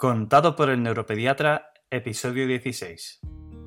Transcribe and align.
Contado 0.00 0.56
por 0.56 0.70
el 0.70 0.82
neuropediatra, 0.82 1.74
episodio 1.90 2.46
16. 2.46 3.20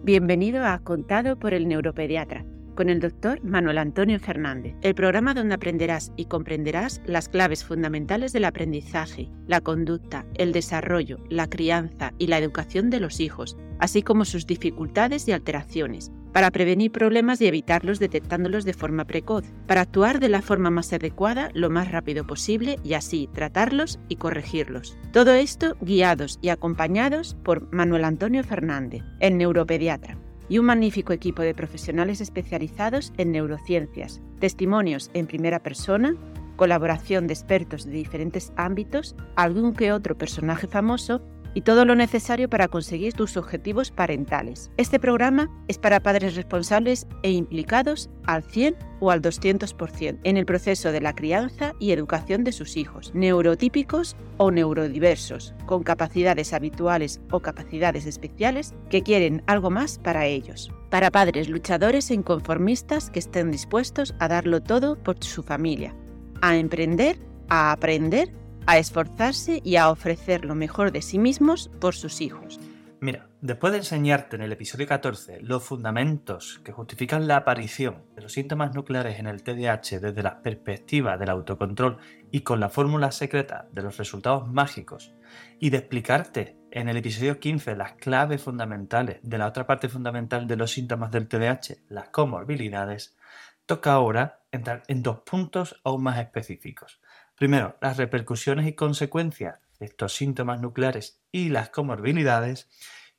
Bienvenido 0.04 0.66
a 0.66 0.80
Contado 0.80 1.38
por 1.38 1.54
el 1.54 1.68
neuropediatra, 1.68 2.44
con 2.76 2.90
el 2.90 3.00
doctor 3.00 3.44
Manuel 3.44 3.78
Antonio 3.78 4.20
Fernández, 4.20 4.76
el 4.82 4.96
programa 4.96 5.34
donde 5.34 5.56
aprenderás 5.56 6.12
y 6.16 6.26
comprenderás 6.26 7.02
las 7.06 7.30
claves 7.30 7.64
fundamentales 7.64 8.34
del 8.34 8.46
aprendizaje, 8.46 9.30
la 9.48 9.62
conducta, 9.62 10.26
el 10.36 10.52
desarrollo, 10.52 11.18
la 11.30 11.48
crianza 11.48 12.14
y 12.18 12.28
la 12.28 12.38
educación 12.38 12.90
de 12.90 13.00
los 13.00 13.20
hijos, 13.20 13.58
así 13.80 14.02
como 14.02 14.26
sus 14.26 14.46
dificultades 14.46 15.28
y 15.28 15.32
alteraciones 15.32 16.12
para 16.34 16.52
prevenir 16.52 16.92
problemas 16.92 17.40
y 17.40 17.48
evitarlos 17.48 18.00
detectándolos 18.00 18.66
de 18.66 18.74
forma 18.74 19.06
precoz, 19.06 19.46
para 19.68 19.82
actuar 19.82 20.20
de 20.20 20.30
la 20.30 20.42
forma 20.42 20.72
más 20.72 20.92
adecuada 20.92 21.50
lo 21.54 21.70
más 21.70 21.92
rápido 21.92 22.26
posible 22.26 22.80
y 22.84 22.96
así 22.96 23.30
tratarlos 23.32 24.00
y 24.10 24.18
corregirlos. 24.18 24.98
Todo 25.14 25.34
esto 25.34 25.78
guiados 25.80 26.40
y 26.42 26.50
acompañados 26.50 27.38
por 27.44 27.72
Manuel 27.72 28.04
Antonio 28.04 28.44
Fernández, 28.44 29.04
el 29.20 29.38
neuropediatra, 29.38 30.18
y 30.50 30.58
un 30.58 30.66
magnífico 30.66 31.14
equipo 31.14 31.42
de 31.42 31.54
profesionales 31.54 32.22
especializados 32.22 33.14
en 33.18 33.32
neurociencias, 33.32 34.22
testimonios 34.40 35.10
en 35.14 35.28
primera 35.28 35.62
persona, 35.62 36.16
colaboración 36.56 37.28
de 37.28 37.34
expertos 37.34 37.86
de 37.86 37.92
diferentes 37.92 38.54
ámbitos, 38.56 39.16
algún 39.36 39.74
que 39.74 39.92
otro 39.92 40.18
personaje 40.18 40.68
famoso 40.68 41.22
y 41.54 41.62
todo 41.62 41.86
lo 41.86 41.96
necesario 41.96 42.50
para 42.50 42.68
conseguir 42.68 43.14
tus 43.14 43.38
objetivos 43.38 43.92
parentales. 43.92 44.72
Este 44.78 45.00
programa 45.00 45.50
es 45.68 45.78
para 45.78 46.02
padres 46.02 46.36
responsables 46.36 47.08
e 47.22 47.32
implicados 47.32 48.10
al 48.26 48.44
100 48.44 48.76
o 49.00 49.12
al 49.12 49.22
200% 49.22 50.20
en 50.24 50.38
el 50.38 50.46
proceso 50.46 50.92
de 50.92 51.02
la 51.02 51.14
crianza 51.14 51.74
y 51.80 51.92
educación 51.92 52.44
de 52.44 52.52
sus 52.52 52.78
hijos, 52.78 53.12
neurotípicos 53.14 54.16
o 54.38 54.52
neurodiversos, 54.52 55.54
con 55.66 55.84
capacidades 55.84 56.54
habituales 56.54 57.22
o 57.32 57.42
capacidades 57.42 58.06
especiales 58.06 58.74
que 58.90 59.04
quieren 59.04 59.44
algo 59.48 59.70
más 59.70 60.00
para 60.00 60.26
ellos. 60.26 60.72
Para 60.90 61.12
padres 61.12 61.50
luchadores 61.50 62.10
e 62.12 62.14
inconformistas 62.14 63.10
que 63.10 63.20
estén 63.20 63.52
dispuestos 63.52 64.16
a 64.20 64.28
darlo 64.28 64.62
todo 64.62 64.96
por 64.96 65.22
su 65.24 65.44
familia, 65.44 65.96
a 66.42 66.56
emprender, 66.58 67.18
a 67.50 67.72
aprender 67.72 68.43
a 68.66 68.78
esforzarse 68.78 69.62
y 69.64 69.76
a 69.76 69.90
ofrecer 69.90 70.46
lo 70.46 70.56
mejor 70.56 70.92
de 70.92 71.02
sí 71.02 71.20
mismos 71.20 71.70
por 71.80 71.96
sus 71.96 72.22
hijos. 72.22 72.60
Mira, 73.04 73.28
después 73.42 73.74
de 73.74 73.80
enseñarte 73.80 74.38
en 74.38 74.44
el 74.44 74.54
episodio 74.54 74.88
14 74.88 75.42
los 75.42 75.62
fundamentos 75.62 76.62
que 76.64 76.72
justifican 76.72 77.28
la 77.28 77.36
aparición 77.36 78.06
de 78.16 78.22
los 78.22 78.32
síntomas 78.32 78.74
nucleares 78.74 79.20
en 79.20 79.28
el 79.28 79.44
TDAH 79.44 80.00
desde 80.00 80.24
la 80.24 80.42
perspectiva 80.42 81.18
del 81.18 81.30
autocontrol 81.30 81.98
y 82.32 82.42
con 82.42 82.62
la 82.62 82.70
fórmula 82.70 83.12
secreta 83.12 83.68
de 83.74 83.82
los 83.82 83.98
resultados 83.98 84.48
mágicos, 84.48 85.14
y 85.60 85.70
de 85.70 85.80
explicarte 85.80 86.56
en 86.72 86.88
el 86.88 86.96
episodio 86.96 87.42
15 87.42 87.76
las 87.76 87.94
claves 87.96 88.42
fundamentales 88.42 89.20
de 89.22 89.38
la 89.38 89.48
otra 89.48 89.68
parte 89.68 89.90
fundamental 89.90 90.48
de 90.48 90.56
los 90.56 90.72
síntomas 90.72 91.12
del 91.12 91.28
TDAH, 91.28 91.84
las 91.90 92.08
comorbilidades, 92.08 93.18
toca 93.66 93.92
ahora 93.92 94.44
entrar 94.52 94.84
en 94.88 95.04
dos 95.04 95.20
puntos 95.30 95.80
aún 95.84 96.04
más 96.04 96.20
específicos. 96.20 97.02
Primero, 97.36 97.78
las 97.82 97.98
repercusiones 97.98 98.68
y 98.68 98.74
consecuencias 98.74 99.60
de 99.80 99.88
estos 99.88 100.14
síntomas 100.14 100.62
nucleares 100.62 101.22
y 101.32 101.50
las 101.50 101.70
comorbilidades 101.70 102.70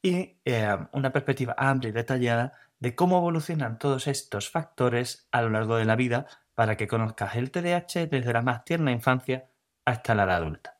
y 0.03 0.39
eh, 0.45 0.77
una 0.93 1.13
perspectiva 1.13 1.55
amplia 1.57 1.91
y 1.91 1.93
detallada 1.93 2.53
de 2.79 2.95
cómo 2.95 3.19
evolucionan 3.19 3.79
todos 3.79 4.07
estos 4.07 4.51
factores 4.51 5.29
a 5.33 5.43
lo 5.43 5.51
largo 5.51 5.77
de 5.77 5.85
la 5.85 5.97
vida 5.97 6.27
para 6.55 6.77
que 6.77 6.87
conozcas 6.87 7.37
el 7.37 7.51
TDAH 7.51 8.07
desde 8.11 8.33
la 8.33 8.43
más 8.43 8.65
tierna 8.65 8.93
infancia 8.93 9.49
hasta 9.85 10.15
la 10.15 10.25
edad 10.25 10.37
adulta. 10.37 10.79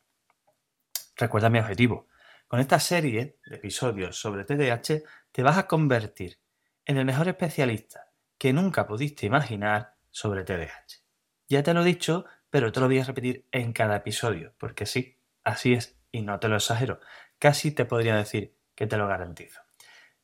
Recuerda 1.17 1.51
mi 1.51 1.59
objetivo. 1.59 2.09
Con 2.47 2.61
esta 2.61 2.79
serie 2.79 3.39
de 3.47 3.57
episodios 3.57 4.17
sobre 4.17 4.45
TDAH 4.45 5.03
te 5.33 5.43
vas 5.43 5.59
a 5.59 5.67
convertir 5.67 6.39
en 6.85 6.99
el 6.99 7.05
mejor 7.05 7.29
especialista 7.29 8.13
que 8.39 8.53
nunca 8.53 8.87
pudiste 8.87 9.27
imaginar 9.27 9.95
sobre 10.11 10.45
TDAH. 10.45 11.03
Ya 11.49 11.63
te 11.63 11.75
lo 11.75 11.83
he 11.83 11.85
dicho, 11.85 12.27
pero 12.55 12.71
te 12.71 12.79
lo 12.79 12.87
voy 12.87 13.01
a 13.01 13.05
repetir 13.05 13.49
en 13.51 13.73
cada 13.73 13.97
episodio, 13.97 14.55
porque 14.59 14.87
sí, 14.87 15.19
así 15.43 15.73
es, 15.73 15.99
y 16.13 16.23
no 16.23 16.39
te 16.39 16.47
lo 16.47 16.55
exagero, 16.55 17.01
casi 17.41 17.73
te 17.73 17.85
podría 17.85 18.15
decir 18.15 18.57
que 18.77 18.87
te 18.87 18.97
lo 18.97 19.09
garantizo. 19.09 19.61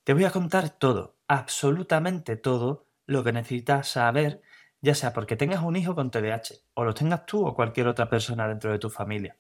Te 0.04 0.14
voy 0.14 0.24
a 0.26 0.30
contar 0.30 0.70
todo, 0.70 1.18
absolutamente 1.26 2.36
todo, 2.36 2.86
lo 3.04 3.24
que 3.24 3.32
necesitas 3.32 3.88
saber, 3.88 4.42
ya 4.80 4.94
sea 4.94 5.12
porque 5.12 5.34
tengas 5.34 5.64
un 5.64 5.74
hijo 5.74 5.96
con 5.96 6.12
TDAH, 6.12 6.54
o 6.74 6.84
lo 6.84 6.94
tengas 6.94 7.26
tú 7.26 7.44
o 7.44 7.52
cualquier 7.52 7.88
otra 7.88 8.08
persona 8.08 8.46
dentro 8.46 8.70
de 8.70 8.78
tu 8.78 8.90
familia, 8.90 9.36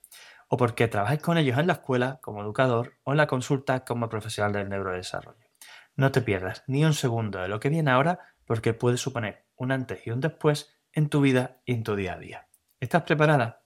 o 0.48 0.56
porque 0.56 0.88
trabajes 0.88 1.22
con 1.22 1.38
ellos 1.38 1.60
en 1.60 1.68
la 1.68 1.74
escuela 1.74 2.18
como 2.20 2.42
educador 2.42 2.94
o 3.04 3.12
en 3.12 3.18
la 3.18 3.28
consulta 3.28 3.84
como 3.84 4.08
profesional 4.08 4.52
del 4.52 4.68
neurodesarrollo. 4.68 5.46
No 5.94 6.10
te 6.10 6.22
pierdas 6.22 6.64
ni 6.66 6.84
un 6.84 6.94
segundo 6.94 7.38
de 7.38 7.46
lo 7.46 7.60
que 7.60 7.68
viene 7.68 7.92
ahora 7.92 8.18
porque 8.46 8.74
puede 8.74 8.96
suponer 8.96 9.46
un 9.54 9.70
antes 9.70 10.04
y 10.08 10.10
un 10.10 10.20
después 10.20 10.76
en 10.92 11.08
tu 11.08 11.20
vida 11.20 11.60
y 11.64 11.74
en 11.74 11.84
tu 11.84 11.94
día 11.94 12.14
a 12.14 12.18
día. 12.18 12.49
¿Estás 12.80 13.02
preparada? 13.02 13.62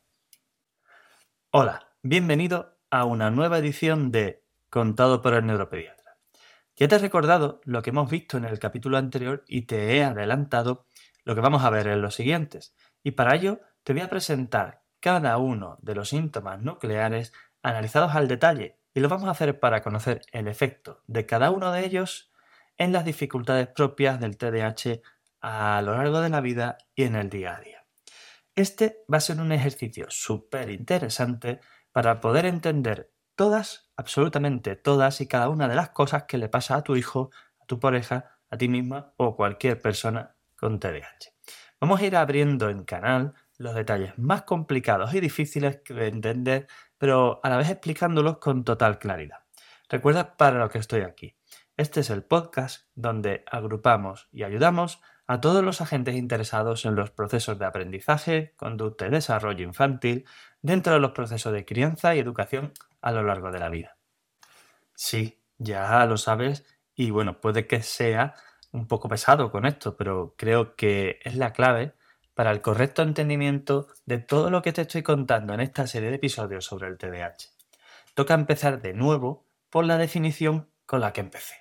Hola, 1.52 1.92
bienvenido 2.02 2.80
a 2.90 3.04
una 3.04 3.30
nueva 3.30 3.58
edición 3.58 4.10
de 4.10 4.42
Contado 4.70 5.22
por 5.22 5.34
el 5.34 5.46
Neuropediatra. 5.46 6.16
Ya 6.74 6.88
te 6.88 6.96
he 6.96 6.98
recordado 6.98 7.60
lo 7.62 7.80
que 7.80 7.90
hemos 7.90 8.10
visto 8.10 8.38
en 8.38 8.44
el 8.44 8.58
capítulo 8.58 8.96
anterior 8.96 9.44
y 9.46 9.66
te 9.66 9.96
he 9.96 10.02
adelantado 10.02 10.88
lo 11.22 11.36
que 11.36 11.40
vamos 11.40 11.62
a 11.62 11.70
ver 11.70 11.86
en 11.86 12.02
los 12.02 12.16
siguientes. 12.16 12.74
Y 13.04 13.12
para 13.12 13.36
ello 13.36 13.60
te 13.84 13.92
voy 13.92 14.02
a 14.02 14.10
presentar 14.10 14.82
cada 14.98 15.38
uno 15.38 15.78
de 15.80 15.94
los 15.94 16.08
síntomas 16.08 16.60
nucleares 16.60 17.32
analizados 17.62 18.16
al 18.16 18.26
detalle 18.26 18.80
y 18.94 18.98
lo 18.98 19.08
vamos 19.08 19.28
a 19.28 19.30
hacer 19.30 19.60
para 19.60 19.80
conocer 19.80 20.22
el 20.32 20.48
efecto 20.48 21.02
de 21.06 21.24
cada 21.24 21.52
uno 21.52 21.70
de 21.70 21.86
ellos 21.86 22.32
en 22.78 22.92
las 22.92 23.04
dificultades 23.04 23.68
propias 23.68 24.18
del 24.18 24.36
TDAH 24.36 25.02
a 25.40 25.80
lo 25.82 25.94
largo 25.94 26.20
de 26.20 26.30
la 26.30 26.40
vida 26.40 26.78
y 26.96 27.04
en 27.04 27.14
el 27.14 27.30
día 27.30 27.54
a 27.54 27.60
día. 27.60 27.83
Este 28.56 29.04
va 29.12 29.16
a 29.18 29.20
ser 29.20 29.40
un 29.40 29.50
ejercicio 29.50 30.06
súper 30.10 30.70
interesante 30.70 31.58
para 31.90 32.20
poder 32.20 32.46
entender 32.46 33.12
todas, 33.34 33.90
absolutamente 33.96 34.76
todas 34.76 35.20
y 35.20 35.26
cada 35.26 35.48
una 35.48 35.66
de 35.66 35.74
las 35.74 35.90
cosas 35.90 36.24
que 36.24 36.38
le 36.38 36.48
pasa 36.48 36.76
a 36.76 36.82
tu 36.82 36.94
hijo, 36.94 37.30
a 37.60 37.66
tu 37.66 37.80
pareja, 37.80 38.38
a 38.50 38.56
ti 38.56 38.68
misma 38.68 39.12
o 39.16 39.34
cualquier 39.34 39.82
persona 39.82 40.36
con 40.56 40.78
TDAH. 40.78 41.32
Vamos 41.80 42.00
a 42.00 42.04
ir 42.04 42.14
abriendo 42.14 42.70
en 42.70 42.84
canal 42.84 43.34
los 43.58 43.74
detalles 43.74 44.16
más 44.18 44.42
complicados 44.42 45.12
y 45.14 45.20
difíciles 45.20 45.80
de 45.88 46.06
entender, 46.06 46.68
pero 46.96 47.40
a 47.42 47.48
la 47.48 47.56
vez 47.56 47.70
explicándolos 47.70 48.38
con 48.38 48.62
total 48.62 49.00
claridad. 49.00 49.38
Recuerda 49.88 50.36
para 50.36 50.60
lo 50.60 50.68
que 50.68 50.78
estoy 50.78 51.00
aquí. 51.00 51.36
Este 51.76 52.00
es 52.00 52.10
el 52.10 52.22
podcast 52.22 52.86
donde 52.94 53.42
agrupamos 53.50 54.28
y 54.30 54.44
ayudamos 54.44 55.00
todos 55.40 55.64
los 55.64 55.80
agentes 55.80 56.16
interesados 56.16 56.84
en 56.84 56.94
los 56.94 57.10
procesos 57.10 57.58
de 57.58 57.64
aprendizaje, 57.64 58.52
conducta 58.56 59.06
y 59.06 59.10
desarrollo 59.10 59.64
infantil 59.64 60.26
dentro 60.62 60.94
de 60.94 61.00
los 61.00 61.12
procesos 61.12 61.52
de 61.52 61.64
crianza 61.64 62.14
y 62.14 62.18
educación 62.18 62.72
a 63.00 63.12
lo 63.12 63.22
largo 63.22 63.50
de 63.50 63.58
la 63.58 63.68
vida. 63.68 63.96
Sí, 64.94 65.40
ya 65.58 66.04
lo 66.06 66.16
sabes 66.16 66.64
y 66.94 67.10
bueno, 67.10 67.40
puede 67.40 67.66
que 67.66 67.82
sea 67.82 68.34
un 68.72 68.86
poco 68.86 69.08
pesado 69.08 69.50
con 69.50 69.66
esto, 69.66 69.96
pero 69.96 70.34
creo 70.36 70.76
que 70.76 71.18
es 71.22 71.36
la 71.36 71.52
clave 71.52 71.94
para 72.34 72.50
el 72.50 72.60
correcto 72.60 73.02
entendimiento 73.02 73.88
de 74.06 74.18
todo 74.18 74.50
lo 74.50 74.62
que 74.62 74.72
te 74.72 74.82
estoy 74.82 75.02
contando 75.02 75.54
en 75.54 75.60
esta 75.60 75.86
serie 75.86 76.10
de 76.10 76.16
episodios 76.16 76.64
sobre 76.64 76.88
el 76.88 76.98
TDAH. 76.98 77.50
Toca 78.14 78.34
empezar 78.34 78.82
de 78.82 78.92
nuevo 78.92 79.46
por 79.70 79.84
la 79.84 79.96
definición 79.96 80.68
con 80.86 81.00
la 81.00 81.12
que 81.12 81.20
empecé. 81.20 81.54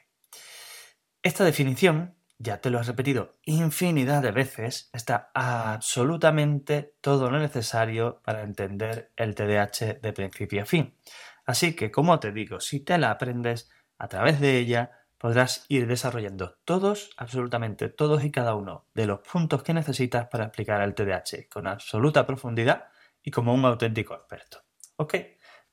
Esta 1.22 1.44
definición 1.46 2.16
ya 2.38 2.60
te 2.60 2.70
lo 2.70 2.80
he 2.80 2.84
repetido 2.84 3.36
infinidad 3.46 4.22
de 4.22 4.32
veces, 4.32 4.90
está 4.94 5.32
absolutamente 5.34 6.96
todo 7.02 7.30
lo 7.30 7.40
necesario 7.40 8.22
para 8.24 8.44
entender 8.44 9.12
el 9.16 9.36
TDAH 9.36 10.00
de 10.02 10.14
principio 10.14 10.64
a 10.64 10.66
fin. 10.66 10.98
Así 11.46 11.76
que, 11.76 11.92
como 11.92 12.20
te 12.20 12.32
digo, 12.32 12.60
si 12.60 12.80
te 12.80 12.98
la 12.98 13.12
aprendes, 13.12 13.70
a 13.98 14.08
través 14.08 14.40
de 14.40 14.58
ella 14.58 14.92
podrás 15.18 15.66
ir 15.70 15.88
desarrollando 15.88 16.58
todos, 16.66 17.12
absolutamente 17.18 17.88
todos 17.90 18.24
y 18.24 18.32
cada 18.32 18.56
uno 18.56 18.88
de 18.94 19.06
los 19.06 19.20
puntos 19.20 19.64
que 19.64 19.74
necesitas 19.74 20.28
para 20.28 20.46
explicar 20.46 20.82
el 20.82 20.94
TDAH 20.94 21.48
con 21.50 21.68
absoluta 21.68 22.26
profundidad 22.26 22.90
y 23.24 23.32
como 23.32 23.54
un 23.54 23.64
auténtico 23.64 24.16
experto. 24.16 24.64
¿Ok? 24.98 25.16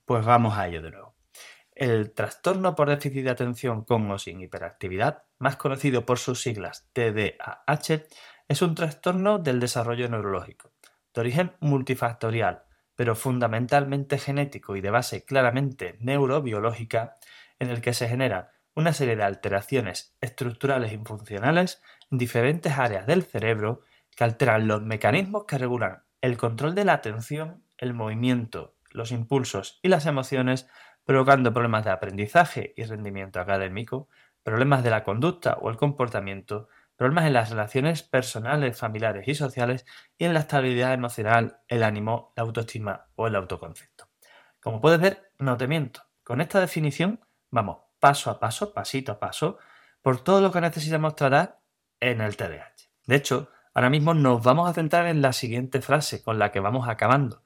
Pues 0.05 0.25
vamos 0.25 0.57
a 0.57 0.69
ello 0.69 0.83
de 0.83 0.91
nuevo. 0.93 1.20
El 1.81 2.13
trastorno 2.13 2.75
por 2.75 2.91
déficit 2.91 3.25
de 3.25 3.31
atención 3.31 3.85
con 3.85 4.11
o 4.11 4.19
sin 4.19 4.43
hiperactividad, 4.43 5.23
más 5.39 5.57
conocido 5.57 6.05
por 6.05 6.19
sus 6.19 6.43
siglas 6.43 6.91
TDAH, 6.93 8.05
es 8.49 8.61
un 8.61 8.75
trastorno 8.75 9.39
del 9.39 9.61
desarrollo 9.61 10.07
neurológico, 10.07 10.75
de 11.15 11.21
origen 11.23 11.53
multifactorial, 11.61 12.65
pero 12.97 13.17
fundamentalmente 13.17 14.19
genético 14.19 14.77
y 14.77 14.83
de 14.83 14.91
base 14.91 15.25
claramente 15.25 15.97
neurobiológica, 16.01 17.17
en 17.59 17.71
el 17.71 17.81
que 17.81 17.95
se 17.95 18.09
generan 18.09 18.49
una 18.75 18.93
serie 18.93 19.17
de 19.17 19.23
alteraciones 19.23 20.15
estructurales 20.21 20.93
y 20.93 20.99
funcionales 20.99 21.83
en 22.11 22.19
diferentes 22.19 22.77
áreas 22.77 23.07
del 23.07 23.23
cerebro 23.23 23.81
que 24.15 24.25
alteran 24.25 24.69
los 24.69 24.83
mecanismos 24.83 25.47
que 25.47 25.57
regulan 25.57 26.03
el 26.21 26.37
control 26.37 26.75
de 26.75 26.85
la 26.85 26.93
atención, 26.93 27.65
el 27.79 27.95
movimiento, 27.95 28.77
los 28.91 29.13
impulsos 29.13 29.79
y 29.83 29.89
las 29.89 30.05
emociones 30.05 30.69
provocando 31.05 31.53
problemas 31.53 31.85
de 31.85 31.91
aprendizaje 31.91 32.75
y 32.77 32.85
rendimiento 32.85 33.41
académico, 33.41 34.09
problemas 34.43 34.83
de 34.83 34.91
la 34.91 35.05
conducta 35.05 35.59
o 35.61 35.71
el 35.71 35.77
comportamiento, 35.77 36.69
problemas 36.97 37.27
en 37.27 37.33
las 37.33 37.51
relaciones 37.51 38.03
personales, 38.03 38.79
familiares 38.79 39.27
y 39.27 39.35
sociales 39.35 39.87
y 40.19 40.25
en 40.25 40.35
la 40.35 40.41
estabilidad 40.41 40.93
emocional, 40.93 41.61
el 41.69 41.83
ánimo, 41.83 42.33
la 42.37 42.43
autoestima 42.43 43.07
o 43.17 43.27
el 43.27 43.37
autoconcepto. 43.37 44.09
Como 44.61 44.81
puedes 44.81 45.01
ver, 45.01 45.33
no 45.39 45.57
te 45.57 45.67
miento. 45.67 46.03
Con 46.23 46.41
esta 46.41 46.61
definición 46.61 47.21
vamos 47.51 47.79
paso 47.99 48.31
a 48.31 48.41
paso, 48.41 48.73
pasito 48.73 49.13
a 49.13 49.19
paso, 49.19 49.59
por 50.03 50.23
todo 50.23 50.41
lo 50.41 50.53
que 50.53 50.61
necesitamos 50.61 51.15
tratar 51.15 51.61
en 52.01 52.21
el 52.21 52.37
TDAH. 52.37 52.91
De 53.07 53.17
hecho, 53.17 53.51
ahora 53.75 53.91
mismo 53.91 54.15
nos 54.15 54.43
vamos 54.43 54.69
a 54.69 54.73
centrar 54.73 55.07
en 55.07 55.23
la 55.23 55.33
siguiente 55.33 55.81
frase 55.81 56.23
con 56.23 56.39
la 56.39 56.51
que 56.51 56.61
vamos 56.61 56.89
acabando. 56.89 57.45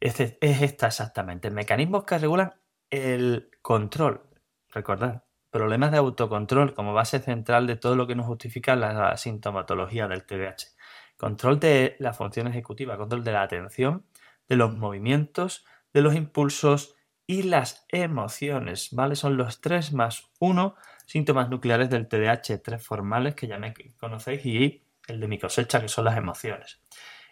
Este, 0.00 0.38
es 0.40 0.62
esta 0.62 0.88
exactamente. 0.88 1.50
Mecanismos 1.50 2.04
que 2.04 2.18
regulan 2.18 2.54
el 2.92 3.50
control. 3.62 4.20
Recordad, 4.68 5.24
problemas 5.50 5.90
de 5.90 5.96
autocontrol 5.96 6.74
como 6.74 6.92
base 6.92 7.18
central 7.20 7.66
de 7.66 7.76
todo 7.76 7.96
lo 7.96 8.06
que 8.06 8.14
nos 8.14 8.26
justifica 8.26 8.76
la 8.76 9.16
sintomatología 9.16 10.06
del 10.06 10.24
TDAH. 10.24 10.68
Control 11.16 11.58
de 11.58 11.96
la 11.98 12.12
función 12.12 12.46
ejecutiva, 12.46 12.98
control 12.98 13.24
de 13.24 13.32
la 13.32 13.42
atención, 13.42 14.06
de 14.48 14.56
los 14.56 14.76
movimientos, 14.76 15.64
de 15.94 16.02
los 16.02 16.14
impulsos 16.14 16.94
y 17.26 17.44
las 17.44 17.86
emociones, 17.88 18.90
¿vale? 18.92 19.16
Son 19.16 19.36
los 19.36 19.60
tres 19.60 19.92
más 19.92 20.30
uno 20.38 20.74
síntomas 21.06 21.48
nucleares 21.48 21.88
del 21.88 22.08
TDAH, 22.08 22.58
tres 22.58 22.86
formales 22.86 23.34
que 23.34 23.46
ya 23.46 23.58
me 23.58 23.72
conocéis 23.98 24.44
y 24.44 24.84
el 25.08 25.18
de 25.18 25.28
mi 25.28 25.38
cosecha, 25.38 25.80
que 25.80 25.88
son 25.88 26.04
las 26.04 26.16
emociones. 26.16 26.80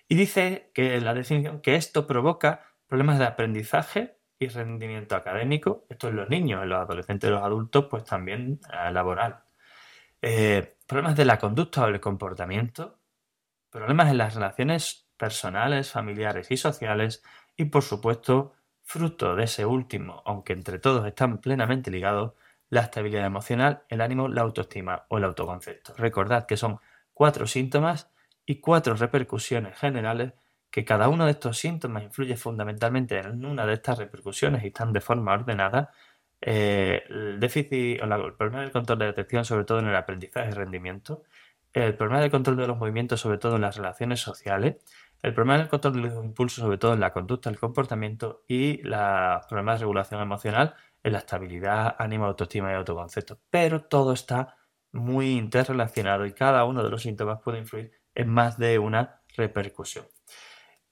Y 0.09 0.15
dice 0.15 0.71
que 0.75 1.01
la 1.01 1.13
definición 1.13 1.61
que 1.61 1.77
esto 1.77 2.07
provoca 2.07 2.65
problemas 2.87 3.19
de 3.19 3.27
aprendizaje 3.27 4.20
y 4.41 4.49
rendimiento 4.49 5.15
académico, 5.15 5.85
esto 5.91 6.09
en 6.09 6.17
los 6.17 6.31
niños, 6.31 6.63
en 6.63 6.71
los 6.71 6.81
adolescentes 6.81 7.31
los 7.31 7.43
adultos, 7.43 7.87
pues 7.91 8.05
también 8.05 8.59
eh, 8.73 8.91
laboral. 8.91 9.45
Eh, 10.23 10.77
problemas 10.87 11.15
de 11.17 11.27
la 11.27 11.39
conducta 11.39 11.85
o 11.85 11.89
el 11.89 12.01
comportamiento, 12.01 12.99
problemas 13.71 14.11
en 14.11 14.17
las 14.19 14.35
relaciones 14.35 15.07
personales, 15.19 15.91
familiares 15.91 16.51
y 16.51 16.57
sociales, 16.57 17.23
y 17.55 17.67
por 17.67 17.83
supuesto, 17.83 18.55
fruto 18.83 19.37
de 19.37 19.45
ese 19.45 19.67
último, 19.67 20.23
aunque 20.25 20.55
entre 20.55 20.79
todos 20.79 21.07
están 21.07 21.39
plenamente 21.39 21.91
ligados, 21.91 22.33
la 22.71 22.81
estabilidad 22.81 23.27
emocional, 23.27 23.83
el 23.89 24.01
ánimo, 24.01 24.27
la 24.27 24.41
autoestima 24.41 25.05
o 25.09 25.19
el 25.19 25.25
autoconcepto. 25.25 25.95
Recordad 25.99 26.47
que 26.47 26.57
son 26.57 26.81
cuatro 27.13 27.47
síntomas 27.47 28.11
y 28.47 28.61
cuatro 28.61 28.95
repercusiones 28.95 29.79
generales 29.79 30.33
que 30.71 30.85
cada 30.85 31.09
uno 31.09 31.25
de 31.27 31.33
estos 31.33 31.59
síntomas 31.59 32.05
influye 32.05 32.37
fundamentalmente 32.37 33.19
en 33.19 33.45
una 33.45 33.67
de 33.67 33.75
estas 33.75 33.99
repercusiones 33.99 34.63
y 34.65 34.69
están 34.69 34.93
de 34.93 35.01
forma 35.01 35.33
ordenada. 35.33 35.91
Eh, 36.41 37.03
el 37.09 37.41
déficit 37.41 38.01
o 38.03 38.05
el 38.05 38.35
problema 38.35 38.63
del 38.63 38.73
control 38.73 38.99
de 39.01 39.09
atención, 39.09 39.45
sobre 39.45 39.65
todo 39.65 39.81
en 39.81 39.89
el 39.89 39.97
aprendizaje 39.97 40.51
y 40.51 40.53
rendimiento, 40.53 41.23
el 41.73 41.95
problema 41.97 42.21
del 42.21 42.31
control 42.31 42.57
de 42.57 42.67
los 42.67 42.79
movimientos, 42.79 43.21
sobre 43.21 43.39
todo 43.39 43.57
en 43.57 43.63
las 43.63 43.77
relaciones 43.77 44.21
sociales, 44.21 44.77
el 45.23 45.35
problema 45.35 45.59
del 45.59 45.69
control 45.69 45.95
de 45.95 46.01
los 46.01 46.25
impulsos, 46.25 46.63
sobre 46.63 46.79
todo 46.79 46.95
en 46.95 47.01
la 47.01 47.13
conducta, 47.13 47.51
el 47.51 47.59
comportamiento 47.59 48.43
y 48.49 48.83
los 48.83 49.47
problemas 49.47 49.79
de 49.79 49.81
regulación 49.81 50.21
emocional, 50.23 50.75
en 51.03 51.13
la 51.13 51.19
estabilidad, 51.19 51.97
ánimo, 51.99 52.27
autoestima 52.27 52.73
y 52.73 52.75
autoconcepto. 52.75 53.39
Pero 53.51 53.83
todo 53.83 54.13
está 54.13 54.57
muy 54.93 55.33
interrelacionado 55.33 56.27
y 56.27 56.33
cada 56.33 56.65
uno 56.65 56.83
de 56.83 56.91
los 56.91 57.03
síntomas 57.03 57.41
puede 57.43 57.59
influir 57.59 57.93
en 58.15 58.29
más 58.29 58.59
de 58.59 58.79
una 58.79 59.23
repercusión. 59.37 60.07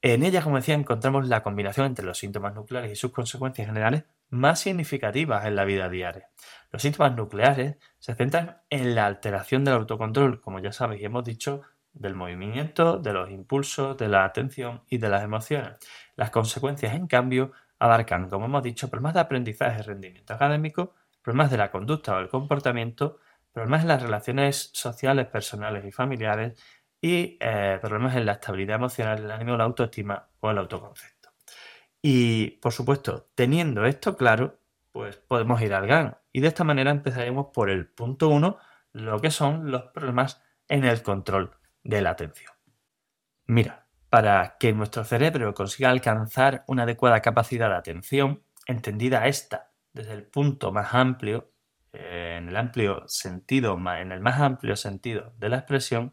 En 0.00 0.22
ella, 0.22 0.42
como 0.42 0.56
decía, 0.56 0.74
encontramos 0.74 1.26
la 1.26 1.42
combinación 1.42 1.86
entre 1.86 2.04
los 2.04 2.18
síntomas 2.18 2.54
nucleares 2.54 2.92
y 2.92 2.96
sus 2.96 3.10
consecuencias 3.10 3.66
generales 3.66 4.04
más 4.30 4.60
significativas 4.60 5.44
en 5.44 5.56
la 5.56 5.64
vida 5.64 5.88
diaria. 5.88 6.30
Los 6.70 6.82
síntomas 6.82 7.16
nucleares 7.16 7.78
se 7.98 8.14
centran 8.14 8.58
en 8.70 8.94
la 8.94 9.06
alteración 9.06 9.64
del 9.64 9.74
autocontrol, 9.74 10.40
como 10.40 10.60
ya 10.60 10.70
sabéis 10.70 11.02
y 11.02 11.06
hemos 11.06 11.24
dicho, 11.24 11.62
del 11.92 12.14
movimiento, 12.14 12.98
de 12.98 13.12
los 13.12 13.30
impulsos, 13.30 13.96
de 13.96 14.08
la 14.08 14.24
atención 14.24 14.82
y 14.88 14.98
de 14.98 15.08
las 15.08 15.24
emociones. 15.24 15.78
Las 16.14 16.30
consecuencias, 16.30 16.94
en 16.94 17.08
cambio, 17.08 17.50
abarcan, 17.80 18.28
como 18.28 18.46
hemos 18.46 18.62
dicho, 18.62 18.88
problemas 18.88 19.14
de 19.14 19.20
aprendizaje 19.20 19.80
y 19.80 19.82
rendimiento 19.82 20.32
académico, 20.32 20.94
problemas 21.22 21.50
de 21.50 21.56
la 21.56 21.72
conducta 21.72 22.14
o 22.14 22.20
el 22.20 22.28
comportamiento, 22.28 23.18
problemas 23.52 23.82
en 23.82 23.88
las 23.88 24.02
relaciones 24.02 24.70
sociales, 24.74 25.26
personales 25.26 25.84
y 25.84 25.90
familiares 25.90 26.62
y 27.00 27.36
eh, 27.40 27.78
problemas 27.80 28.16
en 28.16 28.26
la 28.26 28.32
estabilidad 28.32 28.76
emocional, 28.76 29.24
el 29.24 29.30
ánimo, 29.30 29.56
la 29.56 29.64
autoestima 29.64 30.28
o 30.40 30.50
el 30.50 30.58
autoconcepto. 30.58 31.30
Y, 32.02 32.52
por 32.62 32.72
supuesto, 32.72 33.28
teniendo 33.34 33.84
esto 33.84 34.16
claro, 34.16 34.58
pues 34.92 35.16
podemos 35.16 35.60
ir 35.62 35.74
al 35.74 35.86
grano. 35.86 36.18
Y 36.32 36.40
de 36.40 36.48
esta 36.48 36.64
manera 36.64 36.90
empezaremos 36.90 37.48
por 37.52 37.70
el 37.70 37.86
punto 37.86 38.28
1, 38.28 38.58
lo 38.92 39.20
que 39.20 39.30
son 39.30 39.70
los 39.70 39.84
problemas 39.84 40.42
en 40.68 40.84
el 40.84 41.02
control 41.02 41.52
de 41.84 42.02
la 42.02 42.10
atención. 42.10 42.52
Mira, 43.46 43.86
para 44.10 44.56
que 44.58 44.72
nuestro 44.72 45.04
cerebro 45.04 45.54
consiga 45.54 45.90
alcanzar 45.90 46.64
una 46.66 46.84
adecuada 46.84 47.20
capacidad 47.20 47.68
de 47.68 47.76
atención, 47.76 48.42
entendida 48.66 49.26
esta 49.26 49.70
desde 49.92 50.12
el 50.12 50.24
punto 50.24 50.72
más 50.72 50.94
amplio, 50.94 51.50
eh, 51.92 52.36
en 52.38 52.48
el 52.48 52.56
amplio 52.56 53.04
sentido, 53.06 53.78
en 53.96 54.12
el 54.12 54.20
más 54.20 54.40
amplio 54.40 54.76
sentido 54.76 55.32
de 55.38 55.48
la 55.48 55.58
expresión, 55.58 56.12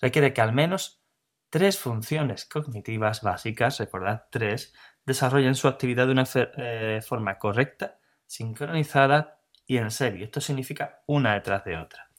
requiere 0.00 0.32
que 0.32 0.40
al 0.40 0.52
menos 0.52 1.02
tres 1.50 1.78
funciones 1.78 2.44
cognitivas 2.46 3.22
básicas, 3.22 3.78
recordad 3.78 4.24
tres, 4.30 4.74
desarrollen 5.06 5.54
su 5.54 5.68
actividad 5.68 6.06
de 6.06 6.12
una 6.12 6.24
eh, 6.34 7.00
forma 7.06 7.38
correcta, 7.38 7.98
sincronizada 8.26 9.40
y 9.66 9.76
en 9.76 9.90
serie. 9.90 10.24
Esto 10.24 10.40
significa 10.40 11.02
una 11.06 11.34
detrás 11.34 11.64
de 11.64 11.76
otra. 11.76 12.10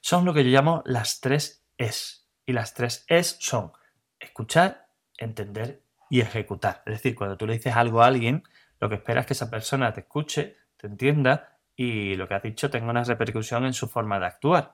Son 0.00 0.24
lo 0.24 0.34
que 0.34 0.44
yo 0.44 0.50
llamo 0.50 0.82
las 0.84 1.20
tres 1.20 1.64
es. 1.78 2.28
Y 2.46 2.52
las 2.52 2.74
tres 2.74 3.06
es 3.08 3.38
son 3.40 3.72
escuchar, 4.20 4.88
entender 5.16 5.82
y 6.10 6.20
ejecutar. 6.20 6.82
Es 6.86 6.94
decir, 6.94 7.14
cuando 7.14 7.36
tú 7.36 7.46
le 7.46 7.54
dices 7.54 7.74
algo 7.74 8.02
a 8.02 8.06
alguien, 8.06 8.44
lo 8.80 8.88
que 8.88 8.96
esperas 8.96 9.22
es 9.22 9.26
que 9.28 9.32
esa 9.32 9.50
persona 9.50 9.92
te 9.92 10.00
escuche, 10.00 10.58
te 10.76 10.88
entienda 10.88 11.58
y 11.74 12.16
lo 12.16 12.28
que 12.28 12.34
has 12.34 12.42
dicho 12.42 12.70
tenga 12.70 12.90
una 12.90 13.04
repercusión 13.04 13.64
en 13.64 13.72
su 13.72 13.88
forma 13.88 14.20
de 14.20 14.26
actuar. 14.26 14.72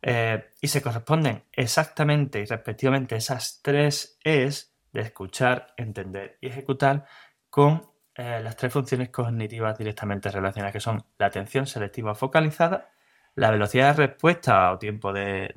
Eh, 0.00 0.52
y 0.60 0.68
se 0.68 0.80
corresponden 0.80 1.44
exactamente 1.52 2.38
y 2.40 2.44
respectivamente 2.44 3.16
esas 3.16 3.60
tres 3.62 4.18
es 4.22 4.76
de 4.92 5.00
escuchar, 5.00 5.74
entender 5.76 6.38
y 6.40 6.46
ejecutar 6.48 7.04
con 7.50 7.82
eh, 8.14 8.40
las 8.42 8.56
tres 8.56 8.72
funciones 8.72 9.10
cognitivas 9.10 9.76
directamente 9.76 10.30
relacionadas, 10.30 10.72
que 10.72 10.80
son 10.80 11.04
la 11.18 11.26
atención 11.26 11.66
selectiva 11.66 12.14
focalizada, 12.14 12.90
la 13.34 13.50
velocidad 13.50 13.96
de 13.96 14.06
respuesta 14.06 14.72
o 14.72 14.78
tiempo 14.78 15.12
de, 15.12 15.52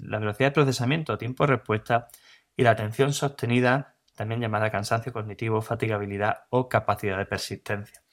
la 0.00 0.18
velocidad 0.18 0.48
de 0.48 0.52
procesamiento 0.52 1.12
o 1.12 1.18
tiempo 1.18 1.46
de 1.46 1.54
respuesta 1.54 2.08
y 2.56 2.62
la 2.64 2.72
atención 2.72 3.12
sostenida, 3.12 3.96
también 4.16 4.40
llamada 4.40 4.70
cansancio 4.70 5.12
cognitivo, 5.12 5.60
fatigabilidad 5.62 6.46
o 6.50 6.68
capacidad 6.68 7.18
de 7.18 7.26
persistencia. 7.26 8.03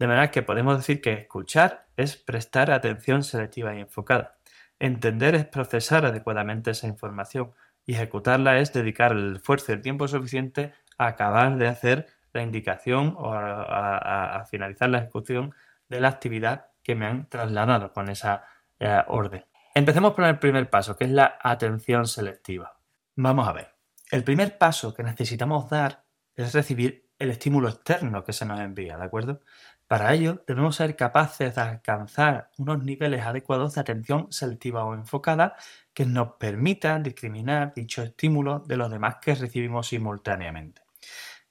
De 0.00 0.06
manera 0.06 0.30
que 0.30 0.42
podemos 0.42 0.78
decir 0.78 1.02
que 1.02 1.12
escuchar 1.12 1.86
es 1.94 2.16
prestar 2.16 2.70
atención 2.70 3.22
selectiva 3.22 3.76
y 3.76 3.80
enfocada. 3.80 4.38
Entender 4.78 5.34
es 5.34 5.44
procesar 5.44 6.06
adecuadamente 6.06 6.70
esa 6.70 6.86
información 6.86 7.52
y 7.84 7.92
ejecutarla 7.92 8.58
es 8.60 8.72
dedicar 8.72 9.12
el 9.12 9.36
esfuerzo 9.36 9.72
y 9.72 9.74
el 9.74 9.82
tiempo 9.82 10.08
suficiente 10.08 10.72
a 10.96 11.08
acabar 11.08 11.58
de 11.58 11.68
hacer 11.68 12.06
la 12.32 12.42
indicación 12.42 13.14
o 13.18 13.34
a, 13.34 14.42
finalizar 14.50 14.88
la 14.88 15.00
ejecución 15.00 15.54
de 15.90 16.00
la 16.00 16.08
actividad 16.08 16.68
que 16.82 16.94
me 16.94 17.04
han 17.04 17.28
trasladado 17.28 17.92
con 17.92 18.08
esa 18.08 18.44
eh, 18.78 19.02
orden. 19.06 19.44
Empecemos 19.74 20.14
por 20.14 20.24
el 20.24 20.38
primer 20.38 20.70
paso, 20.70 20.96
que 20.96 21.04
es 21.04 21.10
la 21.10 21.38
atención 21.42 22.06
selectiva. 22.06 22.78
Vamos 23.16 23.46
a 23.46 23.52
ver. 23.52 23.74
El 24.10 24.24
primer 24.24 24.56
paso 24.56 24.94
que 24.94 25.02
necesitamos 25.02 25.68
dar 25.68 26.04
es 26.34 26.54
recibir 26.54 27.10
el 27.18 27.30
estímulo 27.30 27.68
externo 27.68 28.24
que 28.24 28.32
se 28.32 28.46
nos 28.46 28.58
envía, 28.60 28.96
¿de 28.96 29.04
acuerdo? 29.04 29.42
Para 29.90 30.14
ello, 30.14 30.44
debemos 30.46 30.76
ser 30.76 30.94
capaces 30.94 31.56
de 31.56 31.60
alcanzar 31.60 32.52
unos 32.58 32.84
niveles 32.84 33.22
adecuados 33.22 33.74
de 33.74 33.80
atención 33.80 34.30
selectiva 34.30 34.84
o 34.84 34.94
enfocada 34.94 35.56
que 35.92 36.06
nos 36.06 36.34
permitan 36.34 37.02
discriminar 37.02 37.74
dicho 37.74 38.00
estímulo 38.00 38.60
de 38.60 38.76
los 38.76 38.88
demás 38.88 39.16
que 39.20 39.34
recibimos 39.34 39.88
simultáneamente. 39.88 40.82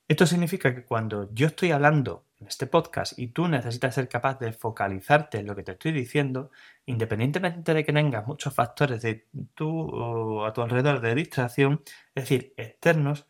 Esto 0.07 0.25
significa 0.25 0.73
que 0.73 0.85
cuando 0.85 1.29
yo 1.33 1.47
estoy 1.47 1.71
hablando 1.71 2.27
en 2.39 2.47
este 2.47 2.65
podcast 2.65 3.19
y 3.19 3.27
tú 3.27 3.49
necesitas 3.49 3.95
ser 3.95 4.07
capaz 4.07 4.39
de 4.39 4.53
focalizarte 4.53 5.39
en 5.39 5.45
lo 5.47 5.53
que 5.53 5.63
te 5.63 5.73
estoy 5.73 5.91
diciendo, 5.91 6.49
independientemente 6.85 7.73
de 7.73 7.83
que 7.83 7.91
tengas 7.91 8.25
muchos 8.25 8.53
factores 8.53 9.01
de 9.01 9.27
tu, 9.53 10.45
a 10.45 10.53
tu 10.53 10.61
alrededor 10.61 11.01
de 11.01 11.13
distracción, 11.13 11.81
es 12.15 12.23
decir, 12.23 12.53
externos, 12.55 13.27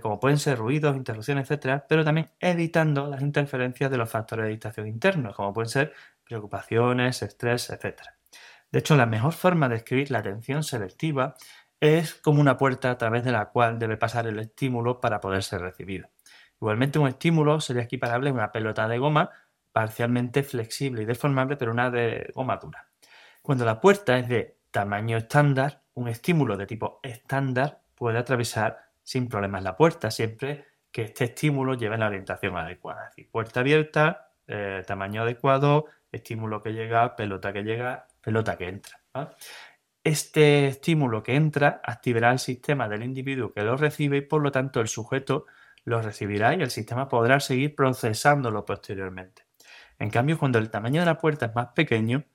como 0.00 0.20
pueden 0.20 0.38
ser 0.38 0.58
ruidos, 0.58 0.96
interrupciones, 0.96 1.44
etcétera, 1.44 1.86
pero 1.88 2.04
también 2.04 2.30
evitando 2.40 3.06
las 3.06 3.22
interferencias 3.22 3.90
de 3.90 3.96
los 3.96 4.10
factores 4.10 4.44
de 4.44 4.50
distracción 4.50 4.86
internos, 4.86 5.34
como 5.34 5.52
pueden 5.52 5.68
ser 5.68 5.92
preocupaciones, 6.24 7.22
estrés, 7.22 7.70
etcétera. 7.70 8.16
De 8.70 8.78
hecho, 8.78 8.96
la 8.96 9.06
mejor 9.06 9.32
forma 9.32 9.68
de 9.68 9.76
escribir 9.76 10.10
la 10.10 10.18
atención 10.18 10.62
selectiva 10.62 11.34
es 11.80 12.14
como 12.14 12.40
una 12.40 12.56
puerta 12.56 12.90
a 12.90 12.98
través 12.98 13.24
de 13.24 13.32
la 13.32 13.46
cual 13.46 13.78
debe 13.78 13.96
pasar 13.96 14.26
el 14.26 14.38
estímulo 14.38 15.00
para 15.00 15.20
poder 15.20 15.42
ser 15.42 15.62
recibido. 15.62 16.08
Igualmente 16.60 16.98
un 16.98 17.08
estímulo 17.08 17.60
sería 17.60 17.82
equiparable 17.82 18.30
a 18.30 18.34
una 18.34 18.52
pelota 18.52 18.86
de 18.86 18.98
goma 18.98 19.30
parcialmente 19.72 20.42
flexible 20.42 21.02
y 21.02 21.06
deformable, 21.06 21.56
pero 21.56 21.72
una 21.72 21.90
de 21.90 22.30
goma 22.34 22.58
dura. 22.58 22.88
Cuando 23.42 23.64
la 23.64 23.80
puerta 23.80 24.18
es 24.18 24.28
de 24.28 24.58
tamaño 24.70 25.16
estándar, 25.16 25.82
un 25.94 26.08
estímulo 26.08 26.56
de 26.56 26.66
tipo 26.66 27.00
estándar 27.02 27.80
puede 27.94 28.18
atravesar 28.18 28.89
sin 29.10 29.28
problemas 29.28 29.64
la 29.64 29.76
puerta, 29.76 30.08
siempre 30.12 30.66
que 30.92 31.02
este 31.02 31.24
estímulo 31.24 31.74
lleve 31.74 31.98
la 31.98 32.06
orientación 32.06 32.56
adecuada. 32.56 33.06
Es 33.06 33.10
decir, 33.10 33.28
puerta 33.28 33.58
abierta, 33.58 34.30
eh, 34.46 34.84
tamaño 34.86 35.22
adecuado, 35.22 35.86
estímulo 36.12 36.62
que 36.62 36.72
llega, 36.74 37.16
pelota 37.16 37.52
que 37.52 37.64
llega, 37.64 38.06
pelota 38.20 38.56
que 38.56 38.68
entra. 38.68 39.00
Este 40.04 40.68
estímulo 40.68 41.24
que 41.24 41.34
entra 41.34 41.80
activará 41.82 42.30
el 42.30 42.38
sistema 42.38 42.88
del 42.88 43.02
individuo 43.02 43.52
que 43.52 43.64
lo 43.64 43.76
recibe 43.76 44.18
y 44.18 44.20
por 44.20 44.42
lo 44.42 44.52
tanto 44.52 44.80
el 44.80 44.86
sujeto 44.86 45.46
lo 45.82 46.00
recibirá 46.00 46.54
y 46.54 46.62
el 46.62 46.70
sistema 46.70 47.08
podrá 47.08 47.40
seguir 47.40 47.74
procesándolo 47.74 48.64
posteriormente. 48.64 49.42
En 49.98 50.10
cambio, 50.10 50.38
cuando 50.38 50.60
el 50.60 50.70
tamaño 50.70 51.00
de 51.00 51.06
la 51.06 51.18
puerta 51.18 51.46
es 51.46 51.54
más 51.56 51.70
pequeño, 51.74 52.26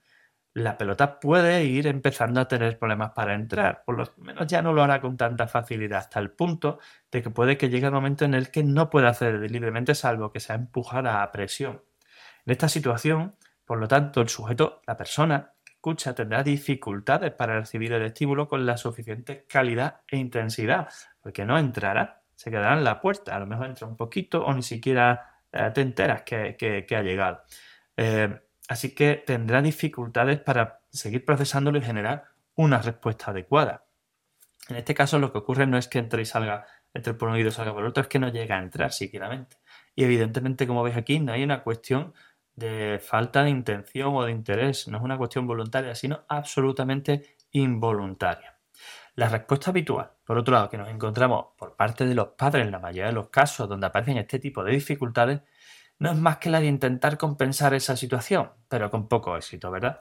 la 0.55 0.77
pelota 0.77 1.19
puede 1.19 1.65
ir 1.65 1.85
empezando 1.85 2.39
a 2.39 2.47
tener 2.47 2.79
problemas 2.79 3.11
para 3.11 3.33
entrar. 3.35 3.83
Por 3.85 3.97
lo 3.97 4.05
menos 4.17 4.47
ya 4.47 4.61
no 4.61 4.71
lo 4.71 4.83
hará 4.83 5.01
con 5.01 5.17
tanta 5.17 5.47
facilidad, 5.47 5.99
hasta 5.99 6.19
el 6.21 6.31
punto 6.31 6.79
de 7.11 7.21
que 7.21 7.29
puede 7.29 7.57
que 7.57 7.69
llegue 7.69 7.87
el 7.87 7.91
momento 7.91 8.23
en 8.23 8.33
el 8.33 8.51
que 8.51 8.63
no 8.63 8.89
pueda 8.89 9.09
hacer 9.09 9.51
libremente 9.51 9.93
salvo 9.95 10.31
que 10.31 10.39
sea 10.39 10.55
empujada 10.55 11.21
a 11.21 11.31
presión. 11.33 11.83
En 12.45 12.53
esta 12.53 12.69
situación, 12.69 13.35
por 13.65 13.79
lo 13.79 13.89
tanto, 13.89 14.21
el 14.21 14.29
sujeto, 14.29 14.81
la 14.87 14.95
persona 14.95 15.51
que 15.65 15.73
escucha, 15.73 16.15
tendrá 16.15 16.41
dificultades 16.41 17.33
para 17.33 17.59
recibir 17.59 17.91
el 17.91 18.03
estímulo 18.03 18.47
con 18.47 18.65
la 18.65 18.77
suficiente 18.77 19.45
calidad 19.49 20.03
e 20.07 20.15
intensidad, 20.15 20.87
porque 21.21 21.43
no 21.43 21.59
entrará, 21.59 22.21
se 22.33 22.49
quedará 22.49 22.77
en 22.77 22.85
la 22.85 23.01
puerta, 23.01 23.35
a 23.35 23.39
lo 23.39 23.45
mejor 23.45 23.65
entra 23.67 23.87
un 23.87 23.97
poquito 23.97 24.45
o 24.45 24.53
ni 24.53 24.63
siquiera 24.63 25.41
eh, 25.51 25.69
te 25.73 25.81
enteras 25.81 26.21
que, 26.21 26.85
ha 26.95 27.01
llegado. 27.01 27.43
Eh, 27.97 28.39
así 28.67 28.93
que 28.93 29.23
tendrá 29.25 29.61
dificultades 29.61 30.39
para 30.39 30.81
seguir 30.89 31.25
procesándolo 31.25 31.77
y 31.77 31.81
generar 31.81 32.25
una 32.55 32.81
respuesta 32.81 33.31
adecuada. 33.31 33.85
En 34.69 34.77
este 34.77 34.93
caso 34.95 35.19
lo 35.19 35.31
que 35.31 35.37
ocurre 35.37 35.67
no 35.67 35.77
es 35.77 35.87
que 35.87 35.99
entre 35.99 36.21
y 36.21 36.25
salga, 36.25 36.65
entre 36.93 37.13
por 37.13 37.29
un 37.29 37.35
oído 37.35 37.49
y 37.49 37.51
salga 37.51 37.73
por 37.73 37.83
el 37.83 37.89
otro, 37.89 38.01
es 38.01 38.07
que 38.07 38.19
no 38.19 38.29
llega 38.29 38.57
a 38.57 38.61
entrar 38.61 38.91
siquiera. 38.91 39.47
Y 39.95 40.03
evidentemente, 40.03 40.65
como 40.65 40.83
veis 40.83 40.97
aquí, 40.97 41.19
no 41.19 41.33
hay 41.33 41.43
una 41.43 41.63
cuestión 41.63 42.13
de 42.55 42.99
falta 43.03 43.43
de 43.43 43.49
intención 43.49 44.15
o 44.15 44.23
de 44.23 44.31
interés, 44.31 44.87
no 44.87 44.97
es 44.97 45.03
una 45.03 45.17
cuestión 45.17 45.45
voluntaria, 45.45 45.93
sino 45.93 46.23
absolutamente 46.27 47.35
involuntaria. 47.51 48.57
La 49.15 49.29
respuesta 49.29 49.71
habitual, 49.71 50.11
por 50.25 50.37
otro 50.37 50.53
lado, 50.53 50.69
que 50.69 50.77
nos 50.77 50.89
encontramos 50.89 51.47
por 51.57 51.75
parte 51.75 52.05
de 52.05 52.15
los 52.15 52.29
padres 52.29 52.65
en 52.65 52.71
la 52.71 52.79
mayoría 52.79 53.07
de 53.07 53.13
los 53.13 53.29
casos 53.29 53.69
donde 53.69 53.87
aparecen 53.87 54.17
este 54.17 54.39
tipo 54.39 54.63
de 54.63 54.73
dificultades, 54.73 55.41
no 55.99 56.11
es 56.11 56.17
más 56.17 56.37
que 56.37 56.49
la 56.49 56.59
de 56.59 56.67
intentar 56.67 57.17
compensar 57.17 57.73
esa 57.73 57.95
situación, 57.95 58.51
pero 58.67 58.91
con 58.91 59.07
poco 59.07 59.35
éxito, 59.37 59.71
¿verdad? 59.71 59.99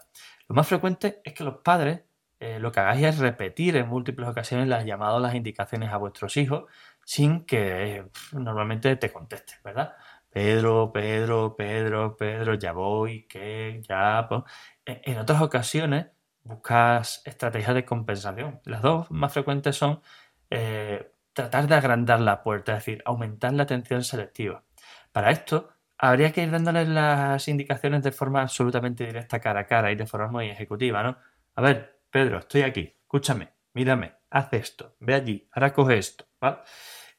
Lo 0.48 0.54
más 0.54 0.66
frecuente 0.66 1.20
es 1.24 1.34
que 1.34 1.44
los 1.44 1.58
padres 1.58 2.02
eh, 2.40 2.58
lo 2.58 2.72
que 2.72 2.80
hagáis 2.80 3.06
es 3.06 3.18
repetir 3.18 3.76
en 3.76 3.88
múltiples 3.88 4.28
ocasiones 4.28 4.68
las 4.68 4.84
llamadas 4.84 5.22
las 5.22 5.34
indicaciones 5.34 5.90
a 5.90 5.96
vuestros 5.96 6.36
hijos 6.36 6.64
sin 7.04 7.44
que 7.46 8.06
normalmente 8.32 8.96
te 8.96 9.12
contesten, 9.12 9.58
¿verdad? 9.64 9.94
Pedro, 10.30 10.90
Pedro, 10.92 11.54
Pedro, 11.56 12.16
Pedro, 12.16 12.54
ya 12.54 12.72
voy, 12.72 13.22
que, 13.28 13.80
ya. 13.88 14.26
Pues. 14.28 14.42
En 14.84 15.18
otras 15.18 15.40
ocasiones 15.40 16.06
buscas 16.42 17.22
estrategias 17.24 17.74
de 17.74 17.84
compensación. 17.84 18.60
Las 18.64 18.82
dos 18.82 19.10
más 19.10 19.32
frecuentes 19.32 19.76
son 19.76 20.02
eh, 20.50 21.12
tratar 21.32 21.68
de 21.68 21.76
agrandar 21.76 22.20
la 22.20 22.42
puerta, 22.42 22.72
es 22.72 22.84
decir, 22.84 23.02
aumentar 23.06 23.52
la 23.54 23.62
atención 23.64 24.04
selectiva. 24.04 24.64
Para 25.12 25.30
esto, 25.30 25.70
habría 25.98 26.32
que 26.32 26.42
ir 26.42 26.50
dándoles 26.50 26.88
las 26.88 27.46
indicaciones 27.48 28.02
de 28.02 28.12
forma 28.12 28.42
absolutamente 28.42 29.06
directa, 29.06 29.40
cara 29.40 29.60
a 29.60 29.66
cara 29.66 29.92
y 29.92 29.96
de 29.96 30.06
forma 30.06 30.28
muy 30.28 30.48
ejecutiva, 30.50 31.02
¿no? 31.02 31.16
A 31.54 31.62
ver, 31.62 32.00
Pedro, 32.10 32.38
estoy 32.38 32.62
aquí, 32.62 32.94
escúchame, 33.02 33.50
mírame, 33.74 34.14
haz 34.30 34.52
esto, 34.52 34.96
ve 35.00 35.14
allí, 35.14 35.48
ahora 35.52 35.72
coge 35.72 35.98
esto, 35.98 36.26
¿vale? 36.40 36.58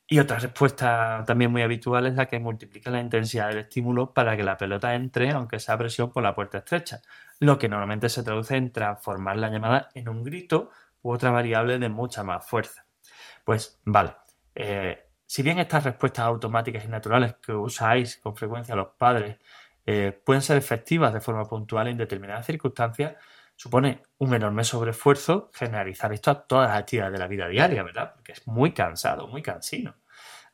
Y 0.07 0.19
otra 0.19 0.37
respuesta 0.37 1.23
también 1.25 1.51
muy 1.51 1.63
habitual 1.63 2.05
es 2.05 2.13
la 2.13 2.27
que 2.27 2.39
multiplica 2.39 2.91
la 2.91 2.99
intensidad 3.01 3.47
del 3.47 3.59
estímulo 3.59 4.13
para 4.13 4.37
que 4.37 4.43
la 4.43 4.55
pelota 4.55 4.93
entre, 4.93 5.31
aunque 5.31 5.59
sea 5.59 5.77
presión 5.77 6.11
por 6.11 6.21
la 6.21 6.35
puerta 6.35 6.59
estrecha, 6.59 7.01
lo 7.39 7.57
que 7.57 7.67
normalmente 7.67 8.09
se 8.09 8.23
traduce 8.23 8.55
en 8.55 8.71
transformar 8.71 9.37
la 9.37 9.49
llamada 9.49 9.89
en 9.95 10.07
un 10.09 10.23
grito 10.23 10.69
u 11.01 11.11
otra 11.11 11.31
variable 11.31 11.79
de 11.79 11.89
mucha 11.89 12.23
más 12.23 12.45
fuerza. 12.47 12.85
Pues 13.43 13.79
vale, 13.83 14.15
eh, 14.53 15.04
si 15.25 15.43
bien 15.43 15.59
estas 15.59 15.83
respuestas 15.83 16.25
automáticas 16.25 16.85
y 16.85 16.87
naturales 16.87 17.35
que 17.41 17.51
usáis 17.53 18.17
con 18.17 18.35
frecuencia 18.35 18.75
los 18.75 18.89
padres 18.97 19.37
eh, 19.85 20.19
pueden 20.23 20.41
ser 20.41 20.57
efectivas 20.57 21.13
de 21.13 21.21
forma 21.21 21.45
puntual 21.45 21.87
en 21.87 21.97
determinadas 21.97 22.45
circunstancias, 22.45 23.15
supone 23.55 24.03
un 24.17 24.33
enorme 24.33 24.63
sobreesfuerzo 24.63 25.51
generalizar 25.53 26.11
esto 26.11 26.31
a 26.31 26.47
todas 26.47 26.69
las 26.69 26.79
actividades 26.79 27.13
de 27.13 27.19
la 27.19 27.27
vida 27.27 27.47
diaria, 27.47 27.83
¿verdad? 27.83 28.13
Porque 28.15 28.33
es 28.33 28.45
muy 28.47 28.73
cansado, 28.73 29.27
muy 29.27 29.41
cansino. 29.41 29.95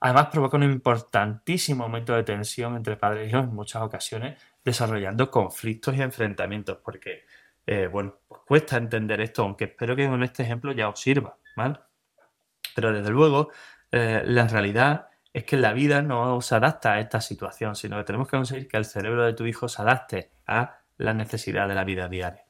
Además, 0.01 0.27
provoca 0.27 0.57
un 0.57 0.63
importantísimo 0.63 1.83
aumento 1.83 2.13
de 2.13 2.23
tensión 2.23 2.75
entre 2.75 2.97
padres 2.97 3.25
e 3.25 3.29
hijos 3.29 3.43
en 3.43 3.53
muchas 3.53 3.83
ocasiones, 3.83 4.41
desarrollando 4.65 5.29
conflictos 5.29 5.95
y 5.95 6.01
enfrentamientos, 6.01 6.79
porque, 6.83 7.25
eh, 7.67 7.87
bueno, 7.87 8.17
pues 8.27 8.41
cuesta 8.45 8.77
entender 8.77 9.21
esto, 9.21 9.43
aunque 9.43 9.65
espero 9.65 9.95
que 9.95 10.07
con 10.07 10.23
este 10.23 10.43
ejemplo 10.43 10.71
ya 10.71 10.89
os 10.89 10.99
sirva, 10.99 11.37
¿vale? 11.55 11.79
Pero 12.75 12.91
desde 12.91 13.11
luego, 13.11 13.51
eh, 13.91 14.23
la 14.25 14.47
realidad 14.47 15.09
es 15.33 15.43
que 15.45 15.57
la 15.57 15.73
vida 15.73 16.01
no 16.01 16.41
se 16.41 16.55
adapta 16.55 16.93
a 16.93 16.99
esta 16.99 17.21
situación, 17.21 17.75
sino 17.75 17.97
que 17.97 18.03
tenemos 18.03 18.27
que 18.27 18.37
conseguir 18.37 18.67
que 18.67 18.77
el 18.77 18.85
cerebro 18.85 19.25
de 19.25 19.33
tu 19.33 19.45
hijo 19.45 19.67
se 19.67 19.81
adapte 19.81 20.31
a 20.45 20.79
la 20.97 21.13
necesidad 21.13 21.67
de 21.67 21.75
la 21.75 21.83
vida 21.83 22.07
diaria. 22.07 22.45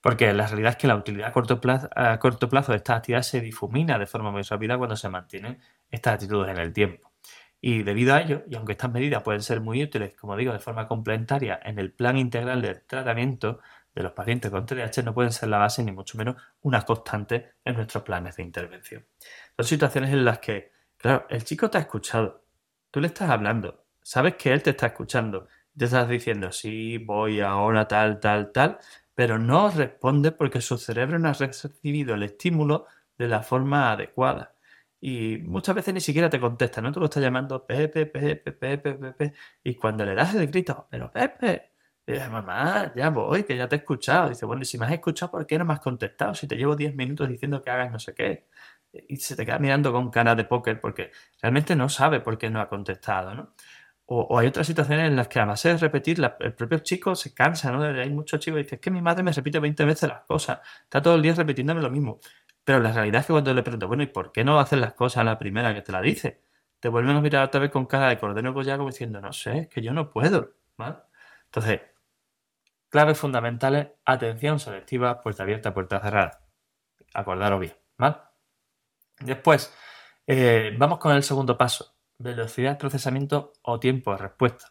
Porque 0.00 0.32
la 0.32 0.46
realidad 0.46 0.72
es 0.72 0.76
que 0.76 0.88
la 0.88 0.96
utilidad 0.96 1.28
a 1.28 1.32
corto 1.32 1.60
plazo, 1.60 2.72
de 2.72 2.76
estas 2.76 2.96
actividades 2.96 3.26
se 3.26 3.40
difumina 3.40 3.98
de 3.98 4.06
forma 4.06 4.32
muy 4.32 4.42
rápida 4.42 4.76
cuando 4.76 4.96
se 4.96 5.08
mantienen 5.08 5.60
estas 5.90 6.14
actitudes 6.14 6.50
en 6.50 6.58
el 6.58 6.72
tiempo. 6.72 7.12
Y 7.60 7.84
debido 7.84 8.14
a 8.14 8.20
ello, 8.20 8.42
y 8.48 8.56
aunque 8.56 8.72
estas 8.72 8.90
medidas 8.90 9.22
pueden 9.22 9.42
ser 9.42 9.60
muy 9.60 9.80
útiles, 9.80 10.16
como 10.16 10.36
digo, 10.36 10.52
de 10.52 10.58
forma 10.58 10.88
complementaria 10.88 11.60
en 11.62 11.78
el 11.78 11.92
plan 11.92 12.18
integral 12.18 12.60
del 12.60 12.82
tratamiento 12.82 13.60
de 13.94 14.02
los 14.02 14.12
pacientes 14.12 14.50
con 14.50 14.66
TDAH, 14.66 15.02
no 15.04 15.14
pueden 15.14 15.32
ser 15.32 15.48
la 15.48 15.58
base 15.58 15.82
ni 15.82 15.92
mucho 15.92 16.16
menos 16.18 16.36
una 16.62 16.82
constante 16.82 17.54
en 17.64 17.76
nuestros 17.76 18.02
planes 18.02 18.36
de 18.36 18.42
intervención. 18.42 19.06
Son 19.56 19.66
situaciones 19.66 20.10
en 20.10 20.24
las 20.24 20.38
que, 20.38 20.72
claro, 20.96 21.26
el 21.28 21.44
chico 21.44 21.68
te 21.70 21.78
ha 21.78 21.82
escuchado, 21.82 22.44
tú 22.90 23.00
le 23.00 23.08
estás 23.08 23.30
hablando, 23.30 23.84
sabes 24.02 24.36
que 24.36 24.52
él 24.52 24.62
te 24.62 24.70
está 24.70 24.86
escuchando, 24.86 25.48
te 25.76 25.84
estás 25.86 26.08
diciendo, 26.08 26.52
sí, 26.52 26.98
voy 26.98 27.40
ahora, 27.40 27.86
tal, 27.88 28.20
tal, 28.20 28.52
tal, 28.52 28.78
pero 29.14 29.38
no 29.38 29.70
responde 29.70 30.32
porque 30.32 30.60
su 30.60 30.78
cerebro 30.78 31.18
no 31.18 31.28
ha 31.28 31.32
recibido 31.34 32.14
el 32.14 32.22
estímulo 32.22 32.86
de 33.18 33.28
la 33.28 33.42
forma 33.42 33.92
adecuada. 33.92 34.54
Y 35.00 35.38
muchas 35.38 35.74
veces 35.74 35.92
ni 35.94 36.00
siquiera 36.00 36.30
te 36.30 36.38
contesta, 36.38 36.80
¿no? 36.80 36.92
Tú 36.92 37.00
lo 37.00 37.06
estás 37.06 37.22
llamando 37.22 37.66
Pepe, 37.66 38.06
Pepe, 38.06 38.52
Pepe, 38.52 38.94
Pepe, 38.94 39.34
y 39.64 39.74
cuando 39.74 40.04
le 40.04 40.14
das 40.14 40.34
el 40.34 40.46
grito, 40.46 40.86
pero 40.90 41.10
Pepe, 41.10 41.71
dice, 42.14 42.28
mamá, 42.28 42.92
ya 42.94 43.10
voy, 43.10 43.44
que 43.44 43.56
ya 43.56 43.68
te 43.68 43.76
he 43.76 43.78
escuchado. 43.78 44.28
Dice, 44.28 44.46
bueno, 44.46 44.62
y 44.62 44.64
si 44.64 44.78
me 44.78 44.86
has 44.86 44.92
escuchado, 44.92 45.32
¿por 45.32 45.46
qué 45.46 45.58
no 45.58 45.64
me 45.64 45.74
has 45.74 45.80
contestado? 45.80 46.34
Si 46.34 46.46
te 46.46 46.56
llevo 46.56 46.76
10 46.76 46.94
minutos 46.94 47.28
diciendo 47.28 47.62
que 47.62 47.70
hagas 47.70 47.92
no 47.92 47.98
sé 47.98 48.14
qué. 48.14 48.46
Y 49.08 49.16
se 49.16 49.36
te 49.36 49.46
queda 49.46 49.58
mirando 49.58 49.92
con 49.92 50.10
cara 50.10 50.34
de 50.34 50.44
póker 50.44 50.80
porque 50.80 51.12
realmente 51.40 51.74
no 51.76 51.88
sabe 51.88 52.20
por 52.20 52.38
qué 52.38 52.50
no 52.50 52.60
ha 52.60 52.68
contestado, 52.68 53.34
¿no? 53.34 53.54
O, 54.06 54.38
hay 54.38 54.48
otras 54.48 54.66
situaciones 54.66 55.08
en 55.08 55.16
las 55.16 55.28
que 55.28 55.38
además 55.38 55.62
de 55.62 55.76
repetir, 55.78 56.20
el 56.40 56.54
propio 56.54 56.80
chico 56.80 57.14
se 57.14 57.32
cansa, 57.34 57.70
¿no? 57.72 57.82
Hay 57.82 58.10
muchos 58.10 58.40
chicos 58.40 58.58
que 58.58 58.62
dicen, 58.64 58.76
es 58.76 58.80
que 58.82 58.90
mi 58.90 59.00
madre 59.00 59.22
me 59.22 59.32
repite 59.32 59.58
20 59.58 59.84
veces 59.84 60.08
las 60.08 60.22
cosas, 60.24 60.60
está 60.82 61.00
todo 61.00 61.14
el 61.14 61.22
día 61.22 61.34
repitiéndome 61.34 61.80
lo 61.80 61.90
mismo. 61.90 62.20
Pero 62.64 62.80
la 62.80 62.92
realidad 62.92 63.20
es 63.20 63.26
que 63.26 63.32
cuando 63.32 63.54
le 63.54 63.62
pregunto, 63.62 63.88
bueno, 63.88 64.02
¿y 64.02 64.06
por 64.06 64.32
qué 64.32 64.44
no 64.44 64.58
haces 64.60 64.78
las 64.78 64.94
cosas 64.94 65.18
a 65.22 65.24
la 65.24 65.38
primera 65.38 65.74
que 65.74 65.82
te 65.82 65.92
la 65.92 66.00
dice? 66.00 66.42
Te 66.80 66.88
vuelven 66.88 67.16
a 67.16 67.20
mirar 67.20 67.44
otra 67.44 67.60
vez 67.60 67.70
con 67.70 67.86
cara 67.86 68.08
de 68.08 68.18
cordero 68.18 68.62
ya 68.62 68.76
como 68.76 68.90
diciendo, 68.90 69.20
no 69.20 69.32
sé, 69.32 69.58
es 69.60 69.68
que 69.68 69.82
yo 69.82 69.92
no 69.92 70.10
puedo, 70.10 70.54
¿vale? 70.76 70.96
Entonces, 71.46 71.80
claves 72.92 73.18
fundamentales, 73.18 73.88
atención 74.04 74.60
selectiva, 74.60 75.22
puerta 75.22 75.44
abierta, 75.44 75.72
puerta 75.72 75.98
cerrada. 75.98 76.42
Acordaros 77.14 77.58
bien, 77.58 77.74
¿vale? 77.96 78.16
Después, 79.18 79.74
eh, 80.26 80.76
vamos 80.78 80.98
con 80.98 81.12
el 81.16 81.22
segundo 81.22 81.56
paso 81.56 81.96
velocidad 82.18 82.78
procesamiento 82.78 83.54
o 83.62 83.80
tiempo 83.80 84.12
de 84.12 84.18
respuesta. 84.18 84.66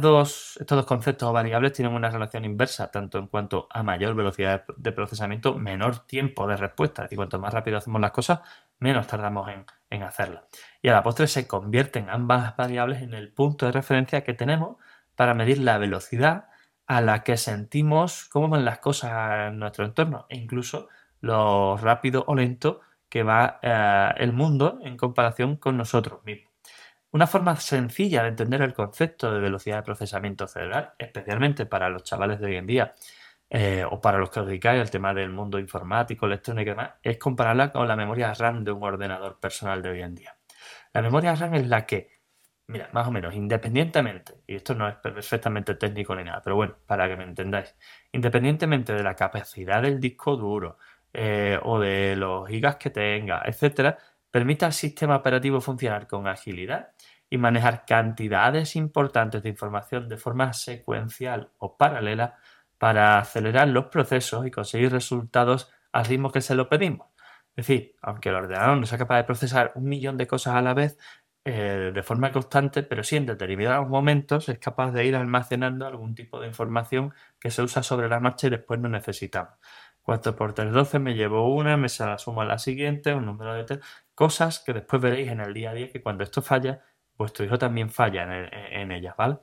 Dos, 0.00 0.56
estos 0.60 0.76
dos 0.76 0.86
conceptos 0.86 1.28
o 1.28 1.32
variables 1.32 1.72
tienen 1.72 1.92
una 1.92 2.08
relación 2.08 2.44
inversa, 2.44 2.92
tanto 2.92 3.18
en 3.18 3.26
cuanto 3.26 3.66
a 3.72 3.82
mayor 3.82 4.14
velocidad 4.14 4.64
de 4.76 4.92
procesamiento, 4.92 5.58
menor 5.58 6.06
tiempo 6.06 6.46
de 6.46 6.56
respuesta. 6.56 7.08
Y 7.10 7.16
cuanto 7.16 7.40
más 7.40 7.52
rápido 7.52 7.76
hacemos 7.76 8.00
las 8.00 8.12
cosas, 8.12 8.40
menos 8.78 9.08
tardamos 9.08 9.48
en, 9.48 9.66
en 9.90 10.04
hacerlas. 10.04 10.44
Y 10.80 10.88
a 10.88 10.92
la 10.92 11.02
postre 11.02 11.26
se 11.26 11.48
convierten 11.48 12.08
ambas 12.08 12.56
variables 12.56 13.02
en 13.02 13.14
el 13.14 13.32
punto 13.32 13.66
de 13.66 13.72
referencia 13.72 14.22
que 14.22 14.34
tenemos 14.34 14.76
para 15.16 15.34
medir 15.34 15.58
la 15.58 15.78
velocidad 15.78 16.46
a 16.86 17.00
la 17.00 17.22
que 17.22 17.36
sentimos 17.36 18.28
cómo 18.30 18.48
van 18.48 18.64
las 18.64 18.78
cosas 18.78 19.48
en 19.48 19.58
nuestro 19.58 19.84
entorno 19.84 20.26
e 20.28 20.36
incluso 20.36 20.88
lo 21.20 21.76
rápido 21.76 22.24
o 22.26 22.34
lento 22.34 22.80
que 23.08 23.22
va 23.22 23.58
eh, 23.62 24.14
el 24.18 24.32
mundo 24.32 24.78
en 24.82 24.96
comparación 24.96 25.56
con 25.56 25.76
nosotros 25.76 26.24
mismos. 26.24 26.52
Una 27.12 27.26
forma 27.26 27.56
sencilla 27.56 28.22
de 28.22 28.28
entender 28.28 28.62
el 28.62 28.74
concepto 28.74 29.32
de 29.32 29.40
velocidad 29.40 29.76
de 29.76 29.82
procesamiento 29.82 30.46
cerebral, 30.46 30.92
especialmente 30.98 31.64
para 31.64 31.88
los 31.88 32.02
chavales 32.02 32.40
de 32.40 32.46
hoy 32.46 32.56
en 32.56 32.66
día, 32.66 32.94
eh, 33.48 33.84
o 33.88 34.00
para 34.00 34.18
los 34.18 34.28
que 34.30 34.40
os 34.40 34.46
dedicáis 34.46 34.80
al 34.80 34.90
tema 34.90 35.14
del 35.14 35.30
mundo 35.30 35.58
informático, 35.58 36.26
electrónico 36.26 36.70
y 36.70 36.70
demás, 36.72 36.90
es 37.02 37.16
compararla 37.16 37.72
con 37.72 37.86
la 37.86 37.96
memoria 37.96 38.34
RAM 38.34 38.64
de 38.64 38.72
un 38.72 38.82
ordenador 38.82 39.38
personal 39.38 39.82
de 39.82 39.90
hoy 39.90 40.02
en 40.02 40.14
día. 40.14 40.36
La 40.92 41.00
memoria 41.00 41.34
RAM 41.34 41.54
es 41.54 41.66
la 41.68 41.86
que, 41.86 42.15
mira, 42.68 42.88
más 42.92 43.06
o 43.06 43.10
menos, 43.10 43.34
independientemente, 43.34 44.42
y 44.46 44.56
esto 44.56 44.74
no 44.74 44.88
es 44.88 44.96
perfectamente 44.96 45.74
técnico 45.76 46.14
ni 46.14 46.24
nada, 46.24 46.40
pero 46.42 46.56
bueno, 46.56 46.76
para 46.86 47.08
que 47.08 47.16
me 47.16 47.24
entendáis, 47.24 47.76
independientemente 48.12 48.92
de 48.92 49.02
la 49.02 49.14
capacidad 49.14 49.82
del 49.82 50.00
disco 50.00 50.36
duro 50.36 50.78
eh, 51.12 51.58
o 51.62 51.78
de 51.78 52.16
los 52.16 52.48
gigas 52.48 52.76
que 52.76 52.90
tenga, 52.90 53.42
etcétera, 53.44 53.98
permite 54.30 54.64
al 54.64 54.72
sistema 54.72 55.16
operativo 55.16 55.60
funcionar 55.60 56.06
con 56.06 56.26
agilidad 56.26 56.92
y 57.30 57.38
manejar 57.38 57.84
cantidades 57.86 58.76
importantes 58.76 59.42
de 59.42 59.48
información 59.48 60.08
de 60.08 60.16
forma 60.16 60.52
secuencial 60.52 61.50
o 61.58 61.76
paralela 61.76 62.36
para 62.78 63.18
acelerar 63.18 63.68
los 63.68 63.86
procesos 63.86 64.46
y 64.46 64.50
conseguir 64.50 64.92
resultados 64.92 65.72
al 65.92 66.04
ritmo 66.04 66.30
que 66.30 66.40
se 66.40 66.54
lo 66.54 66.68
pedimos. 66.68 67.08
Es 67.56 67.66
decir, 67.66 67.96
aunque 68.02 68.28
el 68.28 68.34
ordenador 68.34 68.76
no 68.76 68.84
sea 68.84 68.98
capaz 68.98 69.16
de 69.16 69.24
procesar 69.24 69.72
un 69.76 69.84
millón 69.84 70.18
de 70.18 70.26
cosas 70.26 70.54
a 70.54 70.62
la 70.62 70.74
vez 70.74 70.98
eh, 71.48 71.92
de 71.94 72.02
forma 72.02 72.32
constante, 72.32 72.82
pero 72.82 73.04
sí 73.04 73.14
en 73.14 73.24
determinados 73.24 73.88
momentos 73.88 74.48
es 74.48 74.58
capaz 74.58 74.90
de 74.90 75.06
ir 75.06 75.14
almacenando 75.14 75.86
algún 75.86 76.16
tipo 76.16 76.40
de 76.40 76.48
información 76.48 77.14
que 77.38 77.52
se 77.52 77.62
usa 77.62 77.84
sobre 77.84 78.08
la 78.08 78.18
marcha 78.18 78.48
y 78.48 78.50
después 78.50 78.80
no 78.80 78.88
necesitamos. 78.88 79.54
4 80.02 80.34
por 80.34 80.54
3, 80.54 80.72
12, 80.72 80.98
me 80.98 81.14
llevo 81.14 81.54
una, 81.54 81.76
me 81.76 81.86
la 82.00 82.18
sumo 82.18 82.40
a 82.40 82.44
la 82.44 82.58
siguiente, 82.58 83.14
un 83.14 83.26
número 83.26 83.54
de 83.54 83.62
tres, 83.62 83.78
cosas 84.12 84.58
que 84.58 84.72
después 84.72 85.00
veréis 85.00 85.28
en 85.30 85.38
el 85.38 85.54
día 85.54 85.70
a 85.70 85.74
día 85.74 85.88
que 85.88 86.02
cuando 86.02 86.24
esto 86.24 86.42
falla, 86.42 86.82
vuestro 87.16 87.44
hijo 87.44 87.58
también 87.58 87.90
falla 87.90 88.24
en, 88.50 88.90
ellas, 88.90 89.14
¿vale? 89.16 89.38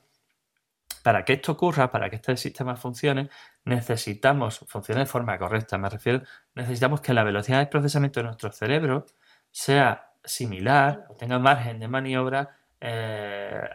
Para 1.04 1.24
que 1.24 1.34
esto 1.34 1.54
ocurra, 1.54 1.90
para 1.90 2.10
que 2.10 2.18
este 2.18 2.36
sistema 2.36 2.76
funcione, 2.76 3.30
necesitamos, 3.64 4.60
funcione 4.68 5.02
de 5.02 5.08
forma 5.08 5.38
correcta, 5.38 5.78
me 5.78 5.88
refiero, 5.88 6.22
necesitamos 6.54 7.00
que 7.00 7.14
la 7.14 7.24
velocidad 7.24 7.60
de 7.60 7.68
procesamiento 7.68 8.20
de 8.20 8.26
nuestro 8.26 8.52
cerebro 8.52 9.06
sea 9.52 10.13
similar 10.24 11.06
o 11.10 11.16
tenga 11.16 11.40
margen 11.40 11.80
de 11.80 11.88
maniobra 11.88 12.58
eh, 12.80 13.70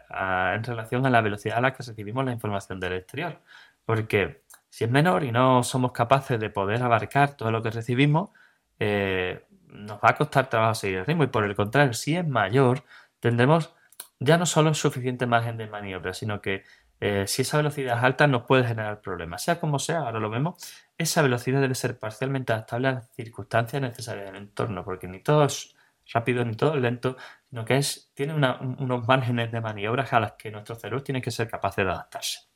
en 0.55 0.65
relación 0.65 1.07
a 1.07 1.11
la 1.11 1.21
velocidad 1.21 1.59
a 1.59 1.61
la 1.61 1.73
que 1.73 1.83
recibimos 1.83 2.25
la 2.25 2.33
información 2.33 2.81
del 2.81 2.95
exterior. 2.95 3.41
Porque 3.85 4.43
si 4.69 4.85
es 4.85 4.91
menor 4.91 5.25
y 5.25 5.33
no 5.33 5.63
somos 5.63 5.93
capaces 5.93 6.39
de 6.39 6.51
poder 6.51 6.83
abarcar 6.83 7.37
todo 7.37 7.51
lo 7.51 7.63
que 7.63 7.71
recibimos, 7.71 8.31
eh, 8.79 9.45
nos 9.69 9.99
va 9.99 10.11
a 10.11 10.17
costar 10.17 10.51
trabajo 10.51 10.75
seguir 10.75 10.99
el 10.99 11.07
ritmo. 11.07 11.25
Y 11.25 11.29
por 11.29 11.45
el 11.45 11.55
contrario, 11.55 11.95
si 11.95 12.17
es 12.17 12.27
mayor, 12.27 12.85
tendremos 13.21 13.75
ya 14.21 14.37
no 14.37 14.47
solo 14.47 14.75
suficiente 14.75 15.27
margen 15.27 15.57
de 15.57 15.69
maniobra, 15.69 16.13
sino 16.13 16.41
que 16.41 16.65
eh, 17.01 17.25
si 17.29 17.43
esa 17.43 17.59
velocidad 17.59 17.99
es 17.99 18.05
alta 18.05 18.27
nos 18.27 18.43
puede 18.43 18.65
generar 18.65 19.01
problemas. 19.01 19.43
Sea 19.43 19.61
como 19.61 19.79
sea, 19.79 20.01
ahora 20.01 20.19
lo 20.19 20.31
vemos, 20.31 20.57
esa 20.99 21.23
velocidad 21.23 21.61
debe 21.61 21.75
ser 21.75 21.99
parcialmente 21.99 22.53
adaptable 22.53 22.89
a 22.89 22.93
las 22.93 23.11
circunstancias 23.13 23.81
necesarias 23.81 24.27
del 24.27 24.37
entorno, 24.37 24.85
porque 24.85 25.07
ni 25.07 25.21
todo 25.21 25.45
es 25.45 25.77
rápido 26.13 26.45
ni 26.45 26.55
todo 26.55 26.77
lento, 26.77 27.17
sino 27.49 27.65
que 27.65 27.77
es, 27.77 28.11
tiene 28.15 28.35
unos 28.35 29.07
márgenes 29.07 29.53
de 29.53 29.61
maniobra 29.61 30.07
a 30.11 30.21
las 30.21 30.33
que 30.33 30.51
nuestro 30.51 30.75
cerebro 30.75 31.03
tiene 31.03 31.21
que 31.21 31.31
ser 31.31 31.49
capaz 31.49 31.77
de 31.77 31.83
adaptarse. 31.83 32.49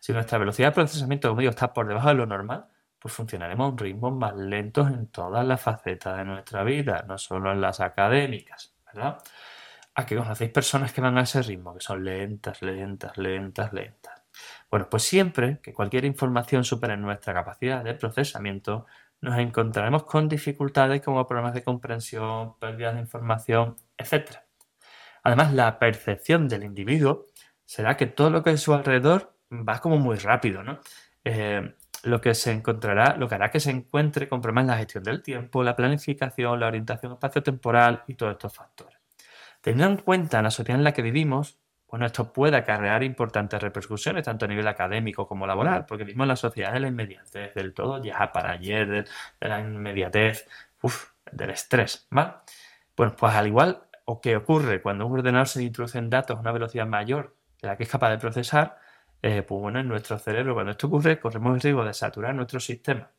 Si 0.00 0.12
nuestra 0.12 0.38
velocidad 0.38 0.68
de 0.68 0.74
procesamiento, 0.74 1.28
como 1.28 1.40
digo, 1.40 1.50
está 1.50 1.72
por 1.72 1.86
debajo 1.86 2.08
de 2.08 2.14
lo 2.14 2.26
normal, 2.26 2.66
pues 2.98 3.12
funcionaremos 3.12 3.66
a 3.66 3.68
un 3.70 3.78
ritmo 3.78 4.10
más 4.10 4.34
lento 4.34 4.86
en 4.86 5.08
todas 5.08 5.46
las 5.46 5.60
facetas 5.60 6.16
de 6.16 6.24
nuestra 6.24 6.64
vida, 6.64 7.04
no 7.06 7.18
solo 7.18 7.52
en 7.52 7.60
las 7.60 7.80
académicas, 7.80 8.74
¿verdad? 8.86 9.18
A 9.94 10.06
que 10.06 10.16
conocéis 10.16 10.50
personas 10.50 10.92
que 10.92 11.00
van 11.00 11.18
a 11.18 11.22
ese 11.22 11.42
ritmo, 11.42 11.74
que 11.74 11.80
son 11.80 12.04
lentas, 12.04 12.62
lentas, 12.62 13.16
lentas, 13.18 13.72
lentas. 13.72 14.22
Bueno, 14.70 14.88
pues 14.90 15.02
siempre 15.02 15.60
que 15.62 15.72
cualquier 15.72 16.04
información 16.04 16.64
supere 16.64 16.96
nuestra 16.96 17.32
capacidad 17.32 17.84
de 17.84 17.94
procesamiento, 17.94 18.86
nos 19.20 19.38
encontraremos 19.38 20.04
con 20.04 20.28
dificultades 20.28 21.02
como 21.02 21.26
problemas 21.26 21.54
de 21.54 21.62
comprensión, 21.62 22.58
pérdidas 22.58 22.94
de 22.94 23.00
información, 23.00 23.76
etc. 23.96 24.36
Además, 25.22 25.52
la 25.52 25.78
percepción 25.78 26.48
del 26.48 26.64
individuo 26.64 27.26
será 27.64 27.96
que 27.96 28.06
todo 28.06 28.30
lo 28.30 28.42
que 28.42 28.50
es 28.50 28.60
su 28.60 28.74
alrededor 28.74 29.34
va 29.50 29.80
como 29.80 29.98
muy 29.98 30.16
rápido, 30.16 30.62
¿no? 30.62 30.80
Eh, 31.24 31.74
lo 32.04 32.20
que 32.20 32.34
se 32.34 32.52
encontrará, 32.52 33.16
lo 33.16 33.28
que 33.28 33.34
hará 33.34 33.50
que 33.50 33.58
se 33.58 33.70
encuentre 33.70 34.28
con 34.28 34.40
problemas 34.40 34.62
en 34.62 34.68
la 34.68 34.78
gestión 34.78 35.02
del 35.02 35.22
tiempo, 35.22 35.64
la 35.64 35.74
planificación, 35.74 36.60
la 36.60 36.68
orientación 36.68 37.12
espacio-temporal 37.12 38.04
y 38.06 38.14
todos 38.14 38.32
estos 38.32 38.54
factores. 38.54 38.98
Teniendo 39.60 39.92
en 39.92 40.04
cuenta 40.04 40.42
la 40.42 40.50
sociedad 40.50 40.78
en 40.78 40.84
la 40.84 40.92
que 40.92 41.02
vivimos, 41.02 41.58
bueno, 41.88 42.06
esto 42.06 42.32
puede 42.32 42.56
acarrear 42.56 43.02
importantes 43.04 43.60
repercusiones, 43.62 44.24
tanto 44.24 44.44
a 44.44 44.48
nivel 44.48 44.66
académico 44.66 45.26
como 45.28 45.46
laboral, 45.46 45.86
porque 45.86 46.04
vivimos 46.04 46.24
en 46.24 46.28
la 46.28 46.36
sociedad 46.36 46.72
de 46.72 46.80
la 46.80 46.88
inmediatez, 46.88 47.54
del 47.54 47.74
todo 47.74 48.02
ya 48.02 48.32
para 48.32 48.52
ayer, 48.52 49.06
de, 49.40 49.48
la 49.48 49.60
inmediatez, 49.60 50.48
del 51.32 51.50
estrés, 51.50 52.06
¿vale? 52.10 52.34
Bueno, 52.96 53.14
pues 53.16 53.34
al 53.34 53.46
igual 53.46 53.82
o 54.04 54.20
que 54.20 54.36
ocurre 54.36 54.80
cuando 54.82 55.06
un 55.06 55.12
ordenador 55.14 55.48
se 55.48 55.62
introduce 55.62 55.98
en 55.98 56.10
datos 56.10 56.36
a 56.36 56.40
una 56.40 56.52
velocidad 56.52 56.86
mayor 56.86 57.36
de 57.60 57.68
la 57.68 57.76
que 57.76 57.84
es 57.84 57.88
capaz 57.88 58.10
de 58.10 58.18
procesar, 58.18 58.78
eh, 59.22 59.42
pues 59.42 59.60
bueno, 59.60 59.80
en 59.80 59.88
nuestro 59.88 60.18
cerebro, 60.18 60.54
cuando 60.54 60.72
esto 60.72 60.86
ocurre, 60.86 61.18
corremos 61.20 61.54
el 61.54 61.60
riesgo 61.60 61.84
de 61.84 61.94
saturar 61.94 62.34
nuestro 62.34 62.60
sistema. 62.60 63.10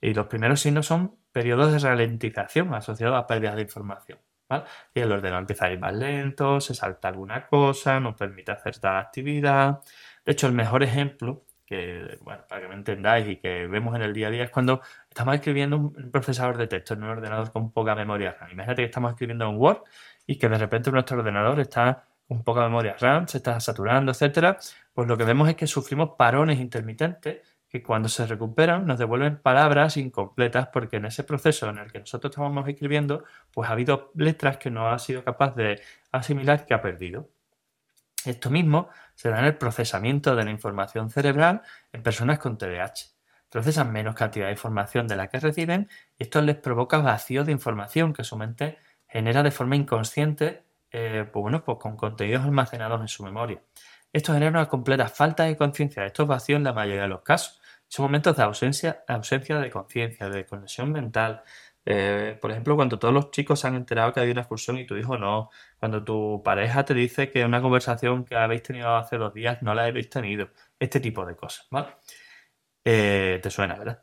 Y 0.00 0.14
los 0.14 0.26
primeros 0.26 0.60
signos 0.60 0.86
son 0.86 1.16
periodos 1.32 1.72
de 1.72 1.78
ralentización 1.78 2.74
asociados 2.74 3.18
a 3.18 3.26
pérdidas 3.26 3.56
de 3.56 3.62
información. 3.62 4.18
Y 4.94 5.00
el 5.00 5.12
ordenador 5.12 5.42
empieza 5.42 5.66
a 5.66 5.72
ir 5.72 5.78
más 5.78 5.94
lento, 5.94 6.60
se 6.60 6.74
salta 6.74 7.08
alguna 7.08 7.46
cosa, 7.46 8.00
no 8.00 8.16
permite 8.16 8.52
hacer 8.52 8.78
tal 8.78 8.96
actividad. 8.96 9.80
De 10.24 10.32
hecho, 10.32 10.46
el 10.46 10.52
mejor 10.52 10.82
ejemplo, 10.82 11.44
que, 11.66 12.18
bueno, 12.22 12.44
para 12.48 12.62
que 12.62 12.68
me 12.68 12.74
entendáis 12.74 13.28
y 13.28 13.36
que 13.36 13.66
vemos 13.66 13.94
en 13.96 14.02
el 14.02 14.12
día 14.12 14.28
a 14.28 14.30
día, 14.30 14.44
es 14.44 14.50
cuando 14.50 14.80
estamos 15.08 15.34
escribiendo 15.34 15.76
un 15.76 16.10
procesador 16.10 16.56
de 16.56 16.66
texto 16.66 16.94
en 16.94 17.04
un 17.04 17.10
ordenador 17.10 17.50
con 17.50 17.72
poca 17.72 17.94
memoria 17.94 18.36
RAM. 18.38 18.50
Imagínate 18.50 18.82
que 18.82 18.86
estamos 18.86 19.12
escribiendo 19.12 19.48
un 19.48 19.56
Word 19.56 19.82
y 20.26 20.36
que 20.38 20.48
de 20.48 20.58
repente 20.58 20.90
nuestro 20.90 21.18
ordenador 21.18 21.60
está 21.60 22.04
con 22.28 22.44
poca 22.44 22.62
memoria 22.62 22.96
RAM, 22.98 23.26
se 23.28 23.38
está 23.38 23.58
saturando, 23.60 24.12
etcétera, 24.12 24.56
pues 24.94 25.08
lo 25.08 25.16
que 25.16 25.24
vemos 25.24 25.48
es 25.48 25.56
que 25.56 25.66
sufrimos 25.66 26.10
parones 26.16 26.60
intermitentes 26.60 27.40
que 27.72 27.82
cuando 27.82 28.10
se 28.10 28.26
recuperan 28.26 28.86
nos 28.86 28.98
devuelven 28.98 29.38
palabras 29.38 29.96
incompletas 29.96 30.68
porque 30.68 30.98
en 30.98 31.06
ese 31.06 31.24
proceso 31.24 31.70
en 31.70 31.78
el 31.78 31.90
que 31.90 32.00
nosotros 32.00 32.30
estamos 32.30 32.68
escribiendo, 32.68 33.24
pues 33.50 33.70
ha 33.70 33.72
habido 33.72 34.12
letras 34.14 34.58
que 34.58 34.70
no 34.70 34.90
ha 34.90 34.98
sido 34.98 35.24
capaz 35.24 35.56
de 35.56 35.80
asimilar 36.10 36.66
que 36.66 36.74
ha 36.74 36.82
perdido. 36.82 37.30
Esto 38.26 38.50
mismo 38.50 38.90
se 39.14 39.30
da 39.30 39.38
en 39.38 39.46
el 39.46 39.56
procesamiento 39.56 40.36
de 40.36 40.44
la 40.44 40.50
información 40.50 41.08
cerebral 41.08 41.62
en 41.94 42.02
personas 42.02 42.38
con 42.38 42.58
TDAH. 42.58 43.08
Procesan 43.48 43.90
menos 43.90 44.14
cantidad 44.14 44.46
de 44.46 44.52
información 44.52 45.08
de 45.08 45.16
la 45.16 45.28
que 45.28 45.40
reciben 45.40 45.88
y 46.18 46.24
esto 46.24 46.42
les 46.42 46.56
provoca 46.56 46.98
vacío 46.98 47.42
de 47.42 47.52
información 47.52 48.12
que 48.12 48.22
su 48.22 48.36
mente 48.36 48.78
genera 49.08 49.42
de 49.42 49.50
forma 49.50 49.76
inconsciente 49.76 50.62
eh, 50.90 51.26
pues 51.32 51.40
bueno, 51.40 51.64
pues 51.64 51.78
con 51.78 51.96
contenidos 51.96 52.44
almacenados 52.44 53.00
en 53.00 53.08
su 53.08 53.24
memoria. 53.24 53.62
Esto 54.12 54.34
genera 54.34 54.50
una 54.50 54.68
completa 54.68 55.08
falta 55.08 55.44
de 55.44 55.56
conciencia 55.56 56.02
de 56.02 56.08
estos 56.08 56.28
vacíos 56.28 56.58
en 56.58 56.64
la 56.64 56.74
mayoría 56.74 57.02
de 57.02 57.08
los 57.08 57.22
casos. 57.22 57.61
Son 57.92 58.04
momentos 58.04 58.34
de 58.38 58.42
ausencia, 58.42 59.04
ausencia 59.06 59.58
de 59.58 59.70
conciencia, 59.70 60.30
de 60.30 60.46
conexión 60.46 60.90
mental. 60.92 61.42
Eh, 61.84 62.38
por 62.40 62.50
ejemplo, 62.50 62.74
cuando 62.74 62.98
todos 62.98 63.12
los 63.12 63.30
chicos 63.30 63.60
se 63.60 63.66
han 63.66 63.74
enterado 63.74 64.14
que 64.14 64.20
hay 64.20 64.30
una 64.30 64.40
excursión 64.40 64.78
y 64.78 64.86
tu 64.86 64.96
hijo 64.96 65.18
no. 65.18 65.50
Cuando 65.78 66.02
tu 66.02 66.40
pareja 66.42 66.86
te 66.86 66.94
dice 66.94 67.30
que 67.30 67.44
una 67.44 67.60
conversación 67.60 68.24
que 68.24 68.34
habéis 68.34 68.62
tenido 68.62 68.96
hace 68.96 69.18
dos 69.18 69.34
días 69.34 69.60
no 69.60 69.74
la 69.74 69.84
habéis 69.84 70.08
tenido. 70.08 70.48
Este 70.78 71.00
tipo 71.00 71.26
de 71.26 71.36
cosas, 71.36 71.66
¿vale? 71.70 71.88
Eh, 72.84 73.40
te 73.42 73.50
suena, 73.50 73.76
¿verdad? 73.76 74.02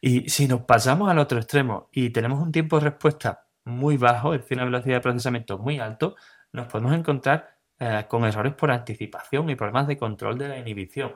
Y 0.00 0.28
si 0.30 0.48
nos 0.48 0.62
pasamos 0.62 1.10
al 1.10 1.18
otro 1.18 1.38
extremo 1.38 1.90
y 1.92 2.10
tenemos 2.10 2.40
un 2.40 2.52
tiempo 2.52 2.78
de 2.78 2.86
respuesta 2.90 3.46
muy 3.64 3.98
bajo, 3.98 4.34
es 4.34 4.40
decir, 4.42 4.56
una 4.56 4.64
velocidad 4.66 4.96
de 4.96 5.00
procesamiento 5.02 5.58
muy 5.58 5.80
alto, 5.80 6.16
nos 6.52 6.66
podemos 6.68 6.94
encontrar 6.94 7.58
eh, 7.78 8.06
con 8.08 8.24
errores 8.24 8.54
por 8.54 8.70
anticipación 8.70 9.50
y 9.50 9.56
problemas 9.56 9.86
de 9.86 9.98
control 9.98 10.38
de 10.38 10.48
la 10.48 10.58
inhibición. 10.58 11.12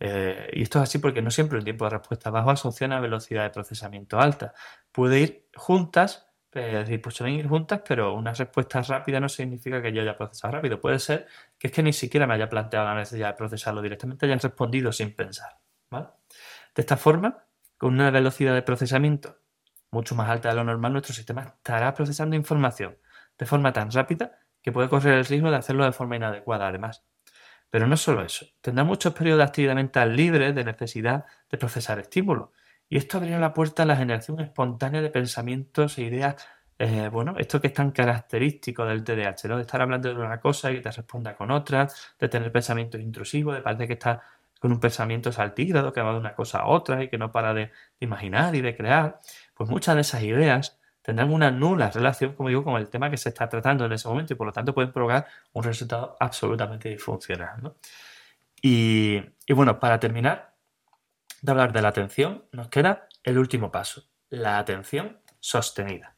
Eh, 0.00 0.48
y 0.54 0.62
esto 0.62 0.78
es 0.78 0.84
así 0.84 0.98
porque 0.98 1.20
no 1.20 1.30
siempre 1.30 1.58
un 1.58 1.64
tiempo 1.64 1.84
de 1.84 1.90
respuesta 1.90 2.30
bajo 2.30 2.50
asocia 2.50 2.86
a 2.86 3.00
velocidad 3.00 3.44
de 3.44 3.50
procesamiento 3.50 4.18
alta. 4.18 4.54
Puede 4.90 5.20
ir 5.20 5.48
juntas, 5.54 6.26
es 6.52 6.72
decir, 6.72 7.02
pues 7.02 7.14
suelen 7.14 7.36
ir 7.38 7.46
juntas, 7.46 7.82
pero 7.86 8.14
una 8.14 8.32
respuesta 8.32 8.80
rápida 8.82 9.20
no 9.20 9.28
significa 9.28 9.82
que 9.82 9.92
yo 9.92 10.00
haya 10.02 10.16
procesado 10.16 10.54
rápido. 10.54 10.80
Puede 10.80 10.98
ser 10.98 11.26
que 11.58 11.68
es 11.68 11.72
que 11.72 11.82
ni 11.82 11.92
siquiera 11.92 12.26
me 12.26 12.34
haya 12.34 12.48
planteado 12.48 12.86
la 12.86 12.94
necesidad 12.94 13.28
de 13.28 13.34
procesarlo 13.34 13.82
directamente, 13.82 14.26
hayan 14.26 14.40
respondido 14.40 14.90
sin 14.90 15.14
pensar. 15.14 15.58
De 15.90 16.82
esta 16.82 16.96
forma, 16.96 17.44
con 17.76 17.94
una 17.94 18.10
velocidad 18.10 18.54
de 18.54 18.62
procesamiento 18.62 19.38
mucho 19.90 20.14
más 20.14 20.28
alta 20.30 20.48
de 20.50 20.54
lo 20.54 20.64
normal, 20.64 20.92
nuestro 20.92 21.14
sistema 21.14 21.42
estará 21.42 21.92
procesando 21.94 22.36
información 22.36 22.96
de 23.38 23.46
forma 23.46 23.72
tan 23.72 23.90
rápida 23.90 24.38
que 24.62 24.72
puede 24.72 24.88
correr 24.88 25.18
el 25.18 25.24
riesgo 25.24 25.50
de 25.50 25.56
hacerlo 25.56 25.84
de 25.84 25.92
forma 25.92 26.16
inadecuada, 26.16 26.68
además. 26.68 27.04
Pero 27.70 27.86
no 27.86 27.96
solo 27.96 28.22
eso, 28.22 28.46
tendrá 28.60 28.84
muchos 28.84 29.14
periodos 29.14 29.38
de 29.38 29.44
actividad 29.44 29.74
mental 29.74 30.16
libre 30.16 30.52
de 30.52 30.64
necesidad 30.64 31.24
de 31.50 31.58
procesar 31.58 31.98
estímulos. 31.98 32.50
Y 32.88 32.96
esto 32.96 33.18
abrirá 33.18 33.38
la 33.38 33.54
puerta 33.54 33.84
a 33.84 33.86
la 33.86 33.96
generación 33.96 34.40
espontánea 34.40 35.00
de 35.00 35.10
pensamientos 35.10 35.96
e 35.98 36.02
ideas 36.02 36.36
eh, 36.82 37.10
bueno, 37.12 37.34
esto 37.36 37.60
que 37.60 37.66
es 37.66 37.74
tan 37.74 37.90
característico 37.90 38.86
del 38.86 39.04
TDAH, 39.04 39.48
¿no? 39.48 39.56
De 39.56 39.62
estar 39.62 39.82
hablando 39.82 40.08
de 40.08 40.18
una 40.18 40.40
cosa 40.40 40.72
y 40.72 40.76
que 40.76 40.80
te 40.80 40.90
responda 40.90 41.36
con 41.36 41.50
otra, 41.50 41.86
de 42.18 42.28
tener 42.30 42.50
pensamientos 42.50 42.98
intrusivos, 43.02 43.54
de 43.54 43.60
parecer 43.60 43.86
que 43.86 43.92
estás 43.92 44.20
con 44.58 44.72
un 44.72 44.80
pensamiento 44.80 45.30
saltígrado 45.30 45.92
que 45.92 46.00
va 46.00 46.12
de 46.12 46.18
una 46.18 46.34
cosa 46.34 46.60
a 46.60 46.68
otra 46.68 47.02
y 47.02 47.08
que 47.08 47.18
no 47.18 47.30
para 47.32 47.52
de, 47.52 47.70
imaginar 48.00 48.54
y 48.54 48.62
de 48.62 48.74
crear, 48.74 49.20
pues 49.54 49.68
muchas 49.68 49.94
de 49.94 50.00
esas 50.00 50.22
ideas 50.22 50.79
tendrán 51.10 51.32
una 51.32 51.50
nula 51.50 51.90
relación, 51.90 52.34
como 52.34 52.48
digo, 52.48 52.62
con 52.62 52.76
el 52.80 52.88
tema 52.88 53.10
que 53.10 53.16
se 53.16 53.30
está 53.30 53.48
tratando 53.48 53.84
en 53.84 53.92
ese 53.92 54.06
momento 54.08 54.32
y 54.32 54.36
por 54.36 54.46
lo 54.46 54.52
tanto 54.52 54.72
pueden 54.72 54.92
provocar 54.92 55.26
un 55.52 55.64
resultado 55.64 56.16
absolutamente 56.20 56.88
disfuncional. 56.88 57.74
Y, 58.62 59.20
y 59.44 59.52
bueno, 59.52 59.80
para 59.80 59.98
terminar 59.98 60.54
de 61.42 61.50
hablar 61.50 61.72
de 61.72 61.82
la 61.82 61.88
atención, 61.88 62.44
nos 62.52 62.68
queda 62.68 63.08
el 63.24 63.38
último 63.38 63.72
paso, 63.72 64.04
la 64.28 64.58
atención 64.58 65.18
sostenida. 65.40 66.16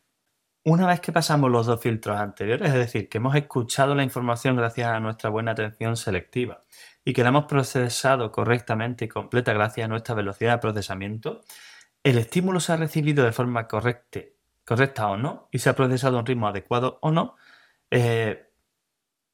Una 0.64 0.86
vez 0.86 1.00
que 1.00 1.10
pasamos 1.10 1.50
los 1.50 1.66
dos 1.66 1.80
filtros 1.80 2.20
anteriores, 2.20 2.68
es 2.68 2.74
decir, 2.74 3.08
que 3.08 3.16
hemos 3.16 3.34
escuchado 3.34 3.94
la 3.94 4.04
información 4.04 4.56
gracias 4.56 4.88
a 4.88 5.00
nuestra 5.00 5.30
buena 5.30 5.52
atención 5.52 5.96
selectiva 5.96 6.60
y 7.02 7.14
que 7.14 7.22
la 7.22 7.30
hemos 7.30 7.46
procesado 7.46 8.30
correctamente 8.30 9.06
y 9.06 9.08
completa 9.08 9.54
gracias 9.54 9.86
a 9.86 9.88
nuestra 9.88 10.14
velocidad 10.14 10.52
de 10.52 10.58
procesamiento, 10.58 11.40
el 12.04 12.18
estímulo 12.18 12.60
se 12.60 12.72
ha 12.72 12.76
recibido 12.76 13.24
de 13.24 13.32
forma 13.32 13.66
correcta, 13.66 14.20
correcta 14.64 15.08
o 15.08 15.16
no 15.16 15.48
y 15.50 15.58
se 15.58 15.70
ha 15.70 15.76
procesado 15.76 16.16
a 16.16 16.20
un 16.20 16.26
ritmo 16.26 16.48
adecuado 16.48 16.98
o 17.02 17.10
no, 17.10 17.36
eh, 17.90 18.52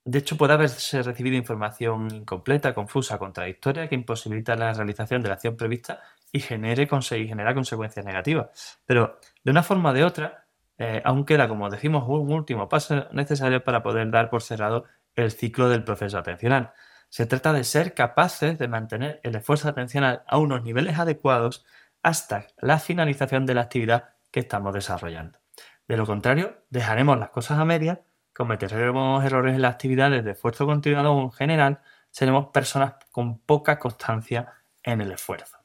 de 0.08 0.20
hecho, 0.20 0.38
puede 0.38 0.54
haberse 0.54 1.02
recibido 1.02 1.36
información 1.36 2.08
incompleta, 2.10 2.72
confusa, 2.72 3.18
contradictoria, 3.18 3.90
que 3.90 3.94
imposibilita 3.94 4.56
la 4.56 4.72
realización 4.72 5.20
de 5.20 5.28
la 5.28 5.34
acción 5.34 5.54
prevista 5.54 6.00
y 6.32 6.40
genere, 6.40 6.88
genera 6.88 7.54
consecuencias 7.54 8.06
negativas. 8.06 8.80
Pero, 8.86 9.18
de 9.44 9.50
una 9.50 9.62
forma 9.62 9.90
o 9.90 9.92
de 9.92 10.04
otra, 10.04 10.46
eh, 10.78 11.02
aún 11.04 11.26
queda, 11.26 11.46
como 11.46 11.68
decimos, 11.68 12.04
un 12.08 12.32
último 12.32 12.70
paso 12.70 13.06
necesario 13.12 13.62
para 13.62 13.82
poder 13.82 14.10
dar 14.10 14.30
por 14.30 14.40
cerrado 14.40 14.84
el 15.14 15.30
ciclo 15.30 15.68
del 15.68 15.84
proceso 15.84 16.16
atencional. 16.16 16.72
Se 17.10 17.26
trata 17.26 17.52
de 17.52 17.64
ser 17.64 17.92
capaces 17.92 18.58
de 18.58 18.66
mantener 18.66 19.20
el 19.24 19.36
esfuerzo 19.36 19.68
atencional 19.68 20.22
a 20.26 20.38
unos 20.38 20.62
niveles 20.62 20.98
adecuados 20.98 21.66
hasta 22.02 22.46
la 22.62 22.78
finalización 22.78 23.44
de 23.44 23.52
la 23.52 23.60
actividad 23.60 24.14
que 24.30 24.40
estamos 24.40 24.74
desarrollando. 24.74 25.38
De 25.86 25.96
lo 25.96 26.06
contrario, 26.06 26.64
dejaremos 26.70 27.18
las 27.18 27.30
cosas 27.30 27.58
a 27.58 27.64
medias 27.64 27.98
cometeremos 28.38 29.24
errores 29.24 29.56
en 29.56 29.62
las 29.62 29.72
actividades 29.72 30.24
de 30.24 30.30
esfuerzo 30.30 30.64
continuado 30.64 31.12
o 31.12 31.22
en 31.22 31.32
general 31.32 31.80
seremos 32.08 32.50
personas 32.52 32.94
con 33.10 33.40
poca 33.40 33.80
constancia 33.80 34.52
en 34.84 35.00
el 35.00 35.10
esfuerzo. 35.10 35.58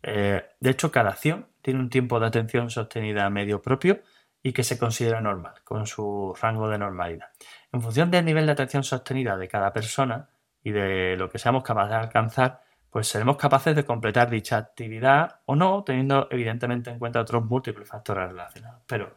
Eh, 0.00 0.44
de 0.60 0.70
hecho, 0.70 0.92
cada 0.92 1.10
acción 1.10 1.48
tiene 1.60 1.80
un 1.80 1.90
tiempo 1.90 2.20
de 2.20 2.26
atención 2.26 2.70
sostenida 2.70 3.28
medio 3.30 3.60
propio 3.60 4.00
y 4.44 4.52
que 4.52 4.62
se 4.62 4.78
considera 4.78 5.20
normal, 5.20 5.54
con 5.64 5.88
su 5.88 6.36
rango 6.40 6.68
de 6.68 6.78
normalidad. 6.78 7.30
En 7.72 7.82
función 7.82 8.12
del 8.12 8.24
nivel 8.24 8.46
de 8.46 8.52
atención 8.52 8.84
sostenida 8.84 9.36
de 9.36 9.48
cada 9.48 9.72
persona 9.72 10.28
y 10.62 10.70
de 10.70 11.16
lo 11.16 11.28
que 11.28 11.40
seamos 11.40 11.64
capaces 11.64 11.90
de 11.90 11.96
alcanzar, 11.96 12.62
pues 12.94 13.08
seremos 13.08 13.36
capaces 13.36 13.74
de 13.74 13.84
completar 13.84 14.30
dicha 14.30 14.56
actividad 14.56 15.40
o 15.46 15.56
no, 15.56 15.82
teniendo 15.82 16.28
evidentemente 16.30 16.90
en 16.90 17.00
cuenta 17.00 17.20
otros 17.20 17.44
múltiples 17.44 17.88
factores 17.88 18.28
relacionados. 18.28 18.82
Pero 18.86 19.16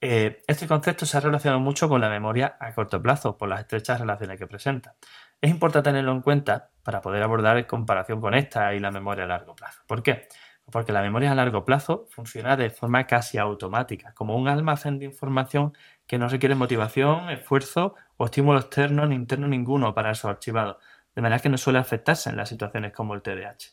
eh, 0.00 0.42
este 0.48 0.66
concepto 0.66 1.06
se 1.06 1.16
ha 1.16 1.20
relacionado 1.20 1.60
mucho 1.60 1.88
con 1.88 2.00
la 2.00 2.08
memoria 2.08 2.56
a 2.58 2.74
corto 2.74 3.00
plazo 3.00 3.38
por 3.38 3.48
las 3.48 3.60
estrechas 3.60 4.00
relaciones 4.00 4.40
que 4.40 4.48
presenta. 4.48 4.96
Es 5.40 5.52
importante 5.52 5.90
tenerlo 5.90 6.10
en 6.10 6.20
cuenta 6.20 6.70
para 6.82 7.00
poder 7.00 7.22
abordar 7.22 7.58
en 7.58 7.64
comparación 7.64 8.20
con 8.20 8.34
esta 8.34 8.74
y 8.74 8.80
la 8.80 8.90
memoria 8.90 9.22
a 9.22 9.28
largo 9.28 9.54
plazo. 9.54 9.82
¿Por 9.86 10.02
qué? 10.02 10.26
Porque 10.72 10.90
la 10.90 11.00
memoria 11.00 11.30
a 11.30 11.36
largo 11.36 11.64
plazo 11.64 12.06
funciona 12.10 12.56
de 12.56 12.70
forma 12.70 13.06
casi 13.06 13.38
automática, 13.38 14.14
como 14.14 14.34
un 14.34 14.48
almacén 14.48 14.98
de 14.98 15.04
información 15.04 15.74
que 16.08 16.18
no 16.18 16.26
requiere 16.26 16.56
motivación, 16.56 17.30
esfuerzo 17.30 17.94
o 18.16 18.24
estímulo 18.24 18.58
externo 18.58 19.06
ni 19.06 19.14
interno 19.14 19.46
ninguno 19.46 19.94
para 19.94 20.10
esos 20.10 20.24
archivados, 20.24 20.78
de 21.14 21.22
manera 21.22 21.40
que 21.40 21.48
no 21.48 21.58
suele 21.58 21.78
afectarse 21.78 22.30
en 22.30 22.36
las 22.36 22.48
situaciones 22.48 22.92
como 22.92 23.14
el 23.14 23.22
TDAH. 23.22 23.72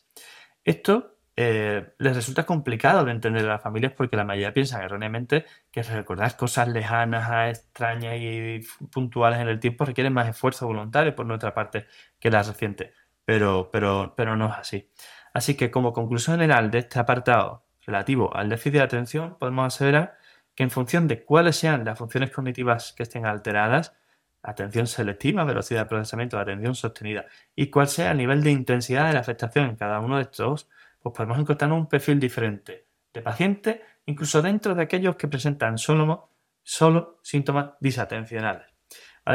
Esto 0.64 1.16
eh, 1.36 1.94
les 1.98 2.14
resulta 2.14 2.44
complicado 2.44 3.04
de 3.04 3.12
entender 3.12 3.44
a 3.46 3.48
las 3.48 3.62
familias 3.62 3.92
porque 3.96 4.16
la 4.16 4.24
mayoría 4.24 4.52
piensan 4.52 4.82
erróneamente 4.82 5.46
que 5.70 5.82
recordar 5.82 6.36
cosas 6.36 6.68
lejanas, 6.68 7.56
extrañas 7.56 8.16
y 8.18 8.60
puntuales 8.92 9.40
en 9.40 9.48
el 9.48 9.58
tiempo 9.60 9.84
requieren 9.84 10.12
más 10.12 10.28
esfuerzo 10.28 10.66
voluntario 10.66 11.14
por 11.14 11.24
nuestra 11.26 11.54
parte 11.54 11.86
que 12.18 12.30
las 12.30 12.48
recientes, 12.48 12.92
pero, 13.24 13.70
pero, 13.72 14.12
pero 14.16 14.36
no 14.36 14.48
es 14.48 14.54
así. 14.58 14.90
Así 15.32 15.56
que 15.56 15.70
como 15.70 15.92
conclusión 15.92 16.36
general 16.36 16.70
de 16.70 16.80
este 16.80 16.98
apartado 16.98 17.64
relativo 17.86 18.36
al 18.36 18.48
déficit 18.48 18.74
de 18.74 18.80
atención, 18.82 19.38
podemos 19.38 19.74
aseverar 19.74 20.18
que 20.54 20.64
en 20.64 20.70
función 20.70 21.08
de 21.08 21.24
cuáles 21.24 21.56
sean 21.56 21.84
las 21.84 21.98
funciones 21.98 22.32
cognitivas 22.32 22.92
que 22.92 23.04
estén 23.04 23.24
alteradas, 23.24 23.94
atención 24.42 24.86
selectiva, 24.86 25.44
velocidad 25.44 25.82
de 25.82 25.86
procesamiento, 25.86 26.38
atención 26.38 26.74
sostenida, 26.74 27.26
y 27.54 27.68
cuál 27.70 27.88
sea 27.88 28.12
el 28.12 28.18
nivel 28.18 28.42
de 28.42 28.50
intensidad 28.50 29.08
de 29.08 29.14
la 29.14 29.20
afectación 29.20 29.66
en 29.70 29.76
cada 29.76 30.00
uno 30.00 30.16
de 30.16 30.22
estos 30.22 30.68
pues 31.00 31.14
podemos 31.14 31.38
encontrar 31.38 31.72
un 31.72 31.88
perfil 31.88 32.20
diferente 32.20 32.86
de 33.12 33.22
pacientes, 33.22 33.80
incluso 34.06 34.42
dentro 34.42 34.74
de 34.74 34.82
aquellos 34.82 35.16
que 35.16 35.28
presentan 35.28 35.78
solo, 35.78 36.30
solo 36.62 37.20
síntomas 37.22 37.72
disatencionales. 37.80 38.66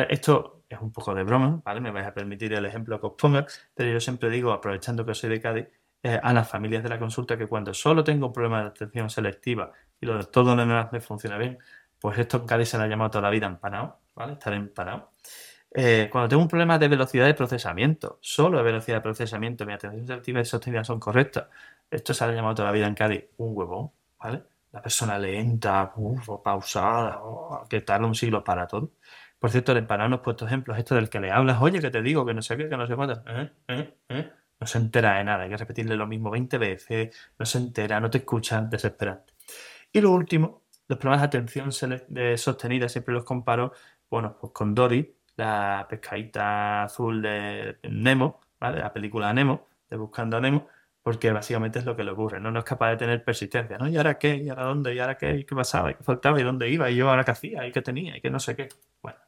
Esto 0.10 0.64
es 0.70 0.80
un 0.80 0.92
poco 0.92 1.14
de 1.14 1.24
broma, 1.24 1.62
¿vale? 1.64 1.82
Me 1.82 1.92
vais 1.92 2.08
a 2.08 2.14
permitir 2.14 2.54
el 2.54 2.66
ejemplo 2.66 3.00
que 3.00 3.08
os 3.08 3.14
ponga, 3.18 3.46
pero 3.74 3.92
yo 3.92 4.00
siempre 4.00 4.30
digo, 4.30 4.52
aprovechando 4.52 5.06
que 5.06 5.14
soy 5.14 5.30
de 5.30 5.42
Cádiz, 5.42 5.68
eh, 6.04 6.20
a 6.22 6.34
las 6.34 6.48
familias 6.48 6.84
de 6.84 6.90
la 6.90 7.00
consulta 7.00 7.38
que 7.38 7.48
cuando 7.48 7.74
solo 7.74 8.04
tengo 8.04 8.28
un 8.28 8.34
problema 8.34 8.62
de 8.62 8.68
atención 8.68 9.10
selectiva 9.10 9.72
y 10.00 10.06
lo 10.06 10.18
de 10.18 10.26
todo 10.26 10.56
lo 10.56 10.62
demás 10.62 10.92
me 10.92 11.02
funciona 11.02 11.38
bien, 11.38 11.58
pues 12.00 12.18
esto 12.20 12.38
en 12.38 12.46
Cádiz 12.46 12.70
se 12.70 12.78
le 12.78 12.84
ha 12.84 12.88
llamado 12.88 13.12
toda 13.12 13.24
la 13.24 13.30
vida 13.32 13.48
empanado, 13.48 14.00
¿vale? 14.16 14.34
Estar 14.34 14.54
empanado. 14.54 15.12
Eh, 15.78 16.08
cuando 16.10 16.30
tengo 16.30 16.42
un 16.42 16.48
problema 16.48 16.80
de 16.80 16.88
velocidad 16.88 17.26
de 17.26 17.34
procesamiento, 17.34 18.18
solo 18.22 18.58
de 18.58 18.64
velocidad 18.64 18.98
de 18.98 19.02
procesamiento, 19.02 19.66
mi 19.66 19.74
atención 19.74 20.08
selectiva 20.08 20.40
y 20.40 20.46
sostenida 20.46 20.84
son 20.86 21.00
correctas. 21.00 21.48
Esto 21.92 22.14
se 22.14 22.24
ha 22.24 22.32
llamado 22.32 22.56
toda 22.56 22.70
la 22.70 22.72
vida 22.72 22.88
en 22.88 22.96
Cádiz 22.96 23.26
un 23.38 23.56
huevón, 23.58 23.92
¿vale? 24.18 24.44
La 24.72 24.82
persona 24.82 25.20
lenta, 25.20 25.94
pausada, 26.44 27.20
que 27.70 27.82
tarda 27.82 28.08
un 28.08 28.16
siglo 28.16 28.44
para 28.44 28.68
todo. 28.68 28.92
Por 29.38 29.52
cierto, 29.52 29.74
el 29.74 29.80
empanado 29.80 30.10
nos 30.10 30.22
puesto 30.22 30.46
ejemplos, 30.46 30.78
esto 30.78 30.96
del 30.96 31.10
que 31.10 31.20
le 31.20 31.32
hablas, 31.32 31.62
oye, 31.62 31.80
que 31.80 31.92
te 31.92 32.02
digo, 32.02 32.26
que 32.26 32.34
no 32.34 32.42
sé 32.42 32.58
qué, 32.58 32.70
que 32.70 32.78
no 32.78 32.88
sé 32.88 32.96
cuánto. 32.96 33.22
¿Eh? 33.28 33.52
¿Eh? 34.10 34.32
No 34.60 34.68
se 34.68 34.78
entera 34.78 35.18
de 35.18 35.24
nada, 35.26 35.44
hay 35.44 35.50
que 35.50 35.58
repetirle 35.58 35.96
lo 35.96 36.08
mismo 36.08 36.32
20 36.32 36.58
veces, 36.58 37.16
no 37.38 37.46
se 37.46 37.58
entera, 37.58 38.00
no 38.00 38.10
te 38.10 38.20
escucha, 38.20 38.62
desesperante. 38.62 39.34
Y 39.92 40.02
lo 40.02 40.12
último, 40.12 40.64
los 40.88 41.00
problemas 41.00 41.22
de 41.22 41.38
atención 41.38 41.72
sostenida, 41.72 42.90
siempre 42.90 43.14
los 43.14 43.24
comparo, 43.24 43.74
bueno, 44.10 44.38
pues 44.40 44.54
con 44.54 44.76
Dory, 44.76 45.16
la 45.36 45.86
pescadita 45.90 46.84
azul 46.84 47.22
de 47.22 47.78
Nemo, 47.84 48.42
¿vale? 48.60 48.80
La 48.80 48.94
película 48.94 49.34
Nemo, 49.34 49.68
de 49.90 49.98
Buscando 49.98 50.38
a 50.38 50.42
Nemo, 50.42 50.68
porque 51.04 51.32
básicamente 51.32 51.80
es 51.80 51.86
lo 51.86 51.96
que 51.96 52.04
le 52.04 52.12
ocurre, 52.12 52.40
¿no? 52.40 52.52
No 52.52 52.60
es 52.60 52.66
capaz 52.66 52.90
de 52.92 52.98
tener 52.98 53.24
persistencia, 53.24 53.78
¿no? 53.78 53.88
¿Y 53.88 53.98
ahora 53.98 54.18
qué? 54.18 54.38
¿Y 54.38 54.50
ahora 54.50 54.64
dónde? 54.64 54.96
¿Y 54.96 55.00
ahora 55.00 55.18
qué? 55.18 55.36
¿Y 55.36 55.44
qué 55.46 55.56
pasaba? 55.56 55.92
¿Y 55.92 55.96
qué 55.96 56.04
faltaba? 56.04 56.40
¿Y 56.40 56.44
dónde 56.44 56.70
iba? 56.70 56.90
¿Y 56.90 56.96
yo 56.96 57.10
ahora 57.10 57.24
qué 57.24 57.32
hacía? 57.32 57.68
¿Y 57.68 57.72
qué 57.72 57.82
tenía? 57.82 58.18
¿Y 58.18 58.22
qué 58.22 58.30
no 58.30 58.40
sé 58.40 58.56
qué? 58.56 58.70
Bueno, 59.02 59.20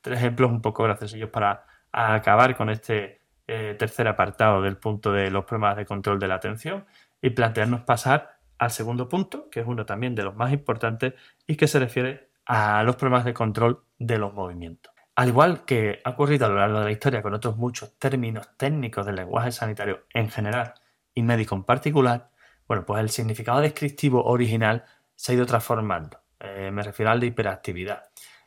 tres 0.00 0.18
ejemplos 0.18 0.50
un 0.50 0.62
poco 0.62 0.84
graciosos 0.84 1.28
para 1.30 1.66
acabar 1.92 2.56
con 2.56 2.70
este 2.70 3.20
eh, 3.48 3.76
tercer 3.78 4.08
apartado 4.08 4.62
del 4.62 4.76
punto 4.76 5.12
de 5.12 5.30
los 5.30 5.44
problemas 5.44 5.76
de 5.76 5.86
control 5.86 6.18
de 6.18 6.28
la 6.28 6.36
atención 6.36 6.86
y 7.20 7.30
plantearnos 7.30 7.82
pasar 7.82 8.38
al 8.58 8.70
segundo 8.70 9.08
punto, 9.08 9.50
que 9.50 9.60
es 9.60 9.66
uno 9.66 9.84
también 9.86 10.14
de 10.14 10.22
los 10.22 10.34
más 10.34 10.52
importantes 10.52 11.14
y 11.46 11.56
que 11.56 11.68
se 11.68 11.78
refiere 11.78 12.30
a 12.46 12.82
los 12.82 12.96
problemas 12.96 13.24
de 13.24 13.34
control 13.34 13.82
de 13.98 14.18
los 14.18 14.32
movimientos. 14.32 14.92
Al 15.16 15.28
igual 15.28 15.64
que 15.64 16.00
ha 16.04 16.10
ocurrido 16.10 16.46
a 16.46 16.48
lo 16.48 16.56
largo 16.56 16.78
de 16.78 16.84
la 16.84 16.90
historia 16.92 17.22
con 17.22 17.34
otros 17.34 17.56
muchos 17.56 17.98
términos 17.98 18.50
técnicos 18.56 19.06
del 19.06 19.16
lenguaje 19.16 19.50
sanitario 19.50 20.04
en 20.12 20.30
general 20.30 20.74
y 21.14 21.22
médico 21.22 21.54
en 21.54 21.64
particular, 21.64 22.30
bueno, 22.68 22.84
pues 22.84 23.00
el 23.00 23.10
significado 23.10 23.60
descriptivo 23.60 24.24
original 24.24 24.84
se 25.14 25.32
ha 25.32 25.34
ido 25.34 25.46
transformando. 25.46 26.20
Eh, 26.38 26.70
me 26.70 26.82
refiero 26.82 27.10
al 27.10 27.20
de 27.20 27.28
hiperactividad. 27.28 28.02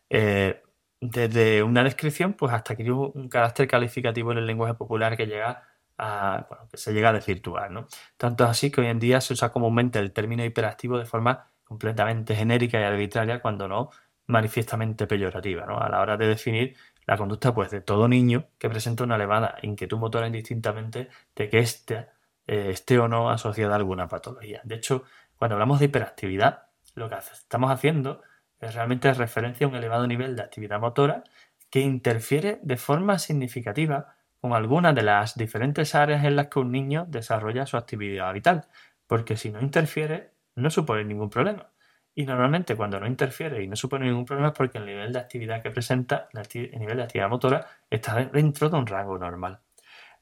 Eh, 0.10 0.62
desde 1.02 1.64
una 1.64 1.84
descripción, 1.84 2.34
pues 2.34 2.54
hasta 2.54 2.76
que 2.76 2.92
un 2.92 3.30
carácter 3.30 3.68
calificativo 3.68 4.32
en 4.32 4.40
el 4.40 4.46
lenguaje 4.46 4.74
popular 4.74 5.16
que 5.18 5.26
llega 5.26 5.64
a, 5.98 6.46
bueno, 6.50 6.68
que 6.70 6.78
se 6.78 6.94
llega 6.94 7.10
a 7.10 7.14
desvirtuar, 7.14 7.72
¿no? 7.72 7.88
Tanto 8.18 8.46
así 8.46 8.72
que 8.72 8.82
hoy 8.82 8.88
en 8.88 9.00
día 9.00 9.22
se 9.22 9.34
usa 9.34 9.52
comúnmente 9.52 10.00
el 10.00 10.12
término 10.12 10.44
hiperactivo 10.44 10.98
de 10.98 11.06
forma 11.06 11.48
completamente 11.70 12.36
genérica 12.36 12.80
y 12.80 12.84
arbitraria 12.84 13.42
cuando 13.42 13.68
no 13.68 13.92
manifiestamente 14.26 15.08
peyorativa, 15.08 15.66
¿no? 15.66 15.80
A 15.80 15.88
la 15.88 16.02
hora 16.02 16.18
de 16.18 16.28
definir 16.28 16.76
la 17.06 17.16
conducta 17.16 17.54
pues, 17.54 17.72
de 17.72 17.82
todo 17.82 18.08
niño 18.08 18.48
que 18.58 18.70
presenta 18.70 19.04
una 19.04 19.16
elevada 19.16 19.58
inquietud 19.62 19.98
motora 19.98 20.28
indistintamente 20.28 21.10
de 21.36 21.50
que 21.50 21.60
éste 21.60 22.08
eh, 22.48 22.70
esté 22.72 23.00
o 23.00 23.08
no 23.08 23.30
asociada 23.30 23.74
a 23.74 23.78
alguna 23.78 24.08
patología. 24.08 24.62
De 24.64 24.76
hecho, 24.76 25.04
cuando 25.38 25.56
hablamos 25.56 25.80
de 25.80 25.86
hiperactividad, 25.86 26.64
lo 26.96 27.08
que 27.08 27.16
estamos 27.16 27.72
haciendo 27.72 28.22
es 28.60 28.74
realmente 28.74 29.14
referencia 29.14 29.66
a 29.66 29.70
un 29.70 29.76
elevado 29.76 30.06
nivel 30.08 30.36
de 30.36 30.42
actividad 30.42 30.80
motora 30.80 31.24
que 31.70 31.82
interfiere 31.82 32.60
de 32.64 32.78
forma 32.78 33.20
significativa 33.20 34.16
con 34.42 34.54
algunas 34.54 34.96
de 34.96 35.04
las 35.04 35.36
diferentes 35.36 35.94
áreas 35.94 36.26
en 36.26 36.36
las 36.36 36.48
que 36.48 36.60
un 36.60 36.72
niño 36.72 37.06
desarrolla 37.08 37.66
su 37.66 37.78
actividad 37.78 38.34
vital, 38.34 38.68
porque 39.06 39.38
si 39.38 39.52
no 39.52 39.62
interfiere, 39.62 40.32
no 40.60 40.70
supone 40.70 41.04
ningún 41.04 41.30
problema 41.30 41.72
Y 42.16 42.26
normalmente 42.26 42.76
cuando 42.76 43.00
no 43.00 43.08
interfiere 43.08 43.64
y 43.64 43.68
no 43.68 43.76
supone 43.76 44.06
ningún 44.06 44.26
problema 44.26 44.50
es 44.50 44.54
porque 44.56 44.78
el 44.78 44.86
nivel 44.86 45.14
de 45.14 45.20
actividad 45.20 45.62
que 45.62 45.72
presenta, 45.72 46.30
el 46.34 46.80
nivel 46.80 46.98
de 46.98 47.04
actividad 47.04 47.30
motora, 47.30 47.66
está 47.90 48.16
dentro 48.26 48.70
de 48.70 48.78
un 48.78 48.88
rango 48.88 49.18
normal. 49.18 49.62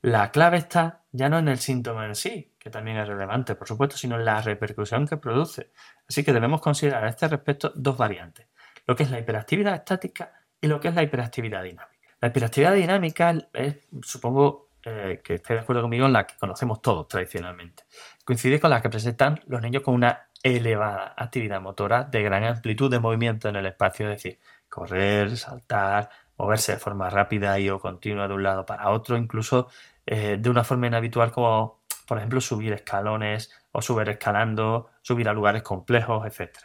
La 0.02 0.32
clave 0.32 0.58
está 0.58 1.04
ya 1.12 1.28
no 1.28 1.40
en 1.40 1.48
el 1.48 1.58
síntoma 1.58 2.06
en 2.06 2.16
sí, 2.16 2.54
que 2.60 2.70
también 2.70 2.98
es 2.98 3.08
relevante, 3.08 3.56
por 3.56 3.68
supuesto, 3.68 3.98
sino 3.98 4.16
en 4.16 4.26
la 4.26 4.42
repercusión 4.42 5.08
que 5.08 5.18
produce. 5.18 5.72
Así 6.08 6.24
que 6.24 6.34
debemos 6.34 6.62
considerar 6.62 7.04
a 7.04 7.10
este 7.10 7.28
respecto 7.28 7.72
dos 7.76 7.98
variantes, 7.98 8.48
lo 8.86 8.96
que 8.96 9.04
es 9.04 9.12
la 9.12 9.20
hiperactividad 9.20 9.74
estática 9.74 10.32
y 10.62 10.68
lo 10.68 10.80
que 10.80 10.90
es 10.90 10.96
la 10.96 11.04
hiperactividad 11.04 11.64
dinámica. 11.64 11.98
La 12.22 12.28
hiperactividad 12.28 12.74
dinámica 12.76 13.36
es, 13.54 13.88
supongo 14.02 14.70
eh, 14.84 15.22
que 15.24 15.36
esté 15.36 15.56
de 15.56 15.60
acuerdo 15.62 15.82
conmigo, 15.82 16.06
en 16.06 16.14
la 16.14 16.26
que 16.26 16.36
conocemos 16.38 16.82
todos 16.82 17.08
tradicionalmente. 17.08 17.84
Coincide 18.24 18.60
con 18.60 18.70
la 18.70 18.82
que 18.82 18.90
presentan 18.90 19.40
los 19.48 19.62
niños 19.62 19.84
con 19.84 19.96
una 19.96 20.27
elevada 20.44 21.14
actividad 21.18 21.62
motora 21.62 22.04
de 22.04 22.24
gran 22.24 22.44
amplitud 22.44 22.90
de 22.92 23.00
movimiento 23.00 23.50
en 23.50 23.56
el 23.56 23.66
espacio, 23.66 24.10
es 24.10 24.18
decir, 24.18 24.40
correr, 24.70 25.38
saltar, 25.38 26.10
moverse 26.38 26.74
de 26.74 26.78
forma 26.80 27.10
rápida 27.10 27.60
y 27.60 27.70
o 27.70 27.80
continua 27.80 28.28
de 28.28 28.34
un 28.34 28.44
lado 28.44 28.66
para 28.66 28.90
otro, 28.92 29.18
incluso 29.18 29.68
eh, 30.06 30.38
de 30.40 30.50
una 30.50 30.64
forma 30.64 30.88
inhabitual 30.88 31.32
como, 31.32 31.82
por 32.08 32.18
ejemplo, 32.18 32.40
subir 32.40 32.74
escalones 32.74 33.52
o 33.72 33.82
subir 33.82 34.10
escalando, 34.10 34.90
subir 35.02 35.28
a 35.30 35.34
lugares 35.34 35.64
complejos, 35.64 36.26
etc. 36.26 36.58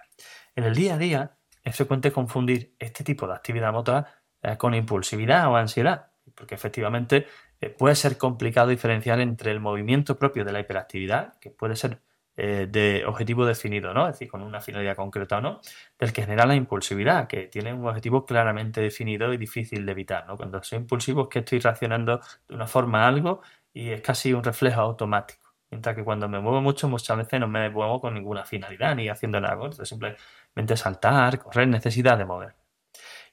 En 0.55 0.65
el 0.65 0.75
día 0.75 0.95
a 0.95 0.99
día 0.99 1.37
es 1.65 1.77
frecuente 1.77 2.13
confundir 2.13 2.75
este 2.79 3.05
tipo 3.05 3.27
de 3.27 3.35
actividad 3.35 3.73
motora 3.73 4.07
eh, 4.43 4.57
con 4.57 4.75
impulsividad 4.75 5.49
o 5.49 5.57
ansiedad, 5.57 6.11
porque 6.35 6.55
efectivamente 6.55 7.27
eh, 7.61 7.71
puede 7.71 7.95
ser 7.95 8.19
complicado 8.19 8.69
diferenciar 8.69 9.21
entre 9.21 9.51
el 9.53 9.61
movimiento 9.61 10.19
propio 10.19 10.45
de 10.45 10.53
la 10.53 10.61
hiperactividad, 10.61 11.39
que 11.39 11.51
puede 11.51 11.77
ser 11.77 12.01
eh, 12.37 12.67
de 12.71 13.05
objetivo 13.07 13.45
definido, 13.45 13.93
¿no? 13.93 14.07
Es 14.07 14.15
decir, 14.15 14.29
con 14.31 14.43
una 14.43 14.61
finalidad 14.61 14.97
concreta 14.97 15.39
o 15.39 15.41
no, 15.41 15.61
del 15.99 16.13
que 16.13 16.23
genera 16.23 16.47
la 16.47 16.55
impulsividad, 16.55 17.27
que 17.29 17.47
tiene 17.49 17.73
un 17.75 17.87
objetivo 17.87 18.25
claramente 18.25 18.81
definido 18.81 19.33
y 19.35 19.37
difícil 19.37 19.85
de 19.85 19.93
evitar, 19.93 20.27
¿no? 20.27 20.37
Cuando 20.37 20.63
soy 20.63 20.79
impulsivo 20.79 21.23
es 21.23 21.29
que 21.29 21.39
estoy 21.41 21.59
reaccionando 21.61 22.21
de 22.49 22.55
una 22.55 22.67
forma 22.67 23.05
a 23.05 23.09
algo 23.09 23.43
y 23.75 23.91
es 23.91 24.01
casi 24.01 24.33
un 24.33 24.43
reflejo 24.45 24.81
automático. 24.81 25.55
Mientras 25.71 25.97
que 25.97 26.05
cuando 26.05 26.29
me 26.29 26.41
muevo 26.41 26.61
mucho, 26.61 26.89
muchas 26.89 27.17
veces 27.17 27.41
no 27.41 27.49
me 27.49 27.71
muevo 27.71 28.01
con 28.01 28.15
ninguna 28.15 28.45
finalidad 28.45 28.95
ni 28.95 29.09
haciendo 29.09 29.41
nada. 29.41 29.59
Simplemente 29.85 30.77
saltar, 30.77 31.39
correr, 31.39 31.69
necesidad 31.69 32.19
de 32.19 32.25
mover. 32.27 32.62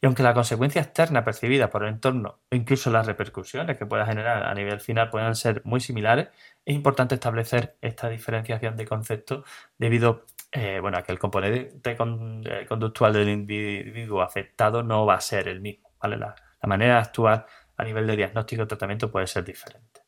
Y 0.01 0.05
aunque 0.05 0.23
la 0.23 0.33
consecuencia 0.33 0.81
externa 0.81 1.25
percibida 1.25 1.69
por 1.69 1.83
el 1.83 1.89
entorno 1.89 2.39
o 2.49 2.55
incluso 2.55 2.89
las 2.89 3.05
repercusiones 3.05 3.77
que 3.77 3.85
pueda 3.85 4.05
generar 4.05 4.43
a 4.43 4.53
nivel 4.53 4.79
final 4.79 5.09
puedan 5.09 5.35
ser 5.35 5.62
muy 5.65 5.81
similares, 5.81 6.29
es 6.65 6.73
importante 6.73 7.15
establecer 7.15 7.75
esta 7.81 8.07
diferenciación 8.07 8.77
de 8.77 8.85
conceptos 8.85 9.43
debido 9.77 10.25
eh, 10.51 10.79
bueno, 10.81 10.97
a 10.97 11.03
que 11.03 11.12
el 11.12 11.19
componente 11.19 11.81
eh, 11.85 12.65
conductual 12.67 13.13
del 13.13 13.29
individuo 13.29 14.21
afectado 14.21 14.83
no 14.83 15.05
va 15.05 15.15
a 15.15 15.21
ser 15.21 15.49
el 15.49 15.59
mismo. 15.59 15.91
¿vale? 16.01 16.17
La, 16.17 16.33
manera 16.63 16.95
de 16.95 17.01
actuar 17.01 17.45
a 17.77 17.83
nivel 17.83 18.07
de 18.07 18.15
diagnóstico 18.15 18.63
y 18.63 18.67
tratamiento 18.67 19.12
puede 19.12 19.27
ser 19.27 19.43
diferente. 19.43 20.01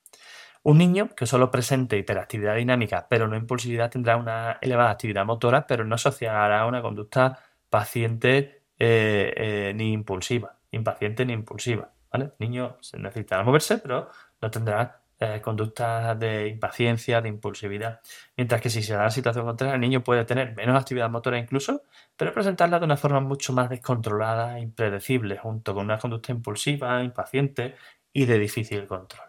Un 0.64 0.78
niño 0.78 1.10
que 1.16 1.26
solo 1.26 1.52
presente 1.52 1.98
hiperactividad 1.98 2.56
dinámica 2.56 3.08
pero 3.10 3.28
no 3.28 3.36
impulsividad 3.36 3.90
tendrá 3.90 4.16
una 4.18 4.58
elevada 4.62 4.92
actividad 4.92 5.26
motora 5.26 5.66
pero 5.66 5.86
no 5.86 5.96
asociará 5.96 6.66
una 6.66 6.82
conducta 6.82 7.40
paciente 7.70 8.61
eh, 8.84 9.34
eh, 9.38 9.74
ni 9.76 9.94
impulsiva, 9.94 10.58
impaciente 10.72 11.24
ni 11.24 11.34
impulsiva. 11.34 11.92
¿vale? 12.12 12.32
El 12.40 12.50
niño 12.50 12.78
necesitará 12.98 13.44
moverse, 13.44 13.78
pero 13.78 14.10
no 14.42 14.50
tendrá 14.50 15.02
eh, 15.20 15.40
conductas 15.40 16.18
de 16.18 16.48
impaciencia, 16.48 17.22
de 17.22 17.30
impulsividad. 17.30 18.02
Mientras 18.36 18.60
que 18.60 18.72
si 18.72 18.82
se 18.82 18.96
da 18.96 19.04
la 19.04 19.12
situación 19.12 19.46
contraria, 19.46 19.76
el 19.76 19.82
niño 19.82 20.04
puede 20.04 20.26
tener 20.26 20.56
menos 20.56 20.82
actividad 20.82 21.12
motora 21.12 21.38
incluso, 21.38 21.84
pero 22.18 22.34
presentarla 22.34 22.80
de 22.80 22.86
una 22.86 22.98
forma 22.98 23.20
mucho 23.20 23.54
más 23.54 23.70
descontrolada 23.70 24.58
e 24.58 24.62
impredecible, 24.62 25.38
junto 25.38 25.76
con 25.76 25.86
una 25.86 26.00
conducta 26.00 26.32
impulsiva, 26.32 27.04
impaciente 27.04 27.76
y 28.12 28.26
de 28.26 28.40
difícil 28.40 28.88
control. 28.88 29.28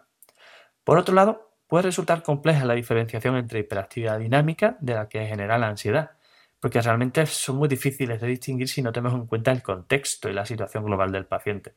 Por 0.83 0.97
otro 0.97 1.13
lado, 1.13 1.51
puede 1.67 1.83
resultar 1.83 2.23
compleja 2.23 2.65
la 2.65 2.73
diferenciación 2.73 3.35
entre 3.35 3.59
hiperactividad 3.59 4.17
dinámica, 4.17 4.77
de 4.79 4.95
la 4.95 5.07
que 5.07 5.27
genera 5.27 5.59
la 5.59 5.67
ansiedad, 5.67 6.13
porque 6.63 6.81
realmente 6.81 7.25
son 7.25 7.57
muy 7.57 7.67
difíciles 7.67 8.21
de 8.21 8.25
distinguir 8.25 8.69
si 8.69 8.81
no 8.81 8.93
tenemos 8.93 9.19
en 9.19 9.27
cuenta 9.27 9.51
el 9.51 9.61
contexto 9.61 10.29
y 10.29 10.33
la 10.33 10.45
situación 10.45 10.85
global 10.85 11.11
del 11.11 11.25
paciente. 11.25 11.75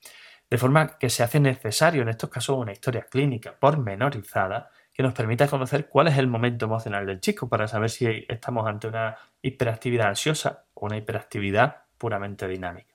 De 0.49 0.59
forma 0.59 0.97
que 0.97 1.11
se 1.11 1.25
hace 1.25 1.41
necesario 1.41 2.03
en 2.03 2.09
estos 2.09 2.31
casos 2.31 2.57
una 2.57 2.71
historia 2.71 3.03
clínica 3.03 3.57
pormenorizada 3.59 4.71
que 4.93 5.03
nos 5.03 5.13
permita 5.13 5.49
conocer 5.49 5.89
cuál 5.89 6.07
es 6.07 6.19
el 6.19 6.29
momento 6.29 6.67
emocional 6.67 7.05
del 7.05 7.19
chico 7.19 7.49
para 7.49 7.67
saber 7.67 7.91
si 7.91 8.27
estamos 8.29 8.65
ante 8.69 8.87
una 8.87 9.17
hiperactividad 9.43 10.07
ansiosa 10.07 10.67
o 10.75 10.87
una 10.87 10.99
hiperactividad 10.99 11.79
puramente 11.99 12.47
dinámica. 12.47 12.95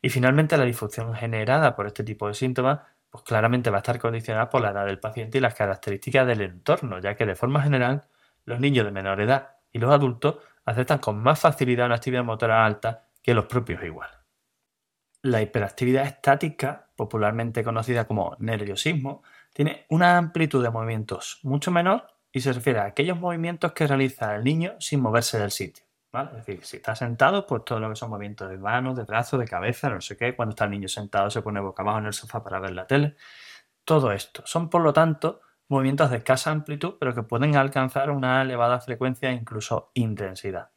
Y 0.00 0.08
finalmente 0.08 0.56
la 0.56 0.64
disfunción 0.64 1.14
generada 1.14 1.76
por 1.76 1.86
este 1.86 2.02
tipo 2.02 2.28
de 2.28 2.32
síntomas 2.32 2.80
pues 3.10 3.24
claramente 3.24 3.68
va 3.68 3.76
a 3.76 3.80
estar 3.80 3.98
condicionada 3.98 4.48
por 4.48 4.62
la 4.62 4.70
edad 4.70 4.86
del 4.86 5.00
paciente 5.00 5.36
y 5.36 5.42
las 5.42 5.54
características 5.54 6.26
del 6.26 6.40
entorno, 6.40 6.98
ya 6.98 7.14
que 7.14 7.26
de 7.26 7.34
forma 7.34 7.60
general 7.62 8.06
los 8.46 8.58
niños 8.58 8.86
de 8.86 8.90
menor 8.90 9.20
edad 9.20 9.56
y 9.70 9.80
los 9.80 9.92
adultos 9.92 10.36
aceptan 10.66 10.98
con 10.98 11.18
más 11.22 11.40
facilidad 11.40 11.86
una 11.86 11.94
actividad 11.94 12.24
motora 12.24 12.64
alta 12.64 13.08
que 13.22 13.34
los 13.34 13.46
propios 13.46 13.82
igual. 13.82 14.10
La 15.22 15.40
hiperactividad 15.40 16.06
estática, 16.06 16.90
popularmente 16.94 17.64
conocida 17.64 18.06
como 18.06 18.36
nerviosismo, 18.38 19.22
tiene 19.52 19.86
una 19.88 20.18
amplitud 20.18 20.62
de 20.62 20.70
movimientos 20.70 21.40
mucho 21.42 21.70
menor 21.70 22.06
y 22.30 22.40
se 22.40 22.52
refiere 22.52 22.80
a 22.80 22.84
aquellos 22.84 23.18
movimientos 23.18 23.72
que 23.72 23.86
realiza 23.86 24.36
el 24.36 24.44
niño 24.44 24.74
sin 24.78 25.00
moverse 25.00 25.38
del 25.38 25.50
sitio. 25.50 25.86
Es 26.12 26.32
decir, 26.32 26.64
si 26.64 26.76
está 26.76 26.94
sentado, 26.94 27.46
pues 27.46 27.64
todo 27.64 27.78
lo 27.78 27.90
que 27.90 27.96
son 27.96 28.10
movimientos 28.10 28.48
de 28.48 28.56
manos, 28.56 28.96
de 28.96 29.04
brazos, 29.04 29.38
de 29.38 29.46
cabeza, 29.46 29.90
no 29.90 30.00
sé 30.00 30.16
qué. 30.16 30.34
Cuando 30.34 30.50
está 30.50 30.64
el 30.64 30.70
niño 30.70 30.88
sentado 30.88 31.30
se 31.30 31.42
pone 31.42 31.60
boca 31.60 31.82
abajo 31.82 31.98
en 31.98 32.06
el 32.06 32.12
sofá 32.12 32.42
para 32.42 32.58
ver 32.58 32.72
la 32.72 32.86
tele. 32.86 33.16
Todo 33.84 34.12
esto 34.12 34.42
son, 34.46 34.70
por 34.70 34.82
lo 34.82 34.92
tanto, 34.92 35.40
movimientos 35.68 36.10
de 36.10 36.18
escasa 36.18 36.50
amplitud, 36.50 36.94
pero 36.98 37.14
que 37.14 37.22
pueden 37.22 37.56
alcanzar 37.56 38.10
una 38.10 38.42
elevada 38.42 38.80
frecuencia 38.80 39.30
e 39.30 39.34
incluso 39.34 39.90
intensidad. 39.94 40.70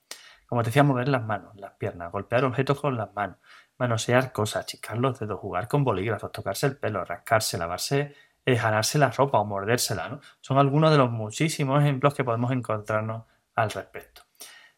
Como 0.45 0.63
te 0.63 0.69
decía, 0.69 0.83
mover 0.83 1.07
las 1.07 1.23
manos, 1.23 1.55
las 1.55 1.73
piernas, 1.73 2.11
golpear 2.11 2.43
objetos 2.43 2.81
con 2.81 2.97
las 2.97 3.13
manos, 3.13 3.37
manosear 3.77 4.31
cosas, 4.31 4.63
achicar 4.63 4.97
los 4.97 5.19
dedos, 5.19 5.39
jugar 5.39 5.67
con 5.67 5.83
bolígrafos, 5.83 6.31
tocarse 6.31 6.65
el 6.65 6.77
pelo, 6.77 7.05
rascarse, 7.05 7.57
lavarse, 7.57 8.15
eh, 8.45 8.57
jalarse 8.57 8.97
la 8.97 9.11
ropa 9.11 9.39
o 9.39 9.45
mordérsela, 9.45 10.09
¿no? 10.09 10.21
Son 10.41 10.57
algunos 10.57 10.91
de 10.91 10.97
los 10.97 11.11
muchísimos 11.11 11.81
ejemplos 11.81 12.15
que 12.15 12.23
podemos 12.23 12.51
encontrarnos 12.51 13.25
al 13.55 13.69
respecto. 13.69 14.23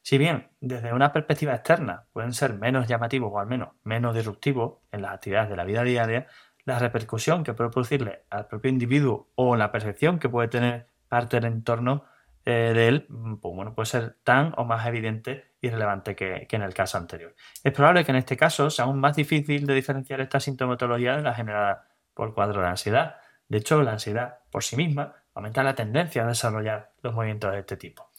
Si 0.02 0.17
bien 0.17 0.50
desde 0.60 0.93
una 0.93 1.13
perspectiva 1.13 1.54
externa 1.54 2.06
pueden 2.12 2.34
ser 2.34 2.54
menos 2.54 2.88
llamativos 2.88 3.32
o 3.34 3.39
al 3.39 3.47
menos 3.47 3.69
menos 3.84 4.15
disruptivos 4.15 4.80
en 4.91 5.04
las 5.04 5.13
actividades 5.13 5.50
de 5.50 5.56
la 5.56 5.63
vida 5.63 5.84
diaria, 5.84 6.28
la 6.65 6.80
repercusión 6.80 7.43
que 7.43 7.54
puede 7.54 7.69
producirle 7.69 8.24
al 8.30 8.47
propio 8.47 8.69
individuo 8.69 9.30
o 9.36 9.56
la 9.56 9.71
percepción 9.71 10.19
que 10.19 10.30
puede 10.30 10.47
tener 10.47 10.88
parte 11.08 11.39
del 11.39 11.52
entorno 11.52 12.06
eh, 12.45 12.71
de 12.74 12.88
él, 12.88 13.06
mm, 13.10 13.36
pues 13.36 13.56
bueno, 13.56 13.76
puede 13.76 13.86
ser 13.86 14.17
tan 14.24 14.54
o 14.58 14.65
más 14.65 14.86
evidente 14.88 15.52
y 15.62 15.69
relevante 15.69 16.15
que, 16.15 16.47
en 16.50 16.62
el 16.63 16.74
caso 16.74 16.97
anterior. 16.97 17.36
Es 17.63 17.71
probable 17.71 18.04
que 18.04 18.12
en 18.12 18.17
este 18.17 18.36
caso 18.36 18.69
sea 18.69 18.86
aún 18.86 19.00
más 19.00 19.15
difícil 19.15 19.67
de 19.67 19.76
diferenciar 19.76 20.21
esta 20.21 20.39
sintomatología 20.39 21.17
de 21.17 21.21
la 21.21 21.36
generada 21.36 21.88
por 22.15 22.34
cuadro 22.34 22.62
de 22.62 22.67
ansiedad. 22.67 23.17
De 23.47 23.60
hecho, 23.60 23.84
la 23.84 23.91
ansiedad 23.91 24.39
por 24.50 24.63
sí 24.63 24.76
misma 24.76 25.13
aumenta 25.36 25.62
la 25.62 25.76
tendencia 25.76 26.24
a 26.24 26.28
desarrollar 26.28 26.93
los 27.04 27.13
movimientos 27.13 27.52
de 27.52 27.60
este 27.60 27.78
tipo. 27.78 28.10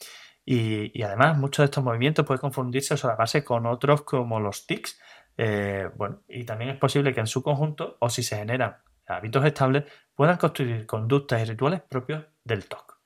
Y, 0.44 0.96
y 0.98 1.02
además, 1.02 1.36
muchos 1.36 1.64
de 1.64 1.66
estos 1.66 1.82
movimientos 1.82 2.24
pueden 2.24 2.40
confundirse 2.40 2.94
o 2.94 2.96
solaparse 2.96 3.42
con 3.42 3.66
otros 3.66 4.02
como 4.02 4.38
los 4.38 4.66
tics, 4.66 5.00
eh, 5.36 5.88
bueno, 5.96 6.22
y 6.28 6.44
también 6.44 6.70
es 6.70 6.76
posible 6.76 7.12
que 7.12 7.20
en 7.20 7.26
su 7.26 7.42
conjunto, 7.42 7.96
o 8.00 8.08
si 8.08 8.22
se 8.22 8.36
generan 8.36 8.76
hábitos 9.06 9.44
estables, 9.44 9.84
puedan 10.14 10.36
construir 10.36 10.86
conductas 10.86 11.42
y 11.42 11.44
rituales 11.44 11.80
propios 11.82 12.24
del 12.44 12.66
TOC. 12.66 12.98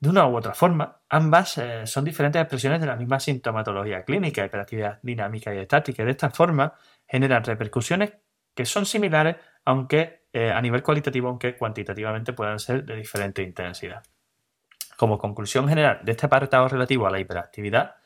De 0.00 0.08
una 0.08 0.28
u 0.28 0.36
otra 0.36 0.54
forma, 0.54 1.00
ambas 1.08 1.58
eh, 1.58 1.86
son 1.86 2.04
diferentes 2.04 2.40
expresiones 2.40 2.80
de 2.80 2.86
la 2.86 2.94
misma 2.94 3.18
sintomatología 3.18 4.04
clínica, 4.04 4.44
hiperactividad 4.44 5.00
dinámica 5.02 5.52
y 5.52 5.58
estática, 5.58 6.02
y 6.02 6.06
de 6.06 6.12
esta 6.12 6.30
forma 6.30 6.74
generan 7.06 7.42
repercusiones 7.42 8.12
que 8.54 8.64
son 8.64 8.86
similares, 8.86 9.36
aunque 9.64 10.26
eh, 10.32 10.52
a 10.52 10.60
nivel 10.60 10.82
cualitativo, 10.82 11.28
aunque 11.28 11.56
cuantitativamente 11.56 12.32
puedan 12.32 12.60
ser 12.60 12.84
de 12.84 12.94
diferente 12.94 13.42
intensidad. 13.42 14.04
Como 14.96 15.18
conclusión 15.18 15.68
general 15.68 16.00
de 16.04 16.12
este 16.12 16.26
apartado 16.26 16.68
relativo 16.68 17.06
a 17.06 17.10
la 17.10 17.18
hiperactividad, 17.18 17.96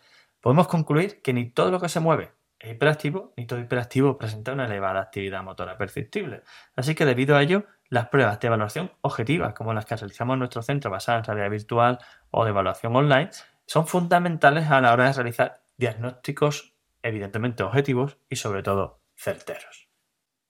podemos 0.41 0.69
concluir 0.69 1.21
que 1.21 1.33
ni 1.33 1.51
todo 1.51 1.71
lo 1.71 1.81
que 1.81 1.89
se 1.89 2.01
mueve 2.01 2.33
hiperactivo 2.71 3.33
y 3.37 3.47
todo 3.47 3.59
hiperactivo 3.59 4.19
presenta 4.19 4.53
una 4.53 4.67
elevada 4.67 5.01
actividad 5.01 5.43
motora 5.43 5.77
perceptible. 5.77 6.43
Así 6.77 6.95
que 6.95 7.05
debido 7.05 7.37
a 7.37 7.43
ello, 7.43 7.65
las 7.89 8.09
pruebas 8.09 8.41
de 8.41 8.47
evaluación 8.47 8.93
objetivas, 9.01 9.55
como 9.55 9.75
las 9.75 9.85
que 9.85 9.97
realizamos 9.97 10.35
en 10.35 10.39
nuestro 10.41 10.63
centro 10.63 10.91
basadas 10.91 11.21
en 11.21 11.35
realidad 11.35 11.51
virtual 11.51 11.99
o 12.31 12.45
de 12.45 12.51
evaluación 12.51 12.95
online, 12.95 13.31
son 13.67 13.87
fundamentales 13.87 14.71
a 14.71 14.81
la 14.81 14.93
hora 14.93 15.07
de 15.07 15.13
realizar 15.13 15.63
diagnósticos 15.77 16.75
evidentemente 17.03 17.63
objetivos 17.63 18.19
y 18.29 18.37
sobre 18.37 18.63
todo 18.63 19.01
certeros. 19.17 19.89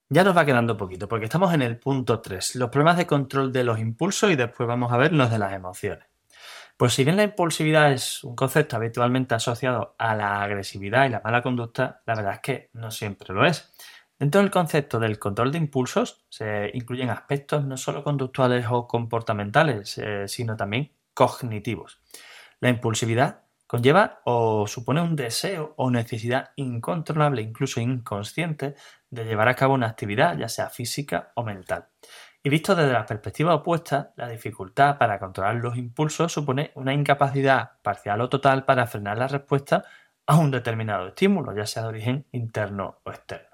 Ya 0.08 0.24
nos 0.24 0.36
va 0.36 0.44
quedando 0.44 0.76
poquito 0.76 1.08
porque 1.08 1.24
estamos 1.24 1.54
en 1.54 1.62
el 1.62 1.78
punto 1.78 2.20
3, 2.20 2.56
los 2.56 2.68
problemas 2.68 2.98
de 2.98 3.06
control 3.06 3.52
de 3.52 3.64
los 3.64 3.78
impulsos 3.78 4.30
y 4.30 4.36
después 4.36 4.66
vamos 4.66 4.92
a 4.92 4.98
ver 4.98 5.12
los 5.12 5.30
de 5.30 5.38
las 5.38 5.54
emociones. 5.54 6.11
Pues 6.76 6.94
si 6.94 7.04
bien 7.04 7.16
la 7.16 7.22
impulsividad 7.22 7.92
es 7.92 8.24
un 8.24 8.34
concepto 8.34 8.76
habitualmente 8.76 9.34
asociado 9.34 9.94
a 9.98 10.14
la 10.16 10.42
agresividad 10.42 11.06
y 11.06 11.10
la 11.10 11.20
mala 11.22 11.42
conducta, 11.42 12.02
la 12.06 12.14
verdad 12.14 12.34
es 12.34 12.40
que 12.40 12.70
no 12.72 12.90
siempre 12.90 13.32
lo 13.34 13.44
es. 13.46 13.72
Dentro 14.18 14.40
del 14.40 14.50
concepto 14.50 14.98
del 14.98 15.18
control 15.18 15.52
de 15.52 15.58
impulsos 15.58 16.24
se 16.28 16.70
incluyen 16.74 17.10
aspectos 17.10 17.64
no 17.64 17.76
solo 17.76 18.04
conductuales 18.04 18.66
o 18.70 18.86
comportamentales, 18.86 19.98
eh, 19.98 20.28
sino 20.28 20.56
también 20.56 20.92
cognitivos. 21.14 22.00
La 22.60 22.68
impulsividad 22.70 23.42
conlleva 23.66 24.20
o 24.24 24.66
supone 24.66 25.00
un 25.00 25.16
deseo 25.16 25.74
o 25.76 25.90
necesidad 25.90 26.50
incontrolable, 26.56 27.42
incluso 27.42 27.80
inconsciente, 27.80 28.74
de 29.10 29.24
llevar 29.24 29.48
a 29.48 29.54
cabo 29.56 29.74
una 29.74 29.88
actividad, 29.88 30.36
ya 30.38 30.48
sea 30.48 30.68
física 30.70 31.32
o 31.34 31.42
mental. 31.42 31.88
Y 32.44 32.48
visto 32.48 32.74
desde 32.74 32.92
la 32.92 33.06
perspectiva 33.06 33.54
opuesta, 33.54 34.12
la 34.16 34.28
dificultad 34.28 34.98
para 34.98 35.20
controlar 35.20 35.54
los 35.56 35.76
impulsos 35.76 36.32
supone 36.32 36.72
una 36.74 36.92
incapacidad 36.92 37.72
parcial 37.82 38.20
o 38.20 38.28
total 38.28 38.64
para 38.64 38.86
frenar 38.88 39.16
la 39.16 39.28
respuesta 39.28 39.84
a 40.26 40.36
un 40.36 40.50
determinado 40.50 41.06
estímulo, 41.08 41.54
ya 41.54 41.66
sea 41.66 41.84
de 41.84 41.88
origen 41.90 42.26
interno 42.32 42.98
o 43.04 43.10
externo. 43.10 43.48